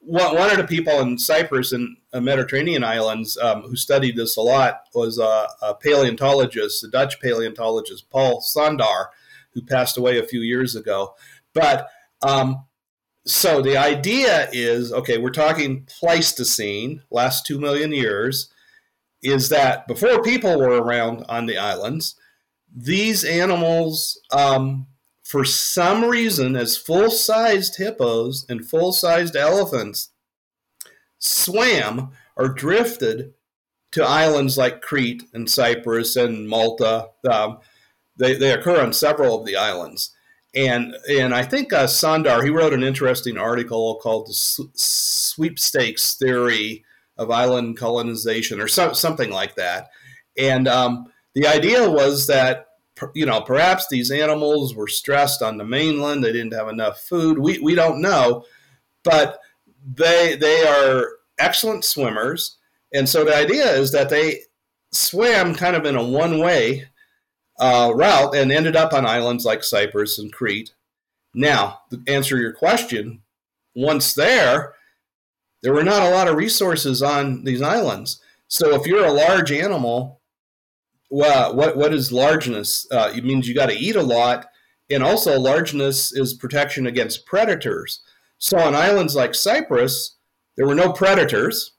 one, 0.00 0.34
one 0.34 0.50
of 0.50 0.56
the 0.56 0.64
people 0.64 1.00
in 1.00 1.18
Cyprus 1.18 1.72
and 1.72 1.96
Mediterranean 2.14 2.84
islands 2.84 3.36
um, 3.36 3.62
who 3.62 3.76
studied 3.76 4.16
this 4.16 4.36
a 4.36 4.40
lot 4.40 4.84
was 4.94 5.18
a, 5.18 5.48
a, 5.60 5.74
paleontologist, 5.74 6.82
a 6.84 6.88
Dutch 6.88 7.20
paleontologist, 7.20 8.08
Paul 8.10 8.40
Sondaar, 8.40 9.08
who 9.52 9.62
passed 9.62 9.98
away 9.98 10.18
a 10.18 10.26
few 10.26 10.40
years 10.40 10.76
ago. 10.76 11.14
But 11.52 11.88
um, 12.22 12.64
so 13.24 13.60
the 13.60 13.76
idea 13.76 14.48
is 14.52 14.92
okay, 14.92 15.18
we're 15.18 15.30
talking 15.30 15.86
Pleistocene, 15.86 17.02
last 17.10 17.44
two 17.44 17.58
million 17.58 17.92
years, 17.92 18.48
is 19.26 19.48
that 19.48 19.86
before 19.86 20.22
people 20.22 20.58
were 20.58 20.80
around 20.80 21.24
on 21.28 21.46
the 21.46 21.58
islands, 21.58 22.14
these 22.74 23.24
animals 23.24 24.20
um, 24.30 24.86
for 25.22 25.44
some 25.44 26.04
reason, 26.04 26.54
as 26.54 26.76
full 26.76 27.10
sized 27.10 27.76
hippos 27.76 28.46
and 28.48 28.68
full 28.68 28.92
sized 28.92 29.34
elephants 29.34 30.10
swam 31.18 32.12
or 32.36 32.48
drifted 32.48 33.34
to 33.90 34.04
islands 34.04 34.56
like 34.56 34.82
Crete 34.82 35.24
and 35.32 35.50
Cyprus 35.50 36.14
and 36.14 36.48
Malta. 36.48 37.08
Um, 37.28 37.58
they, 38.16 38.34
they 38.34 38.52
occur 38.52 38.80
on 38.80 38.92
several 38.92 39.40
of 39.40 39.46
the 39.46 39.56
islands. 39.56 40.12
And, 40.54 40.94
and 41.10 41.34
I 41.34 41.42
think 41.42 41.72
uh, 41.72 41.86
Sondaar, 41.86 42.44
he 42.44 42.50
wrote 42.50 42.72
an 42.72 42.84
interesting 42.84 43.36
article 43.36 43.96
called 43.96 44.28
The 44.28 44.68
Sweepstakes 44.74 46.14
Theory 46.14 46.84
of 47.18 47.30
Island 47.30 47.76
Colonization 47.76 48.60
or 48.60 48.68
so, 48.68 48.92
something 48.92 49.30
like 49.30 49.54
that. 49.56 49.88
And 50.38 50.68
um, 50.68 51.12
the 51.34 51.46
idea 51.46 51.88
was 51.88 52.26
that 52.26 52.66
you 53.14 53.26
know, 53.26 53.40
perhaps 53.40 53.88
these 53.88 54.10
animals 54.10 54.74
were 54.74 54.88
stressed 54.88 55.42
on 55.42 55.58
the 55.58 55.64
mainland. 55.64 56.24
They 56.24 56.32
didn't 56.32 56.54
have 56.54 56.68
enough 56.68 57.00
food. 57.00 57.38
We, 57.38 57.58
we 57.58 57.74
don't 57.74 58.00
know, 58.00 58.44
but 59.04 59.38
they 59.84 60.36
they 60.36 60.66
are 60.66 61.10
excellent 61.38 61.84
swimmers, 61.84 62.56
and 62.94 63.08
so 63.08 63.24
the 63.24 63.36
idea 63.36 63.70
is 63.72 63.92
that 63.92 64.08
they 64.08 64.40
swam 64.92 65.54
kind 65.54 65.76
of 65.76 65.84
in 65.84 65.96
a 65.96 66.02
one 66.02 66.38
way 66.38 66.88
uh, 67.58 67.92
route 67.94 68.34
and 68.34 68.50
ended 68.50 68.76
up 68.76 68.92
on 68.92 69.06
islands 69.06 69.44
like 69.44 69.62
Cyprus 69.62 70.18
and 70.18 70.32
Crete. 70.32 70.72
Now, 71.34 71.80
to 71.90 72.00
answer 72.08 72.38
your 72.38 72.52
question, 72.52 73.22
once 73.74 74.14
there, 74.14 74.74
there 75.62 75.72
were 75.72 75.84
not 75.84 76.02
a 76.02 76.10
lot 76.10 76.28
of 76.28 76.36
resources 76.36 77.02
on 77.02 77.44
these 77.44 77.62
islands. 77.62 78.20
So 78.48 78.74
if 78.74 78.86
you're 78.86 79.04
a 79.04 79.12
large 79.12 79.50
animal 79.50 80.20
well, 81.10 81.54
what 81.54 81.76
what 81.76 81.94
is 81.94 82.12
largeness? 82.12 82.86
Uh, 82.90 83.12
it 83.14 83.24
means 83.24 83.46
you 83.46 83.54
got 83.54 83.70
to 83.70 83.78
eat 83.78 83.96
a 83.96 84.02
lot, 84.02 84.46
and 84.90 85.02
also 85.02 85.38
largeness 85.38 86.12
is 86.12 86.34
protection 86.34 86.86
against 86.86 87.26
predators. 87.26 88.00
So 88.38 88.58
on 88.58 88.74
islands 88.74 89.14
like 89.14 89.34
Cyprus, 89.34 90.16
there 90.56 90.66
were 90.66 90.74
no 90.74 90.92
predators, 90.92 91.74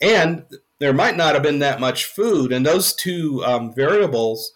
and 0.00 0.44
there 0.78 0.92
might 0.92 1.16
not 1.16 1.34
have 1.34 1.42
been 1.42 1.58
that 1.58 1.80
much 1.80 2.04
food, 2.04 2.52
and 2.52 2.64
those 2.64 2.94
two 2.94 3.42
um, 3.44 3.74
variables 3.74 4.52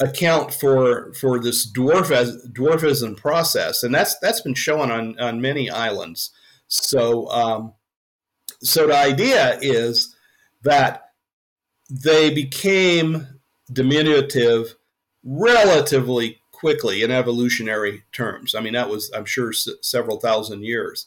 account 0.00 0.52
for 0.52 1.12
for 1.14 1.40
this 1.40 1.70
dwarf 1.70 2.10
as, 2.10 2.46
dwarfism 2.52 3.16
process, 3.16 3.82
and 3.82 3.94
that's 3.94 4.18
that's 4.18 4.42
been 4.42 4.54
shown 4.54 4.90
on 4.90 5.18
on 5.18 5.40
many 5.40 5.70
islands. 5.70 6.30
So 6.68 7.28
um, 7.30 7.72
so 8.62 8.86
the 8.86 8.96
idea 8.96 9.58
is 9.60 10.14
that 10.62 11.10
they 11.90 12.32
became 12.32 13.26
diminutive 13.72 14.74
relatively 15.22 16.40
quickly 16.52 17.02
in 17.02 17.10
evolutionary 17.10 18.02
terms. 18.12 18.54
I 18.54 18.60
mean, 18.60 18.72
that 18.72 18.88
was, 18.88 19.10
I'm 19.14 19.24
sure, 19.24 19.50
s- 19.50 19.68
several 19.80 20.18
thousand 20.18 20.64
years. 20.64 21.06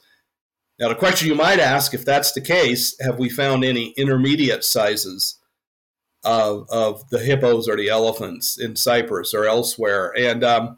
Now, 0.80 0.90
the 0.90 0.96
question 0.96 1.28
you 1.28 1.36
might 1.36 1.60
ask 1.60 1.94
if 1.94 2.06
that's 2.06 2.32
the 2.32 2.42
case, 2.42 2.96
have 3.02 3.20
we 3.20 3.30
found 3.30 3.64
any 3.64 3.90
intermediate 3.98 4.64
sizes 4.64 5.38
of, 6.24 6.68
of 6.70 7.08
the 7.10 7.20
hippos 7.20 7.68
or 7.68 7.76
the 7.76 7.90
elephants 7.90 8.58
in 8.58 8.76
Cyprus 8.76 9.34
or 9.34 9.46
elsewhere? 9.46 10.14
And 10.18 10.44
um, 10.44 10.78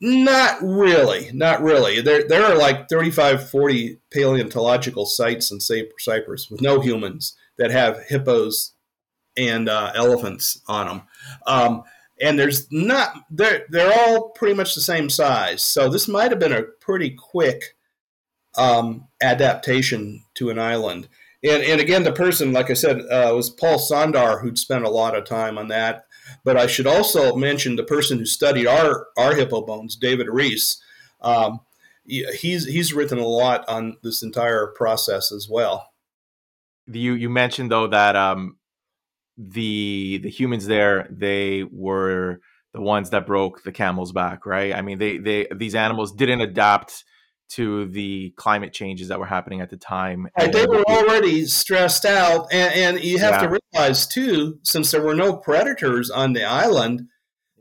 not 0.00 0.62
really, 0.62 1.30
not 1.32 1.62
really. 1.62 2.00
There, 2.00 2.26
there 2.26 2.44
are 2.44 2.56
like 2.56 2.88
35, 2.88 3.50
40 3.50 3.98
paleontological 4.10 5.06
sites 5.06 5.50
in 5.50 5.60
Cyprus 5.60 6.50
with 6.50 6.60
no 6.60 6.80
humans 6.80 7.36
that 7.58 7.70
have 7.70 8.04
hippos 8.08 8.72
and 9.36 9.68
uh, 9.68 9.92
elephants 9.94 10.60
on 10.66 10.86
them. 10.86 11.02
Um, 11.46 11.82
and 12.20 12.38
there's 12.38 12.70
not 12.70 13.14
they're 13.30 13.64
they're 13.70 13.92
all 13.92 14.30
pretty 14.30 14.54
much 14.54 14.74
the 14.74 14.80
same 14.80 15.08
size. 15.08 15.62
So 15.62 15.88
this 15.88 16.06
might 16.06 16.30
have 16.30 16.40
been 16.40 16.52
a 16.52 16.62
pretty 16.62 17.10
quick 17.10 17.76
um, 18.56 19.08
adaptation 19.22 20.24
to 20.34 20.50
an 20.50 20.58
island. 20.58 21.08
And 21.42 21.62
and 21.62 21.80
again, 21.80 22.04
the 22.04 22.12
person, 22.12 22.52
like 22.52 22.70
I 22.70 22.74
said, 22.74 23.00
uh, 23.00 23.32
was 23.34 23.48
Paul 23.48 23.78
Sondaar, 23.78 24.42
who'd 24.42 24.58
spent 24.58 24.84
a 24.84 24.90
lot 24.90 25.16
of 25.16 25.24
time 25.24 25.56
on 25.56 25.68
that. 25.68 26.04
But 26.44 26.56
I 26.56 26.66
should 26.66 26.86
also 26.86 27.34
mention 27.36 27.76
the 27.76 27.84
person 27.84 28.18
who 28.18 28.26
studied 28.26 28.66
our 28.66 29.08
our 29.16 29.34
hippo 29.34 29.62
bones, 29.62 29.96
David 29.96 30.28
Reese. 30.28 30.82
Um, 31.20 31.60
he's 32.06 32.66
he's 32.66 32.92
written 32.92 33.18
a 33.18 33.26
lot 33.26 33.68
on 33.68 33.96
this 34.02 34.22
entire 34.22 34.68
process 34.68 35.32
as 35.32 35.48
well. 35.48 35.90
You 36.86 37.12
you 37.12 37.28
mentioned 37.28 37.70
though 37.70 37.86
that 37.88 38.16
um, 38.16 38.56
the 39.40 40.18
the 40.22 40.30
humans 40.30 40.66
there 40.66 41.06
they 41.10 41.64
were 41.64 42.40
the 42.72 42.80
ones 42.80 43.10
that 43.10 43.26
broke 43.26 43.62
the 43.62 43.72
camel's 43.72 44.12
back 44.12 44.44
right 44.44 44.74
i 44.74 44.82
mean 44.82 44.98
they 44.98 45.16
they 45.16 45.46
these 45.56 45.74
animals 45.74 46.12
didn't 46.12 46.42
adapt 46.42 47.04
to 47.50 47.86
the 47.88 48.32
climate 48.36 48.72
changes 48.72 49.08
that 49.08 49.18
were 49.18 49.26
happening 49.26 49.60
at 49.60 49.70
the 49.70 49.76
time 49.76 50.28
right, 50.38 50.52
they 50.52 50.66
were 50.66 50.82
already 50.84 51.44
stressed 51.46 52.04
out 52.04 52.46
and, 52.52 52.74
and 52.74 53.04
you 53.04 53.18
have 53.18 53.34
yeah. 53.34 53.48
to 53.48 53.60
realize 53.74 54.06
too 54.06 54.58
since 54.62 54.90
there 54.90 55.02
were 55.02 55.14
no 55.14 55.36
predators 55.36 56.10
on 56.10 56.32
the 56.32 56.44
island 56.44 57.02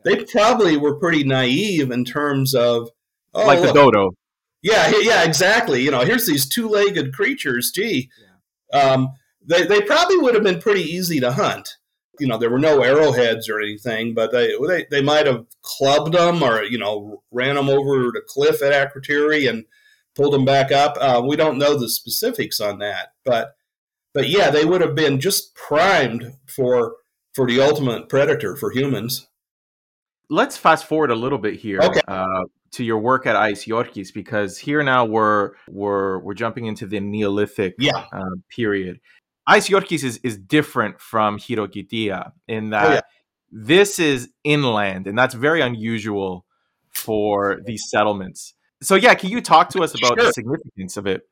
they 0.05 0.23
probably 0.25 0.77
were 0.77 0.97
pretty 0.99 1.23
naive 1.23 1.91
in 1.91 2.05
terms 2.05 2.53
of 2.55 2.89
oh, 3.33 3.45
like 3.45 3.59
look, 3.59 3.73
the 3.73 3.73
dodo 3.73 4.11
yeah 4.61 4.91
yeah 5.01 5.23
exactly 5.23 5.81
you 5.81 5.91
know 5.91 6.01
here's 6.01 6.27
these 6.27 6.47
two-legged 6.47 7.13
creatures 7.13 7.71
gee 7.71 8.09
yeah. 8.73 8.79
um, 8.79 9.09
they, 9.49 9.65
they 9.65 9.81
probably 9.81 10.17
would 10.17 10.35
have 10.35 10.43
been 10.43 10.61
pretty 10.61 10.83
easy 10.83 11.19
to 11.19 11.31
hunt. 11.31 11.77
You 12.19 12.27
know, 12.27 12.37
there 12.37 12.49
were 12.49 12.59
no 12.59 12.83
arrowheads 12.83 13.49
or 13.49 13.59
anything, 13.59 14.13
but 14.13 14.31
they 14.31 14.53
they, 14.67 14.85
they 14.91 15.01
might 15.01 15.25
have 15.25 15.45
clubbed 15.61 16.13
them 16.13 16.43
or 16.43 16.63
you 16.63 16.77
know 16.77 17.23
ran 17.31 17.55
them 17.55 17.69
over 17.69 18.11
the 18.11 18.21
cliff 18.25 18.61
at 18.61 18.73
Akrotiri 18.73 19.49
and 19.49 19.65
pulled 20.19 20.33
them 20.33 20.45
back 20.45 20.71
up. 20.71 20.97
Uh, 20.99 21.21
we 21.25 21.35
don't 21.35 21.57
know 21.57 21.77
the 21.77 21.89
specifics 21.89 22.59
on 22.59 22.79
that, 22.79 23.13
but 23.23 23.55
but 24.13 24.27
yeah, 24.27 24.49
they 24.49 24.65
would 24.65 24.81
have 24.81 24.95
been 24.95 25.19
just 25.19 25.55
primed 25.55 26.33
for 26.45 26.95
for 27.33 27.47
the 27.47 27.61
ultimate 27.61 28.09
predator 28.09 28.55
for 28.55 28.71
humans. 28.71 29.27
Let's 30.29 30.57
fast 30.57 30.85
forward 30.85 31.09
a 31.09 31.15
little 31.15 31.37
bit 31.37 31.55
here. 31.55 31.79
Okay. 31.81 32.01
Uh, 32.07 32.43
to 32.71 32.83
your 32.83 32.99
work 32.99 33.25
at 33.25 33.35
Ais 33.35 33.65
Yiorkis 33.65 34.13
because 34.13 34.57
here 34.57 34.83
now 34.83 35.05
we're 35.05 35.53
we're 35.67 36.19
we're 36.19 36.35
jumping 36.35 36.65
into 36.65 36.85
the 36.85 36.99
Neolithic 36.99 37.75
yeah. 37.79 38.05
uh, 38.11 38.35
period. 38.49 38.99
Ais 39.47 39.69
Yiorkis 39.69 40.03
is, 40.03 40.19
is 40.21 40.37
different 40.37 40.99
from 40.99 41.39
Khirokitia 41.39 42.31
in 42.47 42.69
that 42.69 42.85
oh, 42.85 42.93
yeah. 42.95 43.01
this 43.51 43.97
is 43.97 44.29
inland, 44.43 45.07
and 45.07 45.17
that's 45.17 45.33
very 45.33 45.61
unusual 45.61 46.45
for 46.91 47.59
these 47.65 47.89
settlements. 47.89 48.53
So, 48.81 48.95
yeah, 48.95 49.13
can 49.13 49.29
you 49.29 49.41
talk 49.41 49.69
to 49.69 49.81
us 49.83 49.93
about 49.93 50.19
sure. 50.19 50.27
the 50.27 50.33
significance 50.33 50.97
of 50.97 51.07
it? 51.07 51.27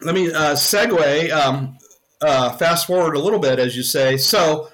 Let 0.00 0.14
me 0.14 0.32
uh, 0.32 0.54
segue, 0.54 1.30
um, 1.32 1.78
uh, 2.20 2.52
fast 2.56 2.86
forward 2.86 3.14
a 3.14 3.18
little 3.18 3.38
bit, 3.38 3.58
as 3.58 3.76
you 3.76 3.82
say. 3.82 4.16
So, 4.16 4.68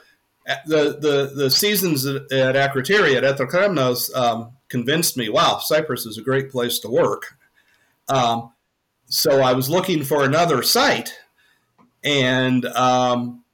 uh, 0.48 0.56
the 0.66 0.98
the 1.00 1.32
the 1.34 1.50
seasons 1.50 2.06
at, 2.06 2.30
at 2.32 2.54
Akrotiri 2.54 3.14
at 3.16 3.24
Aetokremnos 3.24 4.14
um, 4.14 4.52
convinced 4.68 5.16
me. 5.16 5.28
Wow, 5.28 5.58
Cyprus 5.58 6.06
is 6.06 6.18
a 6.18 6.22
great 6.22 6.50
place 6.50 6.78
to 6.80 6.88
work. 6.88 7.36
Um, 8.08 8.52
so 9.06 9.40
I 9.40 9.52
was 9.52 9.70
looking 9.70 10.04
for 10.04 10.24
another 10.24 10.62
site, 10.62 11.12
and 12.04 12.64
um, 12.66 13.44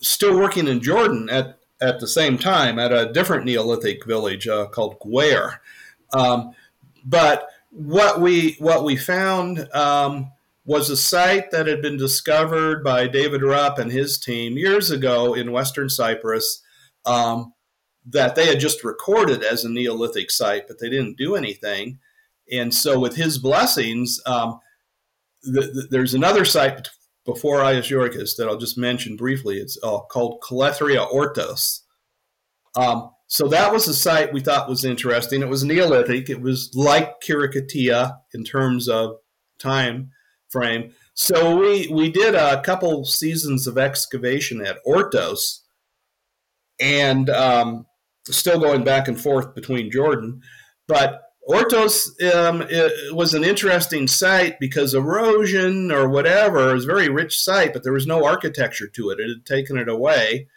still 0.00 0.38
working 0.38 0.68
in 0.68 0.80
Jordan 0.80 1.28
at, 1.30 1.58
at 1.80 2.00
the 2.00 2.08
same 2.08 2.38
time 2.38 2.78
at 2.78 2.92
a 2.92 3.12
different 3.12 3.44
Neolithic 3.44 4.04
village 4.06 4.48
uh, 4.48 4.66
called 4.66 4.98
Ghwair. 5.00 5.58
Um, 6.12 6.52
but 7.06 7.48
what 7.70 8.20
we 8.20 8.56
what 8.58 8.84
we 8.84 8.96
found 8.96 9.72
um, 9.74 10.30
was 10.64 10.90
a 10.90 10.96
site 10.96 11.50
that 11.52 11.66
had 11.66 11.80
been 11.80 11.96
discovered 11.96 12.82
by 12.82 13.06
David 13.06 13.42
Rupp 13.42 13.78
and 13.78 13.90
his 13.90 14.18
team 14.18 14.58
years 14.58 14.90
ago 14.90 15.32
in 15.32 15.52
Western 15.52 15.88
Cyprus. 15.88 16.62
Um, 17.06 17.54
that 18.08 18.36
they 18.36 18.46
had 18.46 18.60
just 18.60 18.84
recorded 18.84 19.42
as 19.42 19.64
a 19.64 19.68
Neolithic 19.68 20.30
site, 20.30 20.68
but 20.68 20.78
they 20.78 20.88
didn't 20.88 21.18
do 21.18 21.34
anything. 21.34 21.98
And 22.52 22.72
so, 22.72 22.98
with 22.98 23.16
his 23.16 23.38
blessings, 23.38 24.20
um, 24.26 24.60
the, 25.42 25.62
the, 25.62 25.88
there's 25.90 26.14
another 26.14 26.44
site 26.44 26.88
before 27.24 27.62
Ais 27.62 27.88
Yiorkis 27.88 28.36
that 28.36 28.48
I'll 28.48 28.58
just 28.58 28.78
mention 28.78 29.16
briefly. 29.16 29.58
It's 29.58 29.76
uh, 29.82 29.98
called 29.98 30.40
Kholetria 30.40 31.10
Ortos. 31.10 31.80
Um, 32.76 33.10
so 33.26 33.48
that 33.48 33.72
was 33.72 33.88
a 33.88 33.94
site 33.94 34.32
we 34.32 34.40
thought 34.40 34.68
was 34.68 34.84
interesting. 34.84 35.42
It 35.42 35.48
was 35.48 35.64
Neolithic. 35.64 36.30
It 36.30 36.40
was 36.40 36.70
like 36.74 37.20
Khirokitia 37.20 38.18
in 38.32 38.44
terms 38.44 38.88
of 38.88 39.16
time 39.58 40.10
frame. 40.48 40.92
So 41.14 41.56
we 41.56 41.88
we 41.88 42.10
did 42.10 42.34
a 42.34 42.60
couple 42.62 43.04
seasons 43.04 43.66
of 43.66 43.78
excavation 43.78 44.64
at 44.64 44.78
Ortos, 44.86 45.60
and 46.78 47.30
um, 47.30 47.86
still 48.26 48.60
going 48.60 48.84
back 48.84 49.08
and 49.08 49.20
forth 49.20 49.54
between 49.54 49.90
Jordan, 49.90 50.42
but 50.86 51.22
Ortos 51.48 52.20
um, 52.34 52.64
was 53.14 53.32
an 53.32 53.44
interesting 53.44 54.08
site 54.08 54.58
because 54.58 54.94
erosion 54.94 55.92
or 55.92 56.08
whatever 56.08 56.74
is 56.74 56.84
a 56.84 56.88
very 56.88 57.08
rich 57.08 57.38
site, 57.38 57.72
but 57.72 57.84
there 57.84 57.92
was 57.92 58.06
no 58.06 58.24
architecture 58.24 58.88
to 58.88 59.10
it. 59.10 59.20
It 59.20 59.28
had 59.28 59.46
taken 59.46 59.78
it 59.78 59.88
away. 59.88 60.48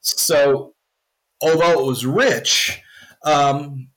So, 0.00 0.73
although 1.44 1.80
it 1.80 1.86
was 1.86 2.06
rich, 2.06 2.80
um, 3.24 3.88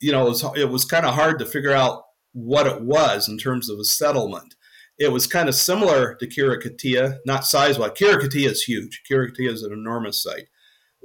you 0.00 0.12
know, 0.12 0.26
it 0.26 0.30
was, 0.30 0.44
it 0.56 0.70
was 0.70 0.84
kind 0.84 1.06
of 1.06 1.14
hard 1.14 1.38
to 1.38 1.46
figure 1.46 1.72
out 1.72 2.04
what 2.32 2.66
it 2.66 2.82
was 2.82 3.28
in 3.28 3.38
terms 3.38 3.68
of 3.68 3.78
a 3.78 3.84
settlement. 3.84 4.54
It 4.98 5.12
was 5.12 5.26
kind 5.26 5.48
of 5.48 5.54
similar 5.54 6.14
to 6.14 6.26
Khirokitia, 6.26 7.18
not 7.26 7.44
size 7.44 7.78
wise. 7.78 7.90
Khirokitia 7.90 8.50
is 8.50 8.62
huge. 8.62 9.02
Khirokitia 9.10 9.50
is 9.50 9.62
an 9.62 9.72
enormous 9.72 10.22
site. 10.22 10.48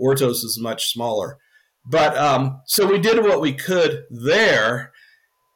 Ortos 0.02 0.44
is 0.44 0.60
much 0.62 0.92
smaller. 0.92 1.38
But 1.86 2.18
um, 2.18 2.62
so 2.66 2.86
we 2.86 3.00
did 3.00 3.24
what 3.24 3.42
we 3.42 3.54
could 3.54 4.06
there. 4.10 4.92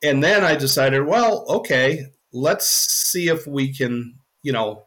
And 0.04 0.24
then 0.24 0.44
I 0.44 0.56
decided, 0.56 1.06
well, 1.06 1.46
okay, 1.48 2.08
let's 2.34 2.68
see 2.68 3.30
if 3.30 3.48
we 3.48 3.74
can, 3.74 4.20
you 4.44 4.52
know, 4.52 4.86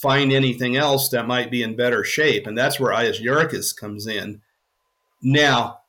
find 0.00 0.32
anything 0.32 0.76
else 0.76 1.08
that 1.08 1.26
might 1.26 1.50
be 1.50 1.62
in 1.62 1.76
better 1.76 2.04
shape. 2.04 2.46
And 2.46 2.56
that's 2.56 2.78
where 2.78 2.92
Ais 2.92 3.20
Yiorkis 3.20 3.74
comes 3.76 4.06
in. 4.06 4.42
Now, 5.22 5.80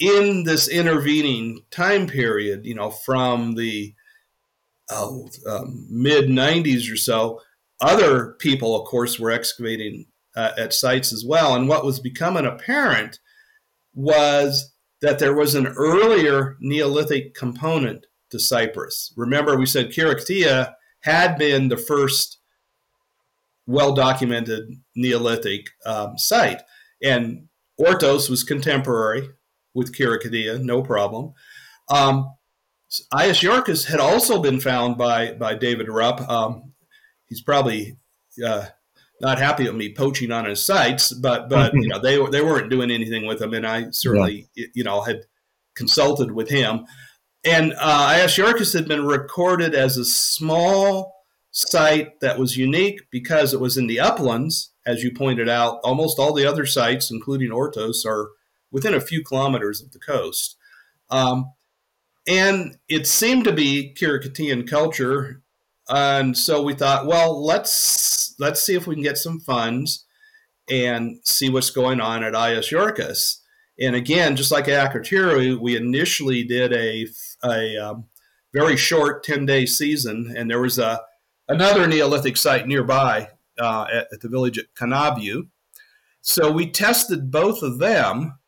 in 0.00 0.44
this 0.44 0.68
intervening 0.68 1.64
time 1.70 2.06
period, 2.06 2.64
you 2.64 2.74
know, 2.74 2.90
from 2.90 3.54
the 3.54 3.94
oh, 4.90 5.28
um, 5.48 5.86
mid 5.90 6.26
90s 6.26 6.92
or 6.92 6.96
so, 6.96 7.40
other 7.80 8.32
people, 8.38 8.80
of 8.80 8.86
course, 8.86 9.18
were 9.18 9.30
excavating 9.30 10.06
uh, 10.36 10.52
at 10.56 10.72
sites 10.72 11.12
as 11.12 11.24
well. 11.24 11.54
And 11.54 11.68
what 11.68 11.84
was 11.84 12.00
becoming 12.00 12.46
apparent 12.46 13.18
was 13.94 14.72
that 15.00 15.18
there 15.18 15.34
was 15.34 15.54
an 15.54 15.66
earlier 15.66 16.56
Neolithic 16.60 17.34
component 17.34 18.06
to 18.30 18.38
Cyprus. 18.38 19.12
Remember, 19.16 19.56
we 19.56 19.66
said 19.66 19.90
Khirokitia 19.90 20.72
had 21.00 21.36
been 21.36 21.68
the 21.68 21.76
first 21.76 22.38
well 23.66 23.94
documented 23.94 24.68
Neolithic 24.96 25.68
um, 25.84 26.16
site, 26.16 26.62
and 27.02 27.48
Ortos 27.80 28.28
was 28.28 28.44
contemporary 28.44 29.30
with 29.74 29.94
Khirokitia, 29.94 30.62
no 30.62 30.82
problem. 30.82 31.32
Um, 31.88 32.34
Ais 33.12 33.84
had 33.84 34.00
also 34.00 34.42
been 34.42 34.60
found 34.60 34.98
by, 34.98 35.32
by 35.32 35.54
David 35.54 35.88
Rupp. 35.88 36.20
Um, 36.28 36.72
he's 37.26 37.40
probably 37.40 37.96
uh, 38.44 38.66
not 39.22 39.38
happy 39.38 39.64
with 39.64 39.76
me 39.76 39.94
poaching 39.94 40.32
on 40.32 40.44
his 40.44 40.64
sites, 40.64 41.12
but 41.12 41.48
but 41.48 41.72
you 41.74 41.88
know 41.88 41.98
they 41.98 42.16
they 42.30 42.42
weren't 42.42 42.70
doing 42.70 42.90
anything 42.90 43.26
with 43.26 43.40
him, 43.40 43.54
and 43.54 43.66
I 43.66 43.90
certainly 43.90 44.48
yeah. 44.54 44.66
you 44.74 44.84
know 44.84 45.00
had 45.00 45.22
consulted 45.74 46.32
with 46.32 46.50
him. 46.50 46.84
And 47.44 47.72
uh, 47.72 48.26
Ais 48.26 48.72
had 48.72 48.86
been 48.86 49.04
recorded 49.04 49.74
as 49.74 49.96
a 49.96 50.04
small 50.04 51.14
site 51.50 52.20
that 52.20 52.38
was 52.38 52.56
unique 52.56 53.00
because 53.10 53.52
it 53.52 53.60
was 53.60 53.76
in 53.76 53.86
the 53.86 54.00
uplands, 54.00 54.71
as 54.86 55.02
you 55.02 55.12
pointed 55.12 55.48
out. 55.48 55.80
Almost 55.84 56.18
all 56.18 56.32
the 56.32 56.46
other 56.46 56.66
sites, 56.66 57.10
including 57.10 57.50
Ortos, 57.50 58.04
are 58.06 58.30
within 58.70 58.94
a 58.94 59.00
few 59.00 59.22
kilometers 59.22 59.82
of 59.82 59.92
the 59.92 59.98
coast. 59.98 60.56
Um, 61.10 61.52
and 62.26 62.78
it 62.88 63.06
seemed 63.06 63.44
to 63.44 63.52
be 63.52 63.94
Khirokitian 63.98 64.68
culture. 64.68 65.42
And 65.88 66.36
so 66.36 66.62
we 66.62 66.74
thought, 66.74 67.06
well, 67.06 67.44
let's 67.44 68.34
let's 68.38 68.62
see 68.62 68.74
if 68.74 68.86
we 68.86 68.94
can 68.94 69.02
get 69.02 69.18
some 69.18 69.40
funds 69.40 70.06
and 70.70 71.18
see 71.24 71.48
what's 71.48 71.70
going 71.70 72.00
on 72.00 72.22
at 72.22 72.34
Ais 72.34 72.70
Yiorkis. 72.70 73.38
And 73.80 73.96
again, 73.96 74.36
just 74.36 74.52
like 74.52 74.68
at 74.68 74.92
Akrotiri, 74.92 75.58
we 75.58 75.76
initially 75.76 76.44
did 76.44 76.72
a, 76.72 77.06
a 77.44 77.76
um, 77.76 78.04
very 78.52 78.76
short 78.76 79.24
10 79.24 79.46
day 79.46 79.66
season, 79.66 80.32
and 80.36 80.50
there 80.50 80.60
was 80.60 80.78
a 80.78 81.00
another 81.48 81.86
Neolithic 81.86 82.36
site 82.36 82.68
nearby 82.68 83.28
uh, 83.62 83.86
at, 83.92 84.08
at, 84.12 84.20
the 84.20 84.28
village 84.28 84.58
at 84.58 84.74
Kannaviou. 84.74 85.48
So 86.20 86.50
we 86.50 86.70
tested 86.70 87.30
both 87.30 87.62
of 87.62 87.78
them, 87.78 88.38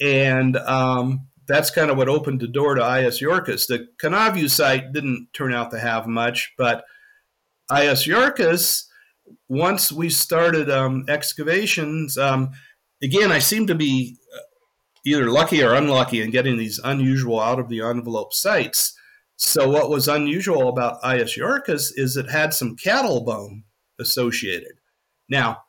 and 0.00 0.56
um, 0.56 1.28
that's 1.46 1.70
kind 1.70 1.90
of 1.90 1.96
what 1.96 2.08
opened 2.08 2.40
the 2.40 2.48
door 2.48 2.74
to 2.74 2.82
Ais 2.82 3.20
Yiorkis. 3.20 3.66
The 3.66 3.88
Kannaviou 4.00 4.50
site 4.50 4.92
didn't 4.92 5.28
turn 5.32 5.52
out 5.52 5.70
to 5.70 5.78
have 5.78 6.06
much, 6.06 6.52
but 6.56 6.84
Ais 7.70 8.06
Yiorkis 8.06 8.84
once 9.48 9.92
we 9.92 10.08
started 10.08 10.70
um, 10.70 11.04
excavations, 11.08 12.16
um, 12.18 12.50
again, 13.02 13.30
I 13.30 13.38
seem 13.38 13.66
to 13.66 13.74
be 13.74 14.16
uh, 14.34 14.40
either 15.04 15.30
lucky 15.30 15.62
or 15.62 15.74
unlucky 15.74 16.22
in 16.22 16.30
getting 16.30 16.56
these 16.56 16.80
unusual 16.82 17.40
out 17.40 17.58
of 17.58 17.68
the 17.68 17.80
envelope 17.80 18.32
sites. 18.32 18.94
So, 19.36 19.68
what 19.68 19.90
was 19.90 20.08
unusual 20.08 20.68
about 20.68 21.02
Ais 21.02 21.36
Yiorkis 21.36 21.92
is 21.96 22.16
it 22.16 22.30
had 22.30 22.54
some 22.54 22.76
cattle 22.76 23.24
bone 23.24 23.64
associated. 24.00 24.72
Now, 25.28 25.62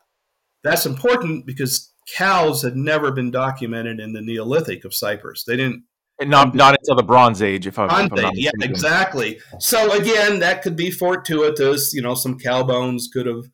that's 0.63 0.85
important 0.85 1.45
because 1.45 1.91
cows 2.07 2.61
had 2.61 2.75
never 2.75 3.11
been 3.11 3.31
documented 3.31 3.99
in 3.99 4.13
the 4.13 4.21
Neolithic 4.21 4.85
of 4.85 4.93
Cyprus. 4.93 5.43
They 5.43 5.57
didn't 5.57 5.83
and 6.19 6.29
not 6.29 6.49
um, 6.49 6.57
not 6.57 6.75
until 6.77 6.95
the 6.95 7.03
Bronze 7.03 7.41
Age, 7.41 7.65
if, 7.65 7.79
I, 7.79 7.83
am 7.83 7.89
not 7.89 8.11
mistaken. 8.11 8.33
Yeah, 8.35 8.51
exactly. 8.61 9.39
So 9.59 9.91
again, 9.93 10.39
that 10.39 10.61
could 10.61 10.75
be 10.75 10.91
fortuitous. 10.91 11.93
You 11.93 12.01
know, 12.01 12.13
some 12.13 12.39
cow 12.39 12.63
bones 12.63 13.09
could 13.11 13.25
have, 13.25 13.45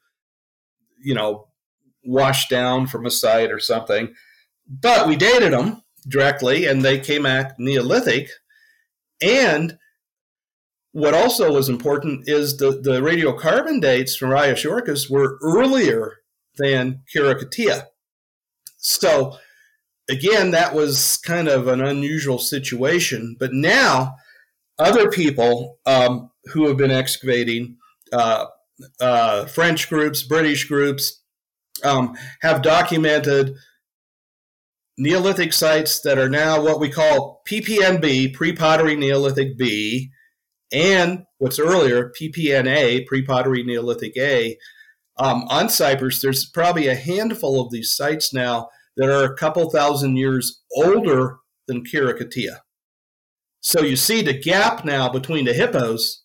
you 1.02 1.16
know, 1.16 1.48
washed 2.04 2.50
down 2.50 2.88
from 2.88 3.06
a 3.06 3.12
site 3.12 3.52
or 3.52 3.60
something. 3.60 4.14
But 4.68 5.08
we 5.08 5.16
dated 5.16 5.54
them 5.54 5.84
directly, 6.08 6.66
and 6.66 6.84
they 6.84 7.00
came 7.00 7.24
back 7.24 7.58
Neolithic. 7.58 8.30
And 9.22 9.78
what 10.92 11.14
also 11.14 11.54
was 11.54 11.70
important 11.70 12.28
is 12.28 12.58
the, 12.58 12.72
the 12.72 13.02
radiocarbon 13.02 13.82
dates 13.82 14.16
from 14.16 14.32
Yiorkis 14.32 15.10
were 15.10 15.38
earlier 15.44 16.18
than 16.58 17.02
Khirokitia. 17.14 17.86
So 18.78 19.38
again, 20.10 20.52
that 20.52 20.74
was 20.74 21.18
kind 21.18 21.48
of 21.48 21.68
an 21.68 21.82
unusual 21.82 22.40
situation. 22.40 23.36
But 23.40 23.54
now, 23.54 24.16
other 24.80 25.10
people 25.10 25.78
um, 25.86 26.32
who 26.46 26.68
have 26.68 26.78
been 26.78 26.92
excavating, 26.92 27.78
uh, 28.12 28.46
uh, 29.00 29.46
French 29.46 29.90
groups, 29.90 30.24
British 30.24 30.66
groups, 30.66 31.22
um, 31.84 32.18
have 32.42 32.62
documented 32.62 33.56
Neolithic 34.98 35.54
sites 35.54 36.02
that 36.02 36.18
are 36.18 36.30
now 36.30 36.62
what 36.62 36.80
we 36.80 36.90
call 36.90 37.42
PPNB, 37.48 38.34
pre 38.34 38.54
pottery 38.54 38.96
Neolithic 38.96 39.58
B, 39.58 40.12
and 40.72 41.24
what's 41.38 41.60
earlier, 41.60 42.12
PPNA, 42.20 43.06
pre 43.08 43.24
pottery 43.24 43.64
Neolithic 43.64 44.16
A. 44.18 44.58
Um, 45.18 45.44
on 45.50 45.70
Cyprus, 45.70 46.22
there's 46.22 46.46
probably 46.46 46.88
a 46.88 46.96
handful 46.96 47.60
of 47.62 47.72
these 47.72 47.96
sites 47.96 48.34
now 48.34 48.70
that 48.96 49.10
are 49.10 49.24
a 49.24 49.36
couple 49.36 49.70
thousand 49.70 50.16
years 50.16 50.62
older 50.76 51.38
than 51.68 51.84
Khirokitia. 51.84 52.60
So 53.62 53.82
you 53.82 53.96
see 53.96 54.22
the 54.22 54.38
gap 54.38 54.86
now 54.86 55.10
between 55.10 55.46
the 55.46 55.54
hippos 55.54 56.24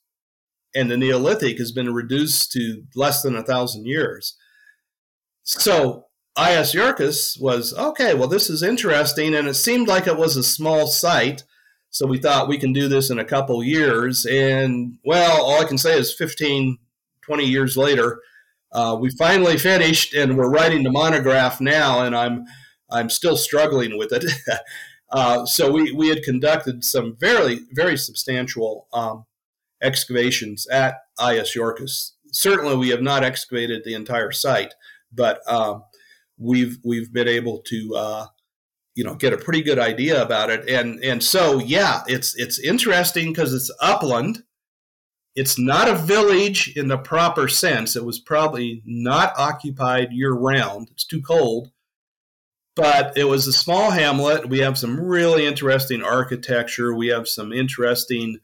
and 0.74 0.90
the 0.90 0.96
Neolithic 0.96 1.58
has 1.58 1.72
been 1.72 1.92
reduced 1.92 2.52
to 2.52 2.84
less 2.94 3.22
than 3.22 3.36
a 3.36 3.42
thousand 3.42 3.86
years. 3.86 4.36
So 5.42 6.06
Ais 6.36 6.74
Yiorkis 6.74 7.40
was 7.40 7.74
okay, 7.74 8.14
well, 8.14 8.28
this 8.28 8.50
is 8.50 8.62
interesting. 8.62 9.34
And 9.34 9.46
it 9.46 9.54
seemed 9.54 9.88
like 9.88 10.06
it 10.06 10.16
was 10.16 10.36
a 10.36 10.42
small 10.42 10.86
site. 10.86 11.44
So 11.94 12.08
we 12.08 12.18
thought 12.18 12.48
we 12.48 12.58
can 12.58 12.72
do 12.72 12.88
this 12.88 13.08
in 13.10 13.20
a 13.20 13.24
couple 13.24 13.62
years. 13.62 14.26
And 14.26 14.98
well, 15.04 15.40
all 15.44 15.62
I 15.62 15.64
can 15.64 15.78
say 15.78 15.96
is 15.96 16.12
15, 16.12 16.76
20 17.22 17.44
years 17.44 17.76
later, 17.76 18.20
uh, 18.72 18.98
we 19.00 19.10
finally 19.10 19.56
finished 19.56 20.12
and 20.12 20.36
we're 20.36 20.50
writing 20.50 20.82
the 20.82 20.90
monograph 20.90 21.60
now. 21.60 22.02
And 22.02 22.16
I'm 22.16 22.46
I'm 22.90 23.08
still 23.08 23.36
struggling 23.36 23.96
with 23.96 24.12
it. 24.12 24.24
Uh, 25.10 25.46
so 25.46 25.70
we, 25.70 25.92
we 25.92 26.08
had 26.08 26.24
conducted 26.24 26.84
some 26.84 27.14
very, 27.20 27.60
very 27.70 27.96
substantial 27.96 28.88
um, 28.92 29.24
excavations 29.80 30.66
at 30.66 30.96
Ais 31.20 31.54
Yiorkis. 31.54 32.12
Certainly, 32.32 32.76
we 32.78 32.88
have 32.88 33.02
not 33.02 33.22
excavated 33.22 33.82
the 33.84 33.94
entire 33.94 34.32
site, 34.32 34.74
but 35.12 35.38
um, 35.48 35.84
we've 36.36 36.78
we've 36.82 37.12
been 37.12 37.28
able 37.28 37.58
to 37.58 37.94
uh, 37.94 38.26
you 38.94 39.04
know 39.04 39.14
get 39.14 39.32
a 39.32 39.38
pretty 39.38 39.62
good 39.62 39.78
idea 39.78 40.22
about 40.22 40.50
it. 40.50 40.68
And 40.68 41.02
and 41.02 41.22
so 41.22 41.58
yeah, 41.58 42.02
it's 42.06 42.34
it's 42.36 42.58
interesting 42.58 43.32
because 43.32 43.52
it's 43.52 43.70
upland. 43.80 44.42
It's 45.34 45.58
not 45.58 45.88
a 45.88 45.96
village 45.96 46.72
in 46.76 46.86
the 46.88 46.98
proper 46.98 47.48
sense. 47.48 47.96
It 47.96 48.04
was 48.04 48.20
probably 48.20 48.82
not 48.84 49.32
occupied 49.36 50.12
year 50.12 50.32
round. 50.32 50.88
It's 50.92 51.04
too 51.04 51.20
cold 51.20 51.72
but 52.76 53.16
it 53.16 53.24
was 53.24 53.46
a 53.46 53.52
small 53.52 53.90
hamlet. 53.90 54.48
We 54.48 54.58
have 54.60 54.76
some 54.76 55.00
really 55.00 55.46
interesting 55.46 56.02
architecture. 56.02 56.94
We 56.94 57.08
have 57.08 57.28
some 57.28 57.52
interesting 57.52 58.38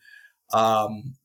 um, 0.53 1.17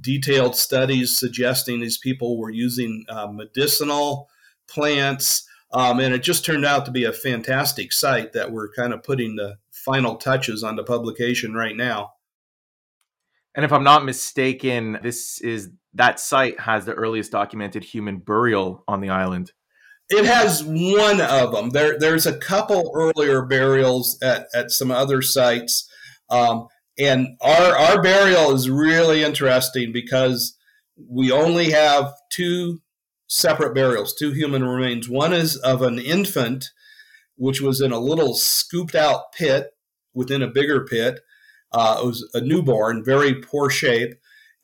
detailed 0.00 0.56
studies 0.56 1.18
suggesting 1.18 1.80
these 1.80 1.98
people 1.98 2.38
were 2.38 2.50
using 2.50 3.04
uh, 3.08 3.26
medicinal 3.26 4.28
plants. 4.68 5.48
Um, 5.74 5.98
and 5.98 6.14
it 6.14 6.22
just 6.22 6.44
turned 6.44 6.64
out 6.64 6.84
to 6.86 6.92
be 6.92 7.04
a 7.04 7.12
fantastic 7.12 7.92
site 7.92 8.32
that 8.32 8.52
we're 8.52 8.72
kind 8.72 8.94
of 8.94 9.02
putting 9.02 9.34
the 9.34 9.58
final 9.72 10.14
touches 10.14 10.62
on 10.62 10.76
the 10.76 10.84
publication 10.84 11.52
right 11.52 11.76
now. 11.76 12.12
And 13.56 13.64
if 13.64 13.72
I'm 13.72 13.82
not 13.82 14.04
mistaken, 14.04 14.98
this 15.02 15.40
is 15.40 15.70
that 15.94 16.20
site 16.20 16.60
has 16.60 16.84
the 16.84 16.94
earliest 16.94 17.32
documented 17.32 17.82
human 17.82 18.18
burial 18.18 18.84
on 18.86 19.00
the 19.00 19.10
island. 19.10 19.52
It 20.10 20.24
has 20.24 20.62
one 20.62 21.20
of 21.20 21.52
them. 21.52 21.70
There, 21.70 21.98
there's 21.98 22.26
a 22.26 22.38
couple 22.38 22.92
earlier 22.94 23.42
burials 23.42 24.20
at, 24.22 24.46
at 24.54 24.70
some 24.70 24.92
other 24.92 25.22
sites, 25.22 25.90
um, 26.30 26.68
and 26.98 27.36
our 27.40 27.76
our 27.76 28.02
burial 28.02 28.52
is 28.52 28.68
really 28.70 29.24
interesting 29.24 29.92
because 29.92 30.56
we 30.96 31.32
only 31.32 31.70
have 31.70 32.12
two 32.30 32.80
separate 33.26 33.74
burials, 33.74 34.14
two 34.14 34.32
human 34.32 34.64
remains. 34.64 35.08
One 35.08 35.32
is 35.32 35.56
of 35.56 35.82
an 35.82 35.98
infant, 35.98 36.70
which 37.36 37.60
was 37.60 37.80
in 37.80 37.92
a 37.92 37.98
little 37.98 38.34
scooped 38.34 38.94
out 38.94 39.32
pit 39.32 39.70
within 40.12 40.42
a 40.42 40.50
bigger 40.50 40.84
pit. 40.84 41.20
Uh, 41.72 42.00
it 42.02 42.06
was 42.06 42.28
a 42.34 42.40
newborn, 42.40 43.04
very 43.04 43.34
poor 43.34 43.68
shape. 43.70 44.14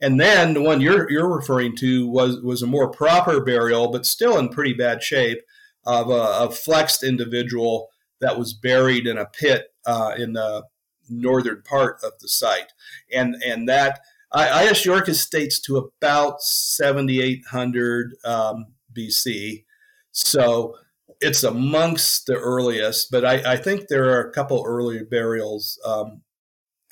And 0.01 0.19
then 0.19 0.55
the 0.55 0.63
one 0.63 0.81
you're 0.81 1.11
you're 1.11 1.29
referring 1.29 1.77
to 1.77 2.09
was 2.09 2.41
was 2.41 2.63
a 2.63 2.67
more 2.67 2.91
proper 2.91 3.41
burial, 3.41 3.91
but 3.91 4.07
still 4.07 4.39
in 4.39 4.49
pretty 4.49 4.73
bad 4.73 5.03
shape, 5.03 5.41
of 5.85 6.09
a, 6.09 6.45
a 6.45 6.51
flexed 6.51 7.03
individual 7.03 7.89
that 8.21 8.39
was 8.39 8.55
buried 8.55 9.07
in 9.07 9.19
a 9.19 9.27
pit 9.27 9.69
uh, 9.87 10.15
in 10.17 10.33
the 10.35 10.65
northern 11.09 11.63
part 11.63 11.99
of 12.03 12.13
the 12.21 12.29
site, 12.29 12.73
and 13.13 13.35
and 13.45 13.69
that 13.69 14.01
Ais 14.33 14.85
Yiorkis 14.85 15.28
dates 15.28 15.61
to 15.61 15.76
about 15.76 16.41
7800 16.41 18.14
um, 18.24 18.66
BC, 18.97 19.64
so 20.12 20.76
it's 21.20 21.43
amongst 21.43 22.26
the 22.26 22.37
earliest. 22.37 23.11
But 23.11 23.24
I, 23.24 23.53
I, 23.53 23.57
think 23.57 23.89
there 23.89 24.11
are 24.11 24.20
a 24.20 24.33
couple 24.33 24.62
early 24.66 25.03
burials 25.03 25.81
um, 25.85 26.22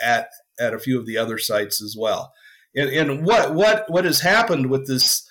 at 0.00 0.30
at 0.58 0.74
a 0.74 0.78
few 0.78 0.98
of 0.98 1.06
the 1.06 1.16
other 1.16 1.38
sites 1.38 1.80
as 1.80 1.96
well 1.98 2.32
and, 2.74 2.90
and 2.90 3.26
what 3.26 3.54
what 3.54 3.90
what 3.90 4.04
has 4.04 4.20
happened 4.20 4.70
with 4.70 4.86
this 4.86 5.28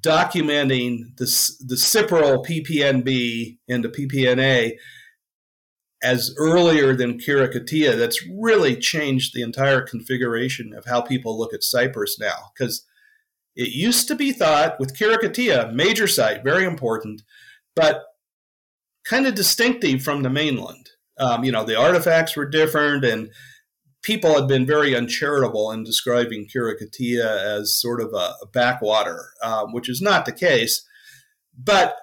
documenting 0.00 1.16
the 1.16 1.26
the 1.66 1.76
Cypro-PPNB 1.76 3.58
and 3.68 3.84
the 3.84 3.88
PPNA 3.88 4.72
as 6.04 6.34
earlier 6.36 6.94
than 6.94 7.18
Khirokitia, 7.18 7.96
that's 7.96 8.24
really 8.28 8.76
changed 8.76 9.34
the 9.34 9.42
entire 9.42 9.80
configuration 9.80 10.74
of 10.74 10.84
how 10.84 11.00
people 11.00 11.38
look 11.38 11.54
at 11.54 11.64
Cyprus 11.64 12.18
now. 12.20 12.52
Because 12.52 12.84
it 13.56 13.70
used 13.70 14.06
to 14.08 14.14
be 14.14 14.30
thought 14.30 14.78
with 14.78 14.96
Khirokitia, 14.96 15.72
major 15.72 16.06
site, 16.06 16.44
very 16.44 16.64
important, 16.64 17.22
but 17.74 18.04
kind 19.04 19.26
of 19.26 19.34
distinctive 19.34 20.02
from 20.02 20.22
the 20.22 20.30
mainland. 20.30 20.90
Um, 21.18 21.44
you 21.44 21.52
know, 21.52 21.64
the 21.64 21.78
artifacts 21.78 22.36
were 22.36 22.46
different 22.46 23.04
and 23.04 23.30
people 24.02 24.34
had 24.34 24.46
been 24.46 24.66
very 24.66 24.94
uncharitable 24.94 25.70
in 25.70 25.84
describing 25.84 26.46
Khirokitia 26.46 27.58
as 27.58 27.74
sort 27.74 28.02
of 28.02 28.12
a, 28.12 28.34
a 28.42 28.46
backwater, 28.52 29.30
um, 29.42 29.72
which 29.72 29.88
is 29.88 30.02
not 30.02 30.26
the 30.26 30.32
case. 30.32 30.86
But 31.56 31.96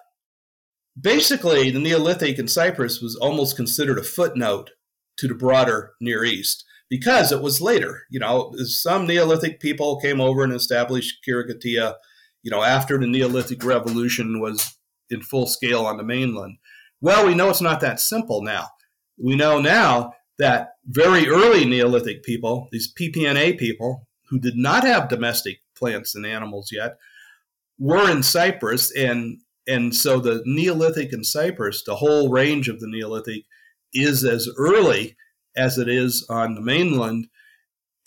basically, 1.00 1.72
the 1.72 1.80
Neolithic 1.80 2.40
in 2.40 2.48
Cyprus 2.48 3.02
was 3.02 3.16
almost 3.16 3.56
considered 3.56 3.98
a 3.98 4.04
footnote 4.04 4.72
to 5.18 5.28
the 5.28 5.36
broader 5.36 5.94
Near 6.02 6.24
East 6.24 6.66
because 6.90 7.32
it 7.32 7.42
was 7.42 7.62
later. 7.62 8.04
You 8.10 8.20
know, 8.20 8.54
some 8.64 9.08
Neolithic 9.08 9.60
people 9.60 10.00
came 10.00 10.20
over 10.20 10.44
and 10.44 10.54
established 10.54 11.20
Khirokitia, 11.28 11.96
you 12.44 12.52
know, 12.52 12.64
after 12.64 12.98
the 12.98 13.08
Neolithic 13.08 13.64
Revolution 13.64 14.42
was 14.42 14.78
in 15.10 15.22
full 15.22 15.46
scale 15.46 15.86
on 15.86 15.98
the 15.98 16.04
mainland. 16.04 16.58
Well, 17.02 17.26
we 17.26 17.36
know 17.36 17.50
it's 17.50 17.62
not 17.62 17.82
that 17.82 18.00
simple 18.00 18.42
now. 18.42 18.68
We 19.18 19.36
know 19.36 19.60
now 19.60 20.14
that 20.40 20.76
very 20.86 21.28
early 21.28 21.66
Neolithic 21.66 22.24
people, 22.24 22.68
these 22.72 22.94
PPNA 22.94 23.58
people, 23.58 24.08
who 24.30 24.40
did 24.40 24.56
not 24.56 24.84
have 24.84 25.10
domestic 25.10 25.62
plants 25.76 26.16
and 26.16 26.26
animals 26.26 26.72
yet, 26.72 26.98
were 27.78 28.10
in 28.10 28.24
Cyprus, 28.24 28.96
and 28.96 29.41
and 29.68 29.96
so 29.96 30.20
the 30.20 30.42
Neolithic 30.46 31.14
in 31.14 31.24
Cyprus, 31.24 31.84
the 31.84 31.98
whole 31.98 32.30
range 32.30 32.68
of 32.68 32.80
the 32.80 32.88
Neolithic, 32.88 33.44
is 33.94 34.24
as 34.24 34.50
early 34.58 35.16
as 35.56 35.78
it 35.78 35.88
is 35.90 36.26
on 36.30 36.56
the 36.56 36.62
mainland, 36.62 37.28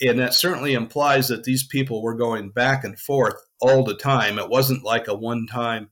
and 0.00 0.18
that 0.18 0.34
certainly 0.34 0.74
implies 0.74 1.28
that 1.28 1.44
these 1.44 1.66
people 1.66 2.02
were 2.02 2.16
going 2.16 2.50
back 2.50 2.84
and 2.84 2.98
forth 2.98 3.36
all 3.60 3.84
the 3.84 3.96
time. 3.96 4.38
It 4.38 4.48
wasn't 4.48 4.84
like 4.84 5.06
a 5.06 5.14
one-time 5.14 5.90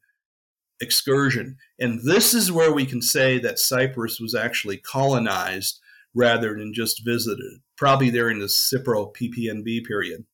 excursion, 0.80 1.56
and 1.78 2.00
this 2.04 2.34
is 2.34 2.50
where 2.50 2.72
we 2.72 2.86
can 2.86 3.02
say 3.02 3.38
that 3.38 3.58
Cyprus 3.58 4.18
was 4.18 4.34
actually 4.34 4.78
colonized 4.78 5.78
rather 6.14 6.54
than 6.58 6.74
just 6.74 7.04
visited, 7.04 7.60
probably 7.76 8.10
during 8.10 8.38
the 8.38 8.46
Cypro-PPNB 8.46 9.84
period. 9.84 10.24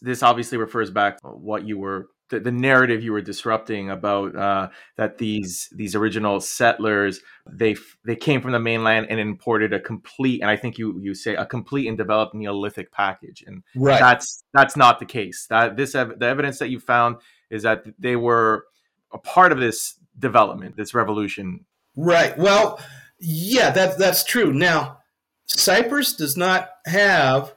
This 0.00 0.22
obviously 0.22 0.58
refers 0.58 0.90
back 0.90 1.20
to 1.20 1.28
what 1.28 1.66
you 1.66 1.78
were 1.78 2.08
the, 2.34 2.40
the 2.40 2.52
narrative 2.52 3.02
you 3.02 3.12
were 3.12 3.22
disrupting 3.22 3.90
about 3.90 4.36
uh, 4.36 4.68
that 4.96 5.18
these 5.18 5.68
these 5.72 5.94
original 5.94 6.40
settlers 6.40 7.20
they 7.50 7.76
they 8.04 8.16
came 8.16 8.40
from 8.40 8.52
the 8.52 8.60
mainland 8.60 9.06
and 9.08 9.20
imported 9.20 9.72
a 9.72 9.80
complete 9.80 10.40
and 10.40 10.50
I 10.50 10.56
think 10.56 10.78
you 10.78 10.98
you 11.00 11.14
say 11.14 11.34
a 11.34 11.46
complete 11.46 11.88
and 11.88 11.96
developed 11.96 12.34
Neolithic 12.34 12.92
package 12.92 13.44
and 13.46 13.62
right. 13.74 14.00
that's 14.00 14.44
that's 14.52 14.76
not 14.76 14.98
the 14.98 15.06
case. 15.06 15.46
That 15.48 15.76
this 15.76 15.94
ev- 15.94 16.18
the 16.18 16.26
evidence 16.26 16.58
that 16.58 16.68
you 16.68 16.80
found 16.80 17.16
is 17.50 17.62
that 17.62 17.84
they 17.98 18.16
were 18.16 18.66
a 19.12 19.18
part 19.18 19.52
of 19.52 19.58
this 19.58 19.94
development, 20.18 20.76
this 20.76 20.94
revolution. 20.94 21.64
Right. 21.96 22.36
Well, 22.36 22.80
yeah, 23.20 23.70
that, 23.70 23.98
that's 23.98 24.24
true. 24.24 24.52
Now, 24.52 24.98
Cyprus 25.46 26.14
does 26.14 26.36
not 26.36 26.70
have 26.86 27.54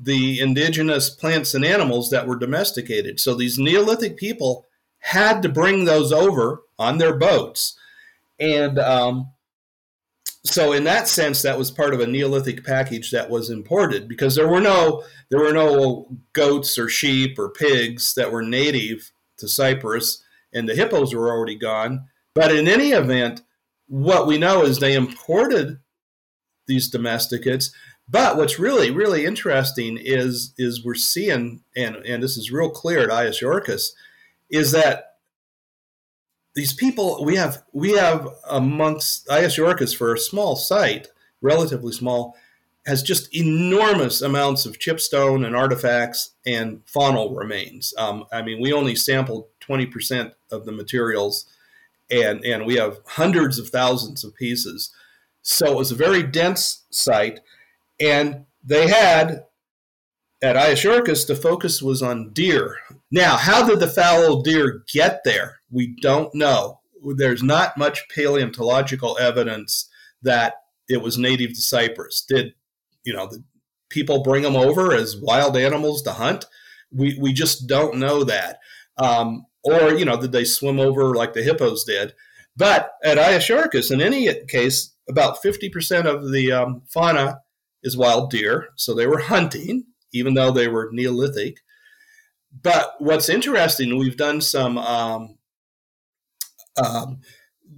the 0.00 0.40
indigenous 0.40 1.10
plants 1.10 1.54
and 1.54 1.64
animals 1.64 2.10
that 2.10 2.26
were 2.26 2.36
domesticated. 2.36 3.20
So 3.20 3.34
these 3.34 3.58
Neolithic 3.58 4.16
people 4.16 4.66
had 5.00 5.42
to 5.42 5.48
bring 5.48 5.84
those 5.84 6.12
over 6.12 6.62
on 6.78 6.98
their 6.98 7.14
boats. 7.14 7.78
And 8.38 8.78
um, 8.78 9.32
so 10.44 10.72
in 10.72 10.84
that 10.84 11.06
sense, 11.06 11.42
that 11.42 11.58
was 11.58 11.70
part 11.70 11.92
of 11.92 12.00
a 12.00 12.06
Neolithic 12.06 12.64
package 12.64 13.10
that 13.10 13.28
was 13.28 13.50
imported 13.50 14.08
because 14.08 14.34
there 14.34 14.48
were 14.48 14.60
no 14.60 15.04
there 15.28 15.40
were 15.40 15.52
no 15.52 16.08
goats 16.32 16.78
or 16.78 16.88
sheep 16.88 17.38
or 17.38 17.50
pigs 17.50 18.14
that 18.14 18.32
were 18.32 18.42
native 18.42 19.12
to 19.36 19.48
Cyprus, 19.48 20.22
and 20.52 20.68
the 20.68 20.74
hippos 20.74 21.14
were 21.14 21.28
already 21.28 21.56
gone. 21.56 22.06
But 22.34 22.54
in 22.54 22.68
any 22.68 22.90
event, 22.90 23.42
what 23.86 24.26
we 24.26 24.38
know 24.38 24.62
is 24.62 24.78
they 24.78 24.94
imported 24.94 25.78
these 26.66 26.88
domesticates. 26.88 27.72
But 28.10 28.36
what's 28.36 28.58
really, 28.58 28.90
really 28.90 29.24
interesting 29.24 29.98
is 30.00 30.52
is 30.58 30.84
we're 30.84 30.94
seeing, 30.94 31.62
and 31.76 31.96
and 31.96 32.22
this 32.22 32.36
is 32.36 32.50
real 32.50 32.70
clear 32.70 33.04
at 33.04 33.10
Ais 33.10 33.40
Yiorkis, 33.40 33.90
is 34.50 34.72
that 34.72 35.16
these 36.54 36.72
people 36.72 37.24
we 37.24 37.36
have 37.36 37.62
we 37.72 37.92
have 37.92 38.28
amongst 38.48 39.30
Ais 39.30 39.56
Yiorkis 39.56 39.96
for 39.96 40.12
a 40.12 40.18
small 40.18 40.56
site, 40.56 41.08
relatively 41.40 41.92
small, 41.92 42.36
has 42.86 43.02
just 43.02 43.34
enormous 43.34 44.20
amounts 44.22 44.66
of 44.66 44.78
chipstone 44.78 45.46
and 45.46 45.54
artifacts 45.54 46.32
and 46.44 46.84
faunal 46.86 47.36
remains. 47.36 47.94
Um, 47.96 48.24
I 48.32 48.42
mean, 48.42 48.60
we 48.60 48.72
only 48.72 48.96
sampled 48.96 49.46
twenty 49.60 49.86
percent 49.86 50.34
of 50.50 50.64
the 50.64 50.72
materials 50.72 51.46
and 52.10 52.44
and 52.44 52.66
we 52.66 52.74
have 52.76 52.98
hundreds 53.06 53.58
of 53.58 53.68
thousands 53.68 54.24
of 54.24 54.34
pieces. 54.34 54.90
So 55.42 55.66
it 55.72 55.76
was 55.76 55.90
a 55.90 55.96
very 55.96 56.22
dense 56.22 56.84
site, 56.90 57.40
and 58.00 58.46
they 58.64 58.88
had 58.88 59.44
at 60.42 60.56
Ais 60.56 60.82
the 60.82 61.38
focus 61.40 61.82
was 61.82 62.02
on 62.02 62.32
deer. 62.32 62.76
Now, 63.10 63.36
how 63.36 63.66
did 63.66 63.80
the 63.80 63.86
fallow 63.86 64.42
deer 64.42 64.84
get 64.92 65.22
there? 65.24 65.60
We 65.70 65.94
don't 66.00 66.34
know. 66.34 66.80
There's 67.16 67.42
not 67.42 67.76
much 67.76 68.08
paleontological 68.08 69.18
evidence 69.18 69.88
that 70.22 70.54
it 70.88 71.02
was 71.02 71.18
native 71.18 71.50
to 71.50 71.60
Cyprus. 71.60 72.24
Did 72.26 72.54
you 73.04 73.12
know 73.12 73.26
the 73.26 73.42
people 73.88 74.22
bring 74.22 74.42
them 74.42 74.56
over 74.56 74.94
as 74.94 75.16
wild 75.16 75.56
animals 75.56 76.02
to 76.02 76.12
hunt? 76.12 76.46
We 76.92 77.18
we 77.20 77.32
just 77.32 77.66
don't 77.66 77.98
know 77.98 78.24
that. 78.24 78.58
Um, 78.96 79.46
or 79.62 79.94
you 79.94 80.04
know, 80.04 80.20
did 80.20 80.32
they 80.32 80.44
swim 80.44 80.80
over 80.80 81.14
like 81.14 81.32
the 81.32 81.42
hippos 81.42 81.84
did? 81.84 82.14
But 82.56 82.92
at 83.04 83.18
Ais 83.18 83.48
Yiorkis, 83.48 83.90
in 83.90 84.00
any 84.00 84.28
case, 84.46 84.94
about 85.08 85.42
50% 85.42 86.04
of 86.04 86.30
the 86.30 86.52
um, 86.52 86.82
fauna 86.88 87.40
is 87.82 87.96
wild 87.96 88.30
deer. 88.30 88.68
So 88.76 88.94
they 88.94 89.06
were 89.06 89.20
hunting, 89.20 89.84
even 90.12 90.34
though 90.34 90.50
they 90.50 90.68
were 90.68 90.90
Neolithic. 90.92 91.58
But 92.62 92.94
what's 92.98 93.28
interesting, 93.28 93.96
we've 93.96 94.16
done 94.16 94.40
some 94.40 94.76
um, 94.78 95.38
um, 96.82 97.20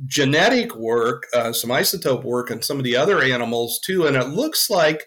genetic 0.06 0.74
work, 0.74 1.26
uh, 1.34 1.52
some 1.52 1.70
isotope 1.70 2.24
work 2.24 2.50
on 2.50 2.62
some 2.62 2.78
of 2.78 2.84
the 2.84 2.96
other 2.96 3.22
animals 3.22 3.78
too, 3.84 4.06
and 4.06 4.16
it 4.16 4.28
looks 4.28 4.70
like 4.70 5.06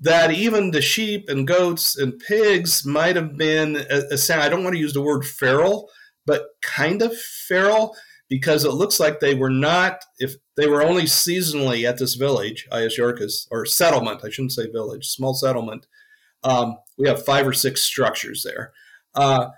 that 0.00 0.30
even 0.30 0.70
the 0.70 0.82
sheep 0.82 1.28
and 1.28 1.46
goats 1.46 1.96
and 1.96 2.18
pigs 2.18 2.84
might 2.84 3.16
have 3.16 3.36
been 3.36 3.76
a, 3.90 4.02
a, 4.12 4.40
I 4.40 4.48
don't 4.48 4.62
want 4.62 4.74
to 4.74 4.80
use 4.80 4.92
the 4.92 5.02
word 5.02 5.24
feral, 5.24 5.88
but 6.26 6.46
kind 6.62 7.02
of 7.02 7.16
feral 7.16 7.96
because 8.28 8.64
it 8.64 8.72
looks 8.72 8.98
like 8.98 9.20
they 9.20 9.34
were 9.34 9.50
not 9.50 10.04
if 10.18 10.34
they 10.56 10.66
were 10.66 10.82
only 10.82 11.02
seasonally 11.02 11.88
at 11.88 11.98
this 11.98 12.14
village, 12.14 12.66
Ais 12.70 12.98
Yiorkis, 12.98 13.48
or 13.50 13.66
settlement, 13.66 14.24
I 14.24 14.30
shouldn't 14.30 14.52
say 14.52 14.70
village, 14.70 15.08
small 15.08 15.34
settlement. 15.34 15.86
Um, 16.42 16.78
we 16.96 17.08
have 17.08 17.24
five 17.24 17.46
or 17.46 17.52
six 17.52 17.82
structures 17.82 18.42
there. 18.42 18.72
Uh, 19.14 19.50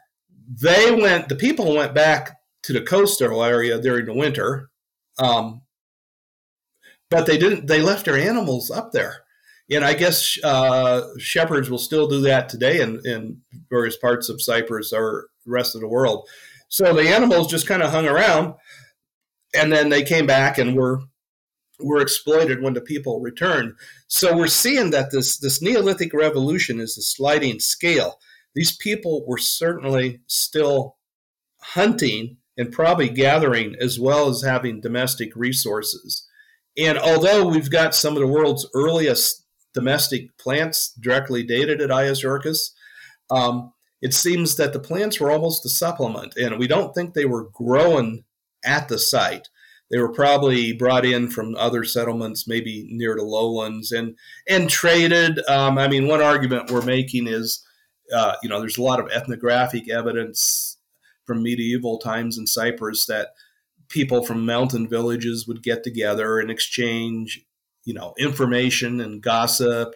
they 0.48 0.92
went, 0.92 1.28
the 1.28 1.36
people 1.36 1.74
went 1.74 1.94
back 1.94 2.38
to 2.62 2.72
the 2.72 2.80
coastal 2.80 3.44
area 3.44 3.80
during 3.80 4.06
the 4.06 4.14
winter, 4.14 4.70
um, 5.18 5.62
but 7.10 7.26
they 7.26 7.38
didn't. 7.38 7.66
They 7.66 7.80
left 7.80 8.04
their 8.04 8.18
animals 8.18 8.70
up 8.70 8.92
there, 8.92 9.24
and 9.70 9.84
I 9.84 9.94
guess 9.94 10.36
uh, 10.42 11.02
shepherds 11.18 11.70
will 11.70 11.78
still 11.78 12.08
do 12.08 12.20
that 12.22 12.48
today 12.48 12.80
in, 12.80 13.00
in 13.04 13.40
various 13.70 13.96
parts 13.96 14.28
of 14.28 14.42
Cyprus 14.42 14.92
or 14.92 15.28
the 15.44 15.52
rest 15.52 15.74
of 15.74 15.80
the 15.80 15.88
world. 15.88 16.28
So 16.68 16.92
the 16.92 17.08
animals 17.08 17.48
just 17.48 17.66
kind 17.66 17.82
of 17.82 17.90
hung 17.90 18.06
around, 18.06 18.54
and 19.54 19.72
then 19.72 19.88
they 19.88 20.02
came 20.02 20.26
back 20.26 20.58
and 20.58 20.76
were 20.76 21.00
were 21.78 22.00
exploited 22.00 22.62
when 22.62 22.72
the 22.72 22.80
people 22.80 23.20
returned. 23.20 23.74
So 24.08 24.36
we're 24.36 24.46
seeing 24.46 24.90
that 24.90 25.10
this 25.10 25.38
this 25.38 25.62
Neolithic 25.62 26.12
revolution 26.12 26.80
is 26.80 26.96
a 26.96 27.02
sliding 27.02 27.60
scale. 27.60 28.18
These 28.54 28.76
people 28.76 29.24
were 29.26 29.38
certainly 29.38 30.20
still 30.26 30.96
hunting 31.60 32.38
and 32.56 32.72
probably 32.72 33.10
gathering 33.10 33.76
as 33.80 34.00
well 34.00 34.28
as 34.28 34.42
having 34.42 34.80
domestic 34.80 35.36
resources. 35.36 36.26
And 36.78 36.98
although 36.98 37.46
we've 37.46 37.70
got 37.70 37.94
some 37.94 38.14
of 38.14 38.20
the 38.20 38.26
world's 38.26 38.68
earliest 38.74 39.44
domestic 39.74 40.36
plants 40.38 40.92
directly 40.98 41.42
dated 41.42 41.82
at 41.82 41.90
Ais 41.90 42.22
Yiorkis, 42.22 42.70
um, 43.30 43.72
it 44.02 44.14
seems 44.14 44.56
that 44.56 44.72
the 44.72 44.78
plants 44.78 45.20
were 45.20 45.30
almost 45.30 45.64
a 45.64 45.68
supplement, 45.68 46.36
and 46.36 46.58
we 46.58 46.66
don't 46.66 46.94
think 46.94 47.14
they 47.14 47.24
were 47.24 47.48
growing 47.52 48.24
at 48.64 48.88
the 48.88 48.98
site. 48.98 49.48
They 49.90 49.98
were 49.98 50.12
probably 50.12 50.72
brought 50.72 51.04
in 51.04 51.30
from 51.30 51.54
other 51.54 51.84
settlements, 51.84 52.48
maybe 52.48 52.88
near 52.90 53.14
the 53.14 53.22
lowlands, 53.22 53.92
and 53.92 54.16
and 54.48 54.68
traded. 54.68 55.38
Um, 55.48 55.78
I 55.78 55.88
mean, 55.88 56.08
one 56.08 56.20
argument 56.20 56.70
we're 56.70 56.82
making 56.82 57.28
is, 57.28 57.64
uh, 58.12 58.34
you 58.42 58.48
know, 58.48 58.60
there's 58.60 58.78
a 58.78 58.82
lot 58.82 59.00
of 59.00 59.10
ethnographic 59.10 59.88
evidence 59.88 60.76
from 61.24 61.42
medieval 61.42 61.98
times 61.98 62.38
in 62.38 62.46
Cyprus 62.46 63.06
that 63.06 63.28
people 63.88 64.24
from 64.24 64.44
mountain 64.44 64.88
villages 64.88 65.46
would 65.46 65.62
get 65.62 65.84
together 65.84 66.40
and 66.40 66.50
exchange, 66.50 67.44
you 67.84 67.94
know, 67.94 68.14
information 68.18 69.00
and 69.00 69.22
gossip. 69.22 69.94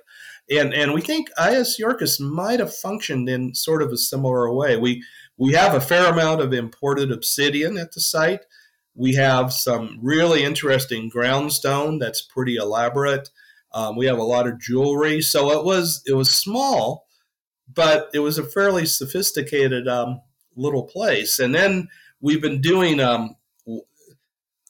And, 0.50 0.74
and 0.74 0.92
we 0.92 1.00
think 1.00 1.28
Ais 1.38 1.78
Yiorkis 1.80 2.20
might 2.20 2.58
have 2.58 2.74
functioned 2.74 3.28
in 3.28 3.54
sort 3.54 3.82
of 3.82 3.92
a 3.92 3.96
similar 3.96 4.52
way. 4.52 4.76
We 4.76 5.04
we 5.36 5.54
have 5.54 5.74
a 5.74 5.80
fair 5.80 6.12
amount 6.12 6.42
of 6.42 6.52
imported 6.52 7.10
obsidian 7.10 7.78
at 7.78 7.92
the 7.92 8.00
site. 8.00 8.40
We 8.94 9.14
have 9.14 9.54
some 9.54 9.98
really 10.02 10.42
interesting 10.42 11.10
groundstone 11.10 11.98
that's 11.98 12.20
pretty 12.20 12.56
elaborate. 12.56 13.30
Um, 13.72 13.96
we 13.96 14.04
have 14.06 14.18
a 14.18 14.22
lot 14.24 14.46
of 14.46 14.60
jewelry, 14.60 15.22
so 15.22 15.50
it 15.52 15.64
was 15.64 16.02
it 16.06 16.12
was 16.12 16.30
small, 16.30 17.06
but 17.72 18.10
it 18.12 18.18
was 18.18 18.36
a 18.36 18.44
fairly 18.44 18.84
sophisticated 18.84 19.88
um, 19.88 20.20
little 20.56 20.82
place. 20.82 21.38
And 21.38 21.54
then 21.54 21.88
we've 22.20 22.42
been 22.42 22.60
doing 22.60 23.00
um, 23.00 23.36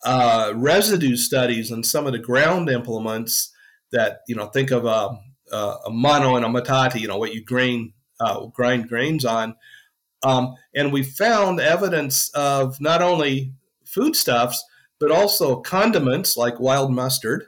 uh, 0.05 0.53
residue 0.55 1.17
studies 1.17 1.73
on 1.73 1.83
some 1.83 2.07
of 2.07 2.13
the 2.13 2.19
ground 2.19 2.69
implements 2.69 3.53
that 3.93 4.21
you 4.29 4.37
know 4.37 4.47
think 4.47 4.71
of 4.71 4.85
a, 4.85 5.19
a, 5.51 5.75
a 5.87 5.91
mano 5.91 6.37
and 6.37 6.45
a 6.45 6.49
metate, 6.49 7.01
you 7.01 7.09
know 7.09 7.19
what 7.19 7.35
you 7.35 7.45
grain 7.45 7.93
uh, 8.21 8.47
grind 8.47 8.89
grains 8.89 9.25
on. 9.25 9.55
Um, 10.23 10.55
and 10.75 10.93
we 10.93 11.03
found 11.03 11.61
evidence 11.61 12.31
of 12.35 12.81
not 12.81 13.01
only 13.01 13.55
foodstuffs, 13.87 14.63
but 14.99 15.11
also 15.11 15.61
condiments 15.61 16.37
like 16.37 16.61
wild 16.61 16.93
mustard 16.93 17.45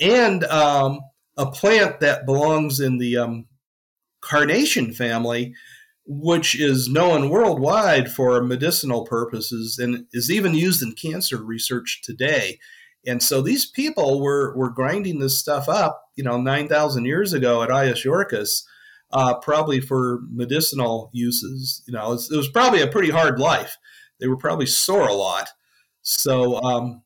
and 0.00 0.44
um, 0.44 1.00
a 1.36 1.50
plant 1.50 2.00
that 2.00 2.24
belongs 2.24 2.80
in 2.80 2.98
the 2.98 3.16
um, 3.16 3.46
carnation 4.20 4.92
family, 4.92 5.54
which 6.06 6.58
is 6.58 6.88
known 6.88 7.28
worldwide 7.28 8.10
for 8.10 8.42
medicinal 8.42 9.04
purposes 9.04 9.78
and 9.78 10.06
is 10.12 10.30
even 10.30 10.54
used 10.54 10.82
in 10.82 10.92
cancer 10.92 11.42
research 11.42 12.00
today. 12.02 12.58
And 13.06 13.22
so 13.22 13.40
these 13.40 13.66
people 13.66 14.20
were, 14.20 14.54
were 14.56 14.70
grinding 14.70 15.18
this 15.18 15.38
stuff 15.38 15.68
up, 15.68 16.02
you 16.16 16.24
know, 16.24 16.40
9,000 16.40 17.04
years 17.04 17.32
ago 17.32 17.62
at 17.62 17.70
Ais 17.70 18.04
Yiorkis, 18.04 18.62
uh, 19.12 19.38
probably 19.38 19.80
for 19.80 20.20
medicinal 20.30 21.10
uses. 21.12 21.82
You 21.86 21.94
know, 21.94 22.06
it 22.08 22.10
was, 22.10 22.30
it 22.30 22.36
was 22.36 22.50
probably 22.50 22.82
a 22.82 22.86
pretty 22.86 23.10
hard 23.10 23.38
life 23.38 23.76
they 24.20 24.28
were 24.28 24.36
probably 24.36 24.66
sore 24.66 25.08
a 25.08 25.14
lot. 25.14 25.48
So, 26.02 26.62
um, 26.62 27.02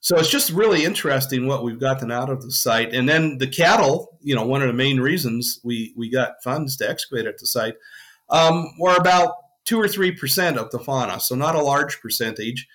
so 0.00 0.16
it's 0.16 0.30
just 0.30 0.50
really 0.50 0.84
interesting 0.84 1.46
what 1.46 1.62
we've 1.62 1.80
gotten 1.80 2.10
out 2.10 2.30
of 2.30 2.42
the 2.42 2.50
site. 2.50 2.92
And 2.92 3.08
then 3.08 3.38
the 3.38 3.46
cattle, 3.46 4.18
you 4.20 4.34
know, 4.34 4.44
one 4.44 4.60
of 4.60 4.66
the 4.66 4.74
main 4.74 5.00
reasons 5.00 5.60
we, 5.62 5.94
we 5.96 6.10
got 6.10 6.42
funds 6.42 6.76
to 6.78 6.88
excavate 6.88 7.26
at 7.26 7.38
the 7.38 7.46
site, 7.46 7.74
um, 8.28 8.66
were 8.78 8.96
about 8.96 9.34
two 9.64 9.80
or 9.80 9.88
three 9.88 10.12
percent 10.12 10.58
of 10.58 10.70
the 10.70 10.78
fauna. 10.78 11.20
So 11.20 11.34
not 11.34 11.54
a 11.54 11.62
large 11.62 12.00
percentage, 12.00 12.66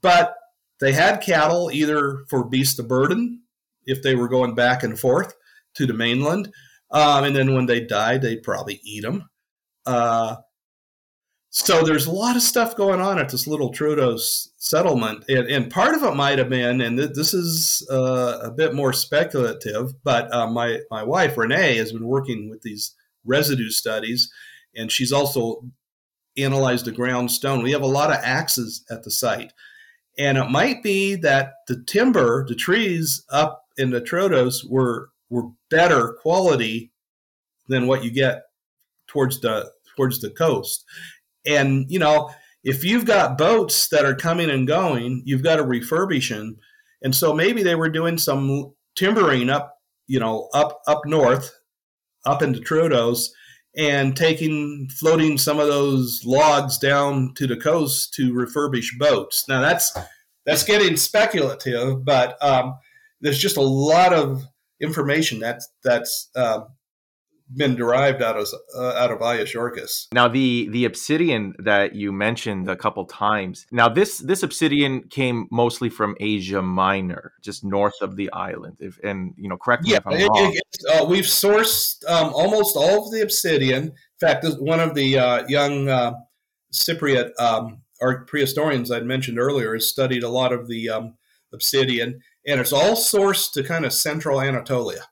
but 0.00 0.34
they 0.80 0.92
had 0.92 1.22
cattle 1.22 1.70
either 1.72 2.24
for 2.28 2.44
beast 2.44 2.78
of 2.78 2.88
burden, 2.88 3.42
if 3.86 4.02
they 4.02 4.14
were 4.14 4.28
going 4.28 4.54
back 4.54 4.82
and 4.82 4.98
forth 4.98 5.34
to 5.74 5.86
the 5.86 5.94
mainland. 5.94 6.52
Um, 6.90 7.24
and 7.24 7.36
then 7.36 7.54
when 7.54 7.66
they 7.66 7.80
died, 7.80 8.22
they'd 8.22 8.42
probably 8.42 8.80
eat 8.82 9.02
them. 9.02 9.28
Uh, 9.84 10.36
so 11.50 11.82
there's 11.82 12.06
a 12.06 12.12
lot 12.12 12.36
of 12.36 12.42
stuff 12.42 12.76
going 12.76 13.00
on 13.00 13.18
at 13.18 13.30
this 13.30 13.46
little 13.46 13.72
Troodos 13.72 14.48
settlement, 14.58 15.24
and, 15.28 15.48
and 15.48 15.70
part 15.70 15.94
of 15.94 16.02
it 16.02 16.14
might 16.14 16.38
have 16.38 16.50
been, 16.50 16.82
and 16.82 16.98
th- 16.98 17.14
this 17.14 17.32
is 17.32 17.86
uh, 17.90 18.40
a 18.42 18.50
bit 18.50 18.74
more 18.74 18.92
speculative, 18.92 19.94
but 20.04 20.32
uh, 20.32 20.46
my 20.50 20.78
my 20.90 21.02
wife 21.02 21.38
Renee 21.38 21.76
has 21.76 21.92
been 21.92 22.06
working 22.06 22.50
with 22.50 22.60
these 22.60 22.94
residue 23.24 23.70
studies, 23.70 24.30
and 24.76 24.92
she's 24.92 25.12
also 25.12 25.64
analyzed 26.36 26.84
the 26.84 26.92
ground 26.92 27.32
stone. 27.32 27.62
We 27.62 27.72
have 27.72 27.82
a 27.82 27.86
lot 27.86 28.10
of 28.10 28.18
axes 28.22 28.84
at 28.90 29.02
the 29.04 29.10
site, 29.10 29.52
and 30.18 30.36
it 30.38 30.50
might 30.50 30.82
be 30.82 31.14
that 31.16 31.52
the 31.68 31.82
timber, 31.86 32.46
the 32.46 32.54
trees 32.54 33.24
up 33.30 33.64
in 33.76 33.90
the 33.90 34.00
Troodos 34.00 34.68
were 34.68 35.10
were 35.30 35.50
better 35.70 36.16
quality 36.22 36.90
than 37.68 37.86
what 37.86 38.02
you 38.02 38.10
get 38.10 38.44
towards 39.06 39.40
the 39.40 39.70
towards 39.96 40.20
the 40.20 40.30
coast 40.30 40.84
and, 41.48 41.90
you 41.90 41.98
know, 41.98 42.30
if 42.62 42.84
you've 42.84 43.06
got 43.06 43.38
boats 43.38 43.88
that 43.88 44.04
are 44.04 44.14
coming 44.14 44.50
and 44.50 44.66
going, 44.66 45.22
you've 45.24 45.42
got 45.42 45.56
to 45.56 45.64
refurbish. 45.64 46.30
And 47.02 47.14
so 47.14 47.32
maybe 47.32 47.62
they 47.62 47.74
were 47.74 47.88
doing 47.88 48.18
some 48.18 48.74
timbering 48.96 49.48
up, 49.48 49.78
you 50.06 50.20
know, 50.20 50.48
up 50.52 50.80
up 50.86 51.02
north, 51.06 51.50
up 52.26 52.42
into 52.42 52.60
Troodos, 52.60 53.28
and 53.76 54.16
taking 54.16 54.88
floating 54.98 55.38
some 55.38 55.58
of 55.58 55.68
those 55.68 56.22
logs 56.24 56.78
down 56.78 57.34
to 57.34 57.46
the 57.46 57.56
coast 57.56 58.14
to 58.14 58.32
refurbish 58.32 58.98
boats. 58.98 59.48
Now 59.48 59.60
that's 59.60 59.96
that's 60.46 60.64
getting 60.64 60.96
speculative, 60.96 62.04
but 62.04 62.42
um, 62.42 62.74
there's 63.20 63.38
just 63.38 63.56
a 63.56 63.62
lot 63.62 64.12
of 64.12 64.42
information 64.80 65.40
that's 65.40 65.68
that's 65.84 66.30
uh, 66.34 66.60
been 67.56 67.74
derived 67.74 68.22
out 68.22 68.36
of 68.36 68.48
uh, 68.76 68.92
out 68.92 69.10
of 69.10 69.22
Ais 69.22 69.52
Yiorkis. 69.52 70.08
Now 70.12 70.28
the 70.28 70.68
the 70.70 70.84
obsidian 70.84 71.54
that 71.58 71.94
you 71.94 72.12
mentioned 72.12 72.68
a 72.68 72.76
couple 72.76 73.04
times. 73.06 73.66
Now 73.72 73.88
this 73.88 74.18
this 74.18 74.42
obsidian 74.42 75.04
came 75.08 75.46
mostly 75.50 75.88
from 75.88 76.16
Asia 76.20 76.62
Minor, 76.62 77.32
just 77.42 77.64
north 77.64 78.00
of 78.00 78.16
the 78.16 78.30
island. 78.32 78.78
If 78.80 78.98
and 79.02 79.34
you 79.36 79.48
know, 79.48 79.56
correct 79.56 79.84
me 79.84 79.92
yeah, 79.92 79.98
if 79.98 80.06
I'm 80.06 80.12
it, 80.14 80.28
wrong. 80.28 80.52
It, 80.54 80.62
uh, 80.90 81.04
we've 81.04 81.24
sourced 81.24 82.08
um, 82.08 82.32
almost 82.34 82.76
all 82.76 83.06
of 83.06 83.12
the 83.12 83.22
obsidian. 83.22 83.84
In 83.84 83.92
fact, 84.20 84.44
one 84.58 84.80
of 84.80 84.94
the 84.94 85.18
uh, 85.18 85.48
young 85.48 85.88
uh, 85.88 86.12
Cypriot 86.72 87.30
um, 87.40 87.82
art 88.00 88.30
prehistorians 88.30 88.94
I'd 88.94 89.06
mentioned 89.06 89.38
earlier 89.38 89.74
has 89.74 89.88
studied 89.88 90.22
a 90.22 90.28
lot 90.28 90.52
of 90.52 90.68
the 90.68 90.88
um, 90.88 91.14
obsidian 91.52 92.20
and 92.48 92.60
it's 92.60 92.72
all 92.72 92.96
sourced 92.96 93.52
to 93.52 93.62
kind 93.62 93.84
of 93.84 93.92
central 93.92 94.40
Anatolia. 94.40 95.04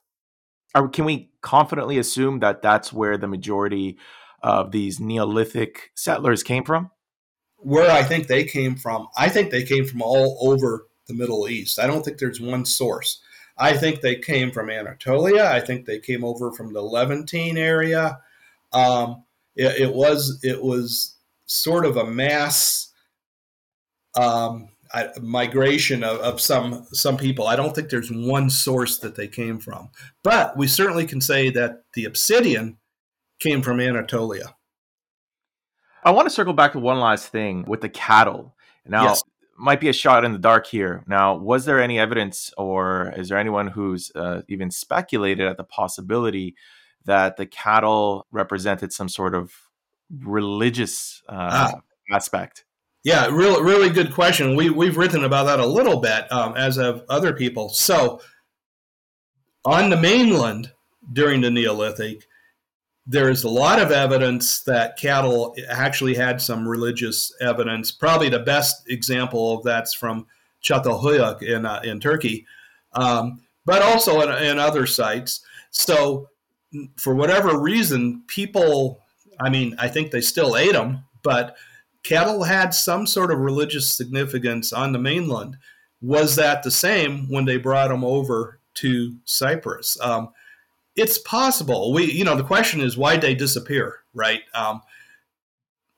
Are, 0.73 0.87
can 0.87 1.05
we 1.05 1.29
confidently 1.47 1.97
assume 1.97 2.39
that 2.39 2.61
that's 2.61 2.91
where 2.91 3.17
the 3.17 3.25
majority 3.25 3.97
of 4.43 4.71
these 4.71 4.99
Neolithic 4.99 5.91
settlers 5.95 6.43
came 6.43 6.65
from? 6.65 6.91
Where 7.55 7.89
I 7.89 8.03
think 8.03 8.27
they 8.27 8.43
came 8.43 8.75
from, 8.75 9.07
I 9.17 9.29
think 9.29 9.49
they 9.49 9.63
came 9.63 9.85
from 9.85 10.01
all 10.01 10.37
over 10.41 10.87
the 11.07 11.13
Middle 11.13 11.47
East. 11.47 11.79
I 11.79 11.87
don't 11.87 12.03
think 12.03 12.17
there's 12.17 12.41
one 12.41 12.65
source. 12.65 13.21
I 13.57 13.77
think 13.77 14.01
they 14.01 14.17
came 14.17 14.51
from 14.51 14.69
Anatolia. 14.69 15.49
I 15.49 15.61
think 15.61 15.85
they 15.85 15.99
came 15.99 16.25
over 16.25 16.51
from 16.51 16.73
the 16.73 16.81
Levantine 16.81 17.57
area. 17.57 18.19
Um, 18.73 19.23
it, 19.55 19.81
it, 19.83 19.93
was 19.93 20.41
it 20.43 20.61
was 20.61 21.15
sort 21.45 21.85
of 21.85 21.95
a 21.95 22.05
mass 22.05 22.91
um, 24.15 24.67
migration 25.21 26.03
of, 26.03 26.19
of, 26.19 26.41
some 26.41 26.85
some 26.91 27.17
people. 27.17 27.47
I 27.47 27.55
don't 27.55 27.73
think 27.75 27.89
there's 27.89 28.11
one 28.11 28.49
source 28.49 28.99
that 28.99 29.15
they 29.15 29.27
came 29.27 29.59
from, 29.59 29.89
but 30.23 30.55
we 30.57 30.67
certainly 30.67 31.05
can 31.05 31.21
say 31.21 31.49
that 31.51 31.83
the 31.93 32.05
obsidian 32.05 32.77
came 33.39 33.61
from 33.61 33.79
Anatolia. 33.79 34.55
I 36.03 36.11
want 36.11 36.27
to 36.27 36.33
circle 36.33 36.53
back 36.53 36.73
to 36.73 36.79
one 36.79 36.99
last 36.99 37.29
thing 37.29 37.65
with 37.67 37.81
the 37.81 37.89
cattle. 37.89 38.55
Now, 38.85 39.03
yes. 39.05 39.23
might 39.57 39.81
be 39.81 39.89
a 39.89 39.93
shot 39.93 40.23
in 40.23 40.31
the 40.31 40.39
dark 40.39 40.65
here. 40.67 41.03
Now, 41.07 41.35
was 41.35 41.65
there 41.65 41.81
any 41.81 41.99
evidence, 41.99 42.51
or 42.57 43.13
is 43.17 43.29
there 43.29 43.37
anyone 43.37 43.67
who's 43.67 44.11
uh, 44.15 44.43
even 44.47 44.71
speculated 44.71 45.47
at 45.47 45.57
the 45.57 45.63
possibility 45.63 46.55
that 47.05 47.37
the 47.37 47.45
cattle 47.45 48.25
represented 48.31 48.93
some 48.93 49.09
sort 49.09 49.35
of 49.35 49.51
religious 50.09 51.21
uh, 51.27 51.71
ah. 51.73 51.81
aspect? 52.11 52.63
Yeah, 53.03 53.27
really, 53.27 53.63
really 53.63 53.89
good 53.89 54.13
question. 54.13 54.55
We 54.55 54.69
we've 54.69 54.97
written 54.97 55.23
about 55.23 55.45
that 55.45 55.59
a 55.59 55.65
little 55.65 55.99
bit, 55.99 56.29
um, 56.31 56.55
as 56.55 56.75
have 56.75 57.03
other 57.09 57.33
people. 57.33 57.69
So, 57.69 58.21
on 59.63 59.89
the 59.89 59.97
mainland 59.97 60.71
during 61.13 61.41
the 61.41 61.51
Neolithic, 61.51 62.27
there 63.05 63.29
is 63.29 63.45
a 63.45 63.49
lot 63.49 63.79
of 63.79 63.91
evidence 63.91 64.61
that 64.63 64.97
cattle 64.97 65.55
actually 65.69 66.15
had 66.15 66.41
some 66.41 66.67
religious 66.67 67.31
evidence. 67.39 67.91
Probably 67.91 68.29
the 68.29 68.39
best 68.39 68.89
example 68.89 69.57
of 69.57 69.63
that's 69.63 69.93
from 69.93 70.25
Çatalhöyük 70.61 71.41
in 71.43 71.65
uh, 71.65 71.79
in 71.83 71.99
Turkey, 72.01 72.45
um, 72.93 73.39
but 73.65 73.81
also 73.81 74.21
in, 74.21 74.43
in 74.43 74.59
other 74.59 74.85
sites. 74.85 75.41
So, 75.69 76.27
for 76.97 77.15
whatever 77.15 77.59
reason, 77.59 78.23
people, 78.27 78.99
I 79.39 79.49
mean, 79.49 79.75
I 79.79 79.87
think 79.87 80.11
they 80.11 80.21
still 80.21 80.57
ate 80.57 80.73
them, 80.73 81.05
but 81.23 81.55
cattle 82.07 82.43
had 82.43 82.73
some 82.73 83.05
sort 83.05 83.31
of 83.31 83.39
religious 83.39 83.93
significance 83.93 84.71
on 84.71 84.93
the 84.93 84.99
mainland. 84.99 85.57
Was 86.01 86.35
that 86.37 86.63
the 86.63 86.71
same 86.71 87.29
when 87.29 87.45
they 87.45 87.57
brought 87.57 87.89
them 87.89 88.03
over 88.03 88.59
to 88.75 89.17
Cyprus? 89.25 89.99
Um, 89.99 90.29
it's 90.95 91.17
possible. 91.17 91.91
We, 91.93 92.11
you 92.11 92.23
know, 92.23 92.35
the 92.35 92.43
question 92.43 92.81
is 92.81 92.97
why 92.97 93.17
they 93.17 93.35
disappear, 93.35 93.99
right? 94.13 94.41
Um, 94.53 94.81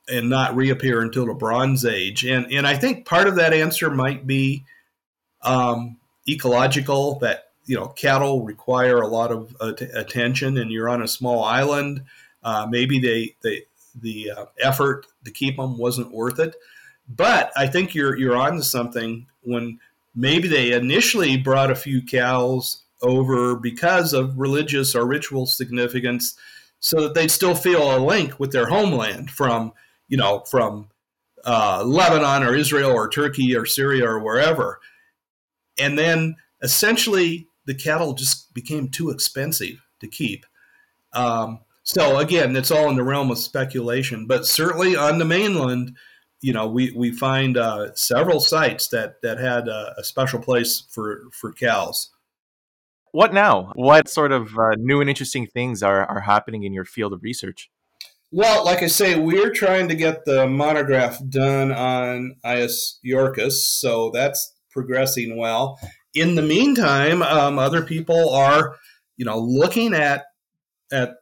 and 0.07 0.30
not 0.30 0.55
reappear 0.55 1.01
until 1.01 1.28
the 1.28 1.34
Bronze 1.36 1.86
Age. 1.86 2.26
And 2.26 2.51
and 2.51 2.66
I 2.66 2.76
think 2.76 3.05
part 3.05 3.28
of 3.28 3.36
that 3.36 3.53
answer 3.53 3.91
might 3.91 4.26
be 4.26 4.66
um, 5.43 5.97
ecological. 6.28 7.20
That 7.20 7.51
you 7.68 7.76
know, 7.76 7.89
cattle 7.89 8.43
require 8.43 8.99
a 9.01 9.07
lot 9.07 9.32
of 9.32 9.55
uh, 9.60 9.74
attention, 9.93 10.57
and 10.57 10.72
you're 10.72 10.89
on 10.89 11.03
a 11.03 11.07
small 11.07 11.43
island. 11.43 12.01
Uh, 12.41 12.66
maybe 12.68 12.99
they 12.99 13.36
they 13.43 13.66
the 13.96 14.32
uh, 14.32 14.46
effort 14.62 15.06
to 15.26 15.32
keep 15.32 15.58
them 15.58 15.78
wasn't 15.78 16.12
worth 16.12 16.40
it. 16.40 16.56
But 17.08 17.52
I 17.56 17.68
think 17.68 17.96
you're 17.96 18.18
you're 18.18 18.38
onto 18.38 18.62
something 18.62 19.28
when 19.42 19.80
maybe 20.16 20.48
they 20.48 20.74
initially 20.74 21.38
brought 21.38 21.72
a 21.72 21.76
few 21.76 22.02
cows 22.02 22.84
over 23.02 23.56
because 23.56 24.14
of 24.14 24.38
religious 24.38 24.96
or 24.96 25.06
ritual 25.06 25.46
significance 25.46 26.38
so 26.80 27.02
that 27.02 27.14
they'd 27.14 27.32
still 27.32 27.56
feel 27.56 27.96
a 27.96 28.00
link 28.00 28.40
with 28.40 28.52
their 28.52 28.68
homeland 28.68 29.30
from 29.32 29.72
you 30.08 30.18
know 30.18 30.40
from 30.50 30.90
uh, 31.46 31.84
lebanon 31.86 32.44
or 32.44 32.54
israel 32.54 32.92
or 32.92 33.10
turkey 33.10 33.56
or 33.56 33.66
syria 33.66 34.06
or 34.06 34.20
wherever 34.20 34.80
and 35.80 35.98
then 35.98 36.36
essentially 36.62 37.48
the 37.66 37.74
cattle 37.74 38.14
just 38.14 38.54
became 38.54 38.90
too 38.90 39.10
expensive 39.10 39.82
to 40.02 40.08
keep 40.08 40.46
um, 41.14 41.60
so 41.84 42.18
again 42.18 42.56
it's 42.56 42.72
all 42.72 42.90
in 42.90 42.96
the 42.96 43.04
realm 43.04 43.32
of 43.32 43.38
speculation 43.38 44.28
but 44.28 44.46
certainly 44.46 44.96
on 44.96 45.18
the 45.18 45.26
mainland 45.26 45.96
you 46.42 46.54
know 46.54 46.68
we, 46.68 46.92
we 46.92 47.12
find 47.12 47.58
uh, 47.58 47.94
several 47.96 48.40
sites 48.40 48.88
that 48.90 49.22
that 49.22 49.40
had 49.40 49.68
a, 49.68 49.94
a 49.98 50.04
special 50.04 50.40
place 50.40 50.84
for 50.92 51.24
for 51.32 51.52
cows 51.54 52.10
what 53.12 53.34
now? 53.34 53.72
What 53.76 54.08
sort 54.08 54.32
of 54.32 54.58
uh, 54.58 54.76
new 54.78 55.02
and 55.02 55.10
interesting 55.10 55.48
things 55.48 55.82
are, 55.82 56.06
are 56.06 56.22
happening 56.22 56.64
in 56.64 56.74
your 56.74 56.86
field 56.86 57.14
of 57.14 57.24
research? 57.24 57.70
Well, 58.32 58.64
like 58.64 58.84
I 58.84 58.88
say, 58.88 59.20
we're 59.20 59.52
trying 59.52 59.88
to 59.88 59.96
get 59.96 60.26
the 60.26 60.48
monograph 60.48 61.20
done 61.30 61.72
on 61.72 62.36
Ais 62.44 63.00
Yiorkis, 63.04 63.54
so 63.54 64.12
that's 64.12 64.54
progressing 64.70 65.38
well. 65.38 65.80
In 66.14 66.36
the 66.36 66.44
meantime, 66.44 67.24
um, 67.24 67.58
other 67.58 67.84
people 67.84 68.30
are, 68.30 68.76
you 69.18 69.26
know, 69.26 69.40
looking 69.40 69.96
at 69.96 70.26
at 70.92 71.16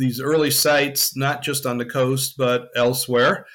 these 0.00 0.20
early 0.20 0.50
sites, 0.50 1.16
not 1.16 1.42
just 1.42 1.66
on 1.66 1.78
the 1.78 1.84
coast 1.84 2.34
but 2.36 2.68
elsewhere. 2.74 3.46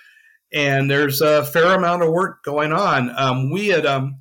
And 0.53 0.89
there's 0.89 1.19
a 1.21 1.43
fair 1.43 1.73
amount 1.73 2.03
of 2.03 2.11
work 2.11 2.43
going 2.43 2.71
on. 2.71 3.11
Um, 3.17 3.51
we 3.51 3.67
had 3.67 3.85
um, 3.85 4.19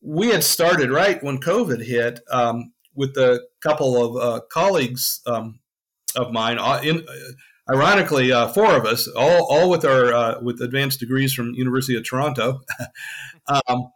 we 0.00 0.28
had 0.28 0.42
started 0.42 0.90
right 0.90 1.22
when 1.22 1.38
COVID 1.38 1.84
hit 1.84 2.20
um, 2.30 2.72
with 2.94 3.16
a 3.16 3.42
couple 3.62 4.02
of 4.02 4.16
uh, 4.16 4.40
colleagues 4.50 5.20
um, 5.26 5.60
of 6.16 6.32
mine. 6.32 6.58
Uh, 6.58 6.80
in, 6.82 7.06
uh, 7.06 7.72
ironically, 7.72 8.32
uh, 8.32 8.48
four 8.48 8.74
of 8.74 8.86
us, 8.86 9.06
all, 9.08 9.46
all 9.48 9.70
with 9.70 9.84
our 9.84 10.12
uh, 10.12 10.40
with 10.40 10.60
advanced 10.60 11.00
degrees 11.00 11.32
from 11.32 11.54
University 11.54 11.96
of 11.96 12.04
Toronto, 12.04 12.62
um, 13.68 13.90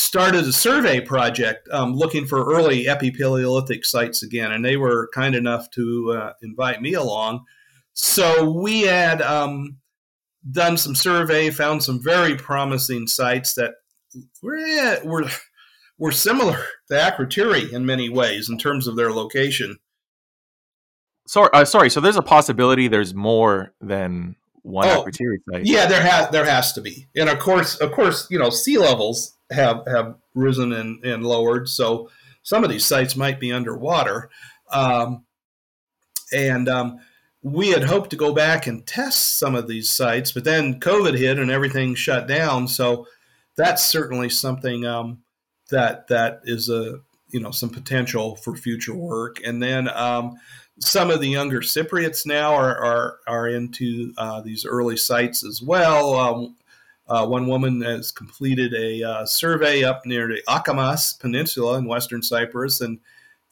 started 0.00 0.44
a 0.44 0.52
survey 0.52 1.00
project 1.00 1.68
um, 1.70 1.94
looking 1.94 2.26
for 2.26 2.52
early 2.52 2.84
epipaleolithic 2.84 3.84
sites 3.84 4.22
again, 4.22 4.52
and 4.52 4.64
they 4.64 4.76
were 4.76 5.08
kind 5.14 5.34
enough 5.34 5.70
to 5.72 6.16
uh, 6.16 6.32
invite 6.42 6.80
me 6.80 6.94
along. 6.94 7.44
So 7.92 8.50
we 8.50 8.82
had 8.82 9.20
um, 9.20 9.76
done 10.50 10.76
some 10.76 10.94
survey, 10.94 11.50
found 11.50 11.82
some 11.82 12.02
very 12.02 12.36
promising 12.36 13.06
sites 13.06 13.54
that 13.54 13.74
we're 14.42 15.00
we're 15.04 15.30
we're 15.98 16.12
similar 16.12 16.58
to 16.88 16.94
Akrotiri 16.94 17.72
in 17.72 17.84
many 17.84 18.08
ways 18.08 18.48
in 18.48 18.58
terms 18.58 18.86
of 18.86 18.96
their 18.96 19.12
location. 19.12 19.78
Sorry, 21.26 21.50
uh, 21.52 21.64
sorry. 21.64 21.90
So 21.90 22.00
there's 22.00 22.16
a 22.16 22.22
possibility 22.22 22.88
there's 22.88 23.14
more 23.14 23.72
than 23.80 24.36
one 24.62 24.88
oh, 24.88 25.04
Akrotiri 25.04 25.36
site. 25.52 25.66
Yeah, 25.66 25.86
there 25.86 26.02
has 26.02 26.30
there 26.30 26.46
has 26.46 26.72
to 26.72 26.80
be, 26.80 27.06
and 27.14 27.28
of 27.28 27.38
course, 27.38 27.76
of 27.76 27.92
course, 27.92 28.26
you 28.30 28.38
know, 28.38 28.50
sea 28.50 28.78
levels 28.78 29.36
have 29.50 29.84
have 29.86 30.16
risen 30.34 30.72
and, 30.72 31.04
and 31.04 31.24
lowered, 31.24 31.68
so 31.68 32.10
some 32.42 32.64
of 32.64 32.70
these 32.70 32.84
sites 32.84 33.16
might 33.16 33.40
be 33.40 33.52
underwater. 33.52 34.30
Um, 34.72 35.24
and 36.32 36.68
um, 36.68 37.00
we 37.42 37.68
had 37.68 37.84
hoped 37.84 38.10
to 38.10 38.16
go 38.16 38.32
back 38.34 38.66
and 38.66 38.86
test 38.86 39.38
some 39.38 39.54
of 39.54 39.66
these 39.66 39.90
sites, 39.90 40.32
but 40.32 40.44
then 40.44 40.80
COVID 40.80 41.16
hit 41.16 41.38
and 41.38 41.50
everything 41.50 41.94
shut 41.94 42.26
down. 42.26 42.68
So 42.68 43.06
that's 43.56 43.84
certainly 43.84 44.28
something 44.28 44.86
um, 44.86 45.22
that 45.70 46.08
that 46.08 46.40
is 46.44 46.68
a 46.68 47.00
you 47.30 47.40
know 47.40 47.50
some 47.50 47.70
potential 47.70 48.36
for 48.36 48.56
future 48.56 48.94
work. 48.94 49.40
And 49.44 49.62
then 49.62 49.88
um, 49.88 50.36
some 50.78 51.10
of 51.10 51.20
the 51.20 51.28
younger 51.28 51.60
Cypriots 51.60 52.26
now 52.26 52.54
are 52.54 52.76
are, 52.78 53.18
are 53.26 53.48
into 53.48 54.12
uh, 54.18 54.40
these 54.40 54.64
early 54.64 54.96
sites 54.96 55.44
as 55.44 55.62
well. 55.62 56.54
Uh, 57.10 57.26
one 57.26 57.48
woman 57.48 57.80
has 57.82 58.12
completed 58.12 58.72
a 58.72 59.02
uh, 59.02 59.26
survey 59.26 59.82
up 59.82 60.06
near 60.06 60.28
the 60.28 60.40
Akamas 60.48 61.18
Peninsula 61.18 61.76
in 61.78 61.84
western 61.84 62.22
Cyprus 62.22 62.80
and 62.80 63.00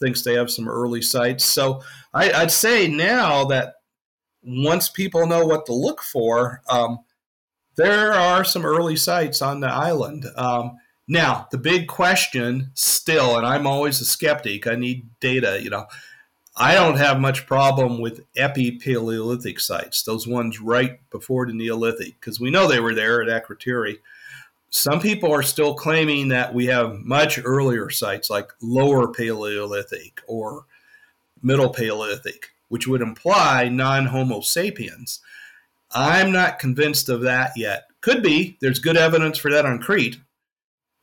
thinks 0.00 0.22
they 0.22 0.34
have 0.34 0.50
some 0.50 0.68
early 0.68 1.02
sites. 1.02 1.44
So 1.44 1.82
I, 2.14 2.40
would 2.40 2.52
say 2.52 2.86
now 2.86 3.44
that 3.46 3.74
once 4.42 4.88
people 4.88 5.26
know 5.26 5.44
what 5.44 5.66
to 5.66 5.72
look 5.72 6.00
for, 6.02 6.62
um, 6.70 7.00
there 7.76 8.12
are 8.12 8.44
some 8.44 8.64
early 8.64 8.96
sites 8.96 9.42
on 9.42 9.58
the 9.58 9.68
island. 9.68 10.24
Um, 10.36 10.78
now, 11.08 11.48
the 11.50 11.58
big 11.58 11.88
question 11.88 12.70
still, 12.74 13.38
and 13.38 13.46
I'm 13.46 13.66
always 13.66 14.00
a 14.00 14.04
skeptic, 14.04 14.66
I 14.66 14.76
need 14.76 15.08
data, 15.20 15.58
you 15.60 15.70
know. 15.70 15.86
I 16.60 16.74
don't 16.74 16.96
have 16.98 17.20
much 17.20 17.46
problem 17.46 18.00
with 18.00 18.24
epi-Paleolithic 18.36 19.60
sites, 19.60 20.02
those 20.02 20.26
ones 20.26 20.60
right 20.60 20.98
before 21.10 21.46
the 21.46 21.52
Neolithic, 21.52 22.18
because 22.20 22.40
we 22.40 22.50
know 22.50 22.66
they 22.66 22.80
were 22.80 22.94
there 22.94 23.22
at 23.22 23.28
Akrotiri. 23.44 23.98
Some 24.70 25.00
people 25.00 25.32
are 25.32 25.42
still 25.42 25.74
claiming 25.74 26.28
that 26.28 26.52
we 26.52 26.66
have 26.66 26.98
much 26.98 27.38
earlier 27.42 27.90
sites 27.90 28.28
like 28.28 28.50
lower 28.60 29.06
Paleolithic 29.08 30.20
or 30.26 30.64
middle 31.42 31.70
Paleolithic, 31.70 32.50
which 32.68 32.88
would 32.88 33.00
imply 33.02 33.68
non 33.68 34.06
Homo 34.06 34.40
sapiens. 34.40 35.20
I'm 35.92 36.32
not 36.32 36.58
convinced 36.58 37.08
of 37.08 37.22
that 37.22 37.52
yet. 37.56 37.84
Could 38.00 38.22
be. 38.22 38.58
There's 38.60 38.78
good 38.78 38.96
evidence 38.96 39.38
for 39.38 39.50
that 39.52 39.64
on 39.64 39.78
Crete. 39.78 40.18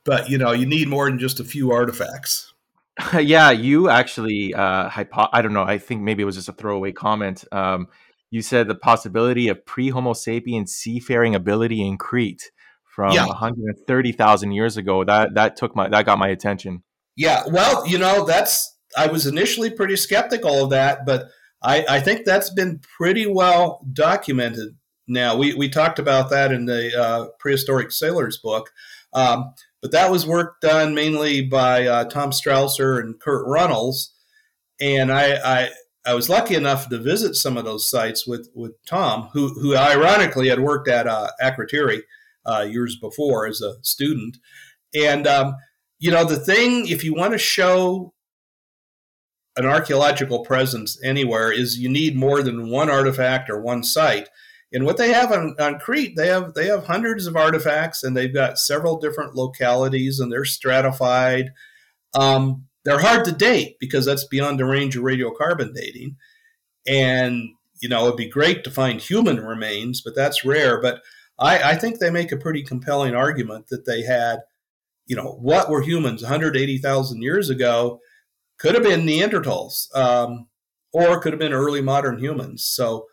but 0.03 0.29
you 0.29 0.37
know, 0.37 0.51
you 0.51 0.65
need 0.65 0.87
more 0.87 1.09
than 1.09 1.19
just 1.19 1.39
a 1.39 1.43
few 1.43 1.71
artifacts. 1.71 2.53
yeah, 3.19 3.51
you 3.51 3.89
actually, 3.89 4.53
uh, 4.53 4.89
hypo- 4.89 5.29
I 5.33 5.41
don't 5.41 5.53
know. 5.53 5.63
I 5.63 5.77
think 5.77 6.01
maybe 6.01 6.23
it 6.23 6.25
was 6.25 6.35
just 6.35 6.49
a 6.49 6.53
throwaway 6.53 6.91
comment. 6.91 7.43
Um, 7.51 7.87
you 8.31 8.41
said 8.41 8.67
the 8.67 8.75
possibility 8.75 9.47
of 9.47 9.65
pre-Homo 9.65 10.13
sapien 10.13 10.67
seafaring 10.67 11.35
ability 11.35 11.85
in 11.85 11.97
Crete 11.97 12.51
from 12.83 13.13
yeah. 13.13 13.25
130,000 13.25 14.51
years 14.51 14.77
ago. 14.77 15.03
That 15.03 15.33
that 15.35 15.57
took 15.57 15.75
my 15.75 15.89
that 15.89 16.05
got 16.05 16.17
my 16.17 16.29
attention. 16.29 16.83
Yeah, 17.15 17.43
well, 17.47 17.85
you 17.87 17.97
know, 17.97 18.25
that's 18.25 18.77
I 18.97 19.07
was 19.07 19.27
initially 19.27 19.69
pretty 19.69 19.95
skeptical 19.95 20.63
of 20.63 20.69
that, 20.71 21.05
but 21.05 21.29
I, 21.61 21.85
I 21.89 21.99
think 21.99 22.25
that's 22.25 22.49
been 22.49 22.79
pretty 22.97 23.27
well 23.27 23.85
documented 23.91 24.77
now. 25.07 25.35
We, 25.35 25.53
we 25.53 25.69
talked 25.69 25.99
about 25.99 26.29
that 26.29 26.51
in 26.51 26.65
the 26.65 26.97
uh, 26.97 27.27
Prehistoric 27.39 27.91
Sailors 27.91 28.37
book, 28.37 28.71
um, 29.13 29.53
but 29.85 29.91
that 29.91 30.09
was 30.09 30.25
work 30.25 30.59
done 30.61 30.95
mainly 30.95 31.43
by 31.43 31.85
uh, 31.85 32.05
Tom 32.05 32.31
Strasser 32.31 32.99
and 32.99 33.19
Kurt 33.19 33.45
Runnels. 33.45 34.15
And 34.81 35.11
I, 35.11 35.35
I, 35.35 35.69
I 36.07 36.15
was 36.15 36.27
lucky 36.27 36.55
enough 36.55 36.89
to 36.89 36.97
visit 36.97 37.35
some 37.35 37.55
of 37.55 37.65
those 37.65 37.87
sites 37.87 38.25
with, 38.25 38.49
with 38.55 38.71
Tom, 38.87 39.29
who, 39.33 39.49
who 39.49 39.77
ironically 39.77 40.49
had 40.49 40.59
worked 40.59 40.87
at 40.87 41.05
uh, 41.05 41.29
Akrotiri 41.39 41.99
uh, 42.47 42.65
years 42.67 42.97
before 42.99 43.45
as 43.45 43.61
a 43.61 43.75
student. 43.83 44.37
And, 44.95 45.27
um, 45.27 45.55
you 45.99 46.09
know, 46.09 46.25
the 46.25 46.39
thing, 46.39 46.87
if 46.87 47.03
you 47.03 47.13
want 47.13 47.33
to 47.33 47.37
show 47.37 48.15
an 49.55 49.67
archaeological 49.67 50.39
presence 50.39 50.99
anywhere 51.03 51.51
is 51.51 51.77
you 51.77 51.89
need 51.89 52.15
more 52.15 52.41
than 52.41 52.71
one 52.71 52.89
artifact 52.89 53.51
or 53.51 53.61
one 53.61 53.83
site. 53.83 54.29
And 54.75 54.85
what 54.85 54.97
they 54.97 55.11
have 55.11 55.31
on, 55.31 55.55
on 55.59 55.79
Crete, 55.79 56.15
they 56.15 56.27
have 56.27 56.53
they 56.53 56.67
have 56.67 56.85
hundreds 56.85 57.25
of 57.25 57.35
artifacts, 57.35 58.03
and 58.03 58.15
they've 58.15 58.33
got 58.33 58.59
several 58.59 58.99
different 58.99 59.33
localities, 59.33 60.19
and 60.19 60.31
they're 60.31 60.45
stratified. 60.45 61.51
Um, 62.13 62.67
they're 62.83 62.99
hard 62.99 63.25
to 63.25 63.31
date 63.31 63.77
because 63.79 64.05
that's 64.05 64.27
beyond 64.27 64.59
the 64.59 64.65
range 64.65 64.95
of 64.95 65.03
radiocarbon 65.03 65.73
dating. 65.73 66.17
And 66.87 67.49
you 67.81 67.89
know, 67.89 68.05
it'd 68.05 68.17
be 68.17 68.29
great 68.29 68.63
to 68.63 68.71
find 68.71 69.01
human 69.01 69.43
remains, 69.43 70.01
but 70.01 70.15
that's 70.15 70.45
rare. 70.45 70.79
But 70.79 71.01
I, 71.39 71.71
I 71.71 71.75
think 71.75 71.99
they 71.99 72.11
make 72.11 72.31
a 72.31 72.37
pretty 72.37 72.63
compelling 72.63 73.15
argument 73.15 73.67
that 73.67 73.85
they 73.85 74.03
had, 74.03 74.39
you 75.07 75.15
know, 75.15 75.37
what 75.41 75.69
were 75.69 75.81
humans 75.81 76.21
180,000 76.21 77.21
years 77.21 77.49
ago? 77.49 77.99
could 78.57 78.75
have 78.75 78.83
been 78.83 79.05
Neanderthals, 79.05 79.95
um, 79.95 80.47
or 80.93 81.19
could 81.19 81.33
have 81.33 81.39
been 81.39 81.53
early 81.53 81.81
modern 81.81 82.19
humans. 82.19 82.65
So, 82.65 83.07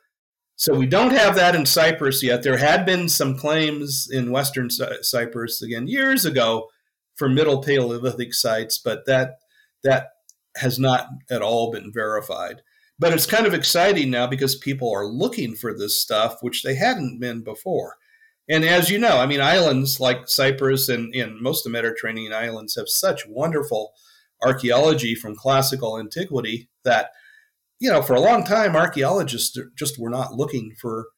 so 0.56 0.74
we 0.74 0.86
don't 0.86 1.12
have 1.12 1.34
that 1.36 1.54
in 1.54 1.66
Cyprus 1.66 2.22
yet. 2.22 2.42
There 2.42 2.58
had 2.58 2.86
been 2.86 3.08
some 3.08 3.36
claims 3.36 4.08
in 4.10 4.30
Western 4.30 4.68
Cyprus 4.70 5.62
again 5.62 5.88
years 5.88 6.24
ago 6.24 6.68
for 7.14 7.28
Middle 7.28 7.62
Paleolithic 7.62 8.34
sites, 8.34 8.78
but 8.78 9.06
that 9.06 9.38
that 9.82 10.08
has 10.56 10.78
not 10.78 11.08
at 11.30 11.42
all 11.42 11.72
been 11.72 11.92
verified. 11.92 12.62
But 12.98 13.12
it's 13.12 13.26
kind 13.26 13.46
of 13.46 13.54
exciting 13.54 14.10
now 14.10 14.26
because 14.26 14.54
people 14.54 14.92
are 14.92 15.06
looking 15.06 15.54
for 15.54 15.76
this 15.76 16.00
stuff, 16.00 16.36
which 16.40 16.62
they 16.62 16.74
hadn't 16.74 17.18
been 17.18 17.42
before. 17.42 17.96
And 18.48 18.64
as 18.64 18.90
you 18.90 18.98
know, 18.98 19.18
I 19.18 19.26
mean, 19.26 19.40
islands 19.40 19.98
like 19.98 20.28
Cyprus 20.28 20.88
and, 20.88 21.14
and 21.14 21.40
most 21.40 21.64
of 21.64 21.72
the 21.72 21.78
Mediterranean 21.78 22.32
islands 22.32 22.76
have 22.76 22.88
such 22.88 23.26
wonderful 23.26 23.92
archaeology 24.42 25.14
from 25.14 25.36
classical 25.36 25.98
antiquity 25.98 26.68
that 26.84 27.10
you 27.82 27.90
know 27.90 28.00
for 28.00 28.14
a 28.14 28.20
long 28.20 28.44
time 28.44 28.76
archaeologists 28.76 29.58
just 29.74 29.98
were 29.98 30.08
not 30.08 30.34
looking 30.34 30.72
for 30.80 31.08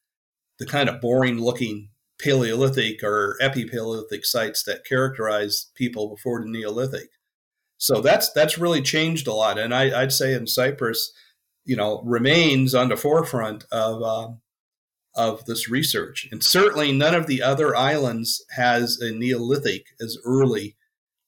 the 0.59 0.65
kind 0.65 0.89
of 0.89 0.99
boring 0.99 1.39
looking 1.39 1.91
paleolithic 2.19 3.05
or 3.05 3.37
epipaleolithic 3.43 4.25
sites 4.25 4.63
that 4.63 4.87
characterize 4.87 5.71
people 5.75 6.09
before 6.09 6.41
the 6.41 6.49
neolithic. 6.49 7.11
So 7.77 8.01
that's 8.01 8.33
that's 8.33 8.57
really 8.57 8.81
changed 8.81 9.27
a 9.27 9.35
lot. 9.35 9.59
And 9.59 9.75
I, 9.75 10.01
would 10.01 10.13
say 10.13 10.33
in 10.33 10.47
cyprus 10.47 11.13
you 11.67 11.77
know 11.77 12.01
remains 12.03 12.75
on 12.75 12.89
the 12.89 12.97
forefront 12.97 13.65
of 13.71 14.03
um, 14.03 14.41
of 15.15 15.45
this 15.45 15.69
research. 15.69 16.27
And 16.33 16.43
certainly 16.43 16.93
none 16.93 17.15
of 17.15 17.27
the 17.27 17.43
other 17.43 17.77
islands 17.77 18.43
has 18.57 18.99
a 19.03 19.11
neolithic 19.11 19.89
as 20.01 20.17
early 20.25 20.77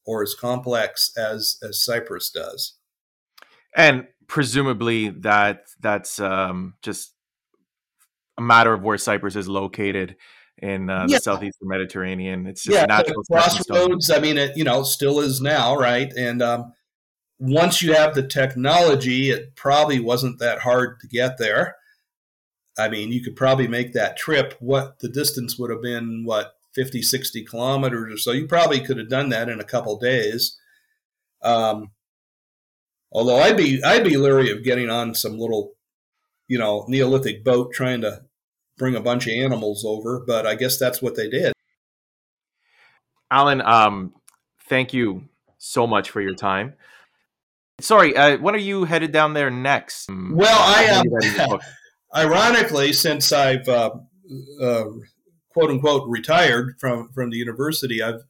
or 0.07 0.23
as 0.23 0.33
complex 0.33 1.13
as 1.15 1.59
as 1.63 1.85
Cyprus 1.85 2.31
does. 2.31 2.79
And 3.77 4.07
presumably 4.29 5.11
that 5.11 5.67
that's 5.81 6.21
um, 6.21 6.75
just 6.83 7.13
a 8.39 8.43
matter 8.43 8.73
of 8.73 8.83
where 8.83 8.99
Cyprus 8.99 9.37
is 9.37 9.49
located 9.49 10.17
in 10.59 10.89
uh, 10.89 11.07
yeah. 11.09 11.17
the 11.17 11.23
southeastern 11.23 11.69
Mediterranean. 11.69 12.47
It's 12.47 12.65
just 12.65 12.77
yeah, 12.77 12.87
natural 12.87 13.23
crossroads. 13.25 14.11
I 14.11 14.21
mean, 14.21 14.39
it 14.39 14.57
you 14.57 14.65
know 14.65 14.83
still 14.83 15.21
is 15.21 15.41
now, 15.41 15.77
right? 15.77 16.13
And 16.17 16.43
um, 16.43 16.73
once 17.39 17.83
you 17.83 17.95
have 17.95 18.15
the 18.15 18.27
technology, 18.27 19.31
it 19.31 19.55
probably 19.57 20.01
wasn't 20.01 20.39
that 20.39 20.61
hard 20.61 21.01
to 21.01 21.09
get 21.09 21.39
there. 21.39 21.77
I 22.79 22.89
mean, 22.89 23.11
you 23.11 23.23
could 23.23 23.37
probably 23.37 23.69
make 23.69 23.95
that 23.95 24.17
trip. 24.17 24.55
What 24.61 24.99
the 24.99 25.09
distance 25.09 25.59
would 25.59 25.71
have 25.71 25.83
been? 25.83 26.25
What 26.25 26.57
50, 26.77 27.01
60 27.01 27.45
kilometers 27.45 28.13
or 28.13 28.19
so. 28.19 28.33
You 28.33 28.47
probably 28.47 28.81
could 28.81 28.99
have 28.99 29.09
done 29.09 29.31
that 29.31 29.49
in 29.49 29.61
a 29.61 29.65
couple 29.65 29.99
days. 29.99 30.59
Um, 31.43 31.91
although 33.17 33.39
I'd 33.39 33.57
be 33.57 33.83
I'd 33.83 34.05
be 34.05 34.17
leery 34.17 34.51
of 34.53 34.63
getting 34.63 34.91
on 34.91 35.15
some 35.15 35.39
little, 35.39 35.73
you 36.47 36.59
know, 36.59 36.85
Neolithic 36.87 37.43
boat 37.43 37.73
trying 37.73 38.03
to 38.03 38.23
bring 38.77 38.95
a 38.95 39.01
bunch 39.01 39.27
of 39.27 39.33
animals 39.33 39.85
over, 39.85 40.23
but 40.25 40.47
I 40.47 40.55
guess 40.55 40.79
that's 40.79 41.01
what 41.01 41.17
they 41.17 41.29
did. 41.29 41.55
Alan, 43.31 43.63
um, 43.63 44.13
thank 44.69 44.93
you 44.93 45.29
so 45.57 45.87
much 45.87 46.11
for 46.11 46.21
your 46.21 46.35
time. 46.35 46.75
Sorry, 47.81 48.15
uh, 48.17 48.37
when 48.39 48.55
are 48.55 48.59
you 48.59 48.85
headed 48.85 49.13
down 49.13 49.33
there 49.33 49.51
next? 49.51 50.09
Well, 50.09 50.59
I 50.61 50.85
am. 50.85 51.51
Um, 51.51 51.61
ironically, 52.15 52.93
since 52.93 53.33
I've 53.33 53.67
uh, 53.69 53.93
uh, 54.63 54.85
quote 55.51 55.71
unquote 55.71 56.07
retired 56.07 56.77
from 56.79 57.09
from 57.15 57.31
the 57.31 57.39
university, 57.39 58.03
I've 58.03 58.23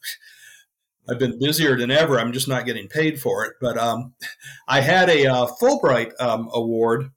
I've 1.09 1.19
been 1.19 1.39
busier 1.39 1.77
than 1.77 1.91
ever. 1.91 2.19
I'm 2.19 2.33
just 2.33 2.49
not 2.49 2.67
getting 2.67 2.89
paid 2.89 3.21
for 3.21 3.45
it. 3.45 3.55
But 3.61 3.79
um, 3.79 4.15
I 4.69 4.81
had 4.81 5.09
a 5.09 5.27
uh, 5.27 5.47
Fulbright 5.61 6.13
um, 6.21 6.49
award 6.53 7.11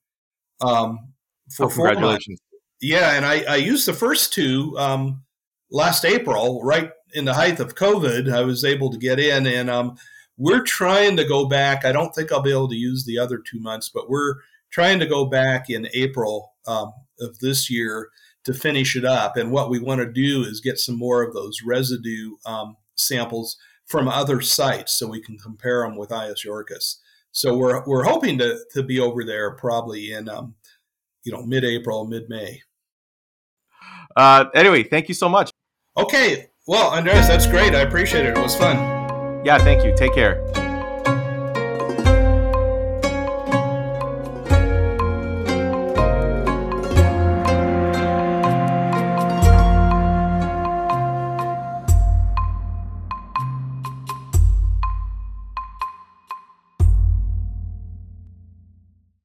um, 0.61 1.13
for 1.51 1.65
oh, 1.65 1.69
congratulations. 1.69 2.39
Yeah, 2.81 3.13
and 3.13 3.25
I, 3.25 3.43
I 3.43 3.55
used 3.57 3.87
the 3.87 3.93
first 3.93 4.33
two 4.33 4.75
um, 4.77 5.23
last 5.71 6.05
April, 6.05 6.61
right 6.63 6.91
in 7.13 7.25
the 7.25 7.33
height 7.33 7.59
of 7.59 7.75
COVID. 7.75 8.31
I 8.31 8.41
was 8.41 8.63
able 8.63 8.89
to 8.91 8.97
get 8.97 9.19
in, 9.19 9.45
and 9.45 9.69
um, 9.69 9.97
we're 10.37 10.63
trying 10.63 11.17
to 11.17 11.25
go 11.25 11.45
back. 11.45 11.83
I 11.83 11.91
don't 11.91 12.15
think 12.15 12.31
I'll 12.31 12.41
be 12.41 12.51
able 12.51 12.69
to 12.69 12.75
use 12.75 13.03
the 13.05 13.19
other 13.19 13.37
two 13.37 13.59
months, 13.59 13.89
but 13.89 14.09
we're 14.09 14.35
trying 14.71 14.99
to 14.99 15.05
go 15.05 15.25
back 15.25 15.69
in 15.69 15.89
April 15.93 16.53
um, 16.67 16.93
of 17.19 17.39
this 17.39 17.69
year 17.69 18.09
to 18.45 18.53
finish 18.53 18.95
it 18.95 19.03
up. 19.03 19.35
And 19.35 19.51
what 19.51 19.69
we 19.69 19.79
want 19.79 19.99
to 19.99 20.11
do 20.11 20.43
is 20.43 20.61
get 20.61 20.77
some 20.77 20.97
more 20.97 21.23
of 21.23 21.33
those 21.33 21.61
residue 21.65 22.35
um, 22.45 22.77
samples 22.95 23.57
from 23.89 24.07
other 24.07 24.39
sites 24.39 24.93
so 24.93 25.07
we 25.07 25.21
can 25.21 25.37
compare 25.37 25.81
them 25.81 25.97
with 25.97 26.11
Ais 26.11 26.45
Yiorkis. 26.45 26.97
So 27.31 27.57
we're, 27.57 27.83
we're 27.85 28.03
hoping 28.03 28.37
to, 28.37 28.59
to 28.73 28.83
be 28.83 28.99
over 28.99 29.23
there 29.23 29.51
probably 29.51 30.13
in, 30.13 30.29
um, 30.29 30.55
you 31.23 31.31
know, 31.31 31.43
mid-April, 31.45 32.05
mid-May. 32.05 32.61
Uh, 34.15 34.45
anyway, 34.55 34.83
thank 34.83 35.07
you 35.07 35.13
so 35.13 35.27
much. 35.27 35.51
Okay. 35.97 36.49
Well, 36.67 36.91
Andreas, 36.91 37.27
that's 37.27 37.47
great. 37.47 37.75
I 37.75 37.81
appreciate 37.81 38.25
it. 38.25 38.37
It 38.37 38.41
was 38.41 38.55
fun. 38.55 38.77
Yeah, 39.43 39.57
thank 39.57 39.83
you. 39.83 39.93
Take 39.95 40.13
care. 40.13 40.68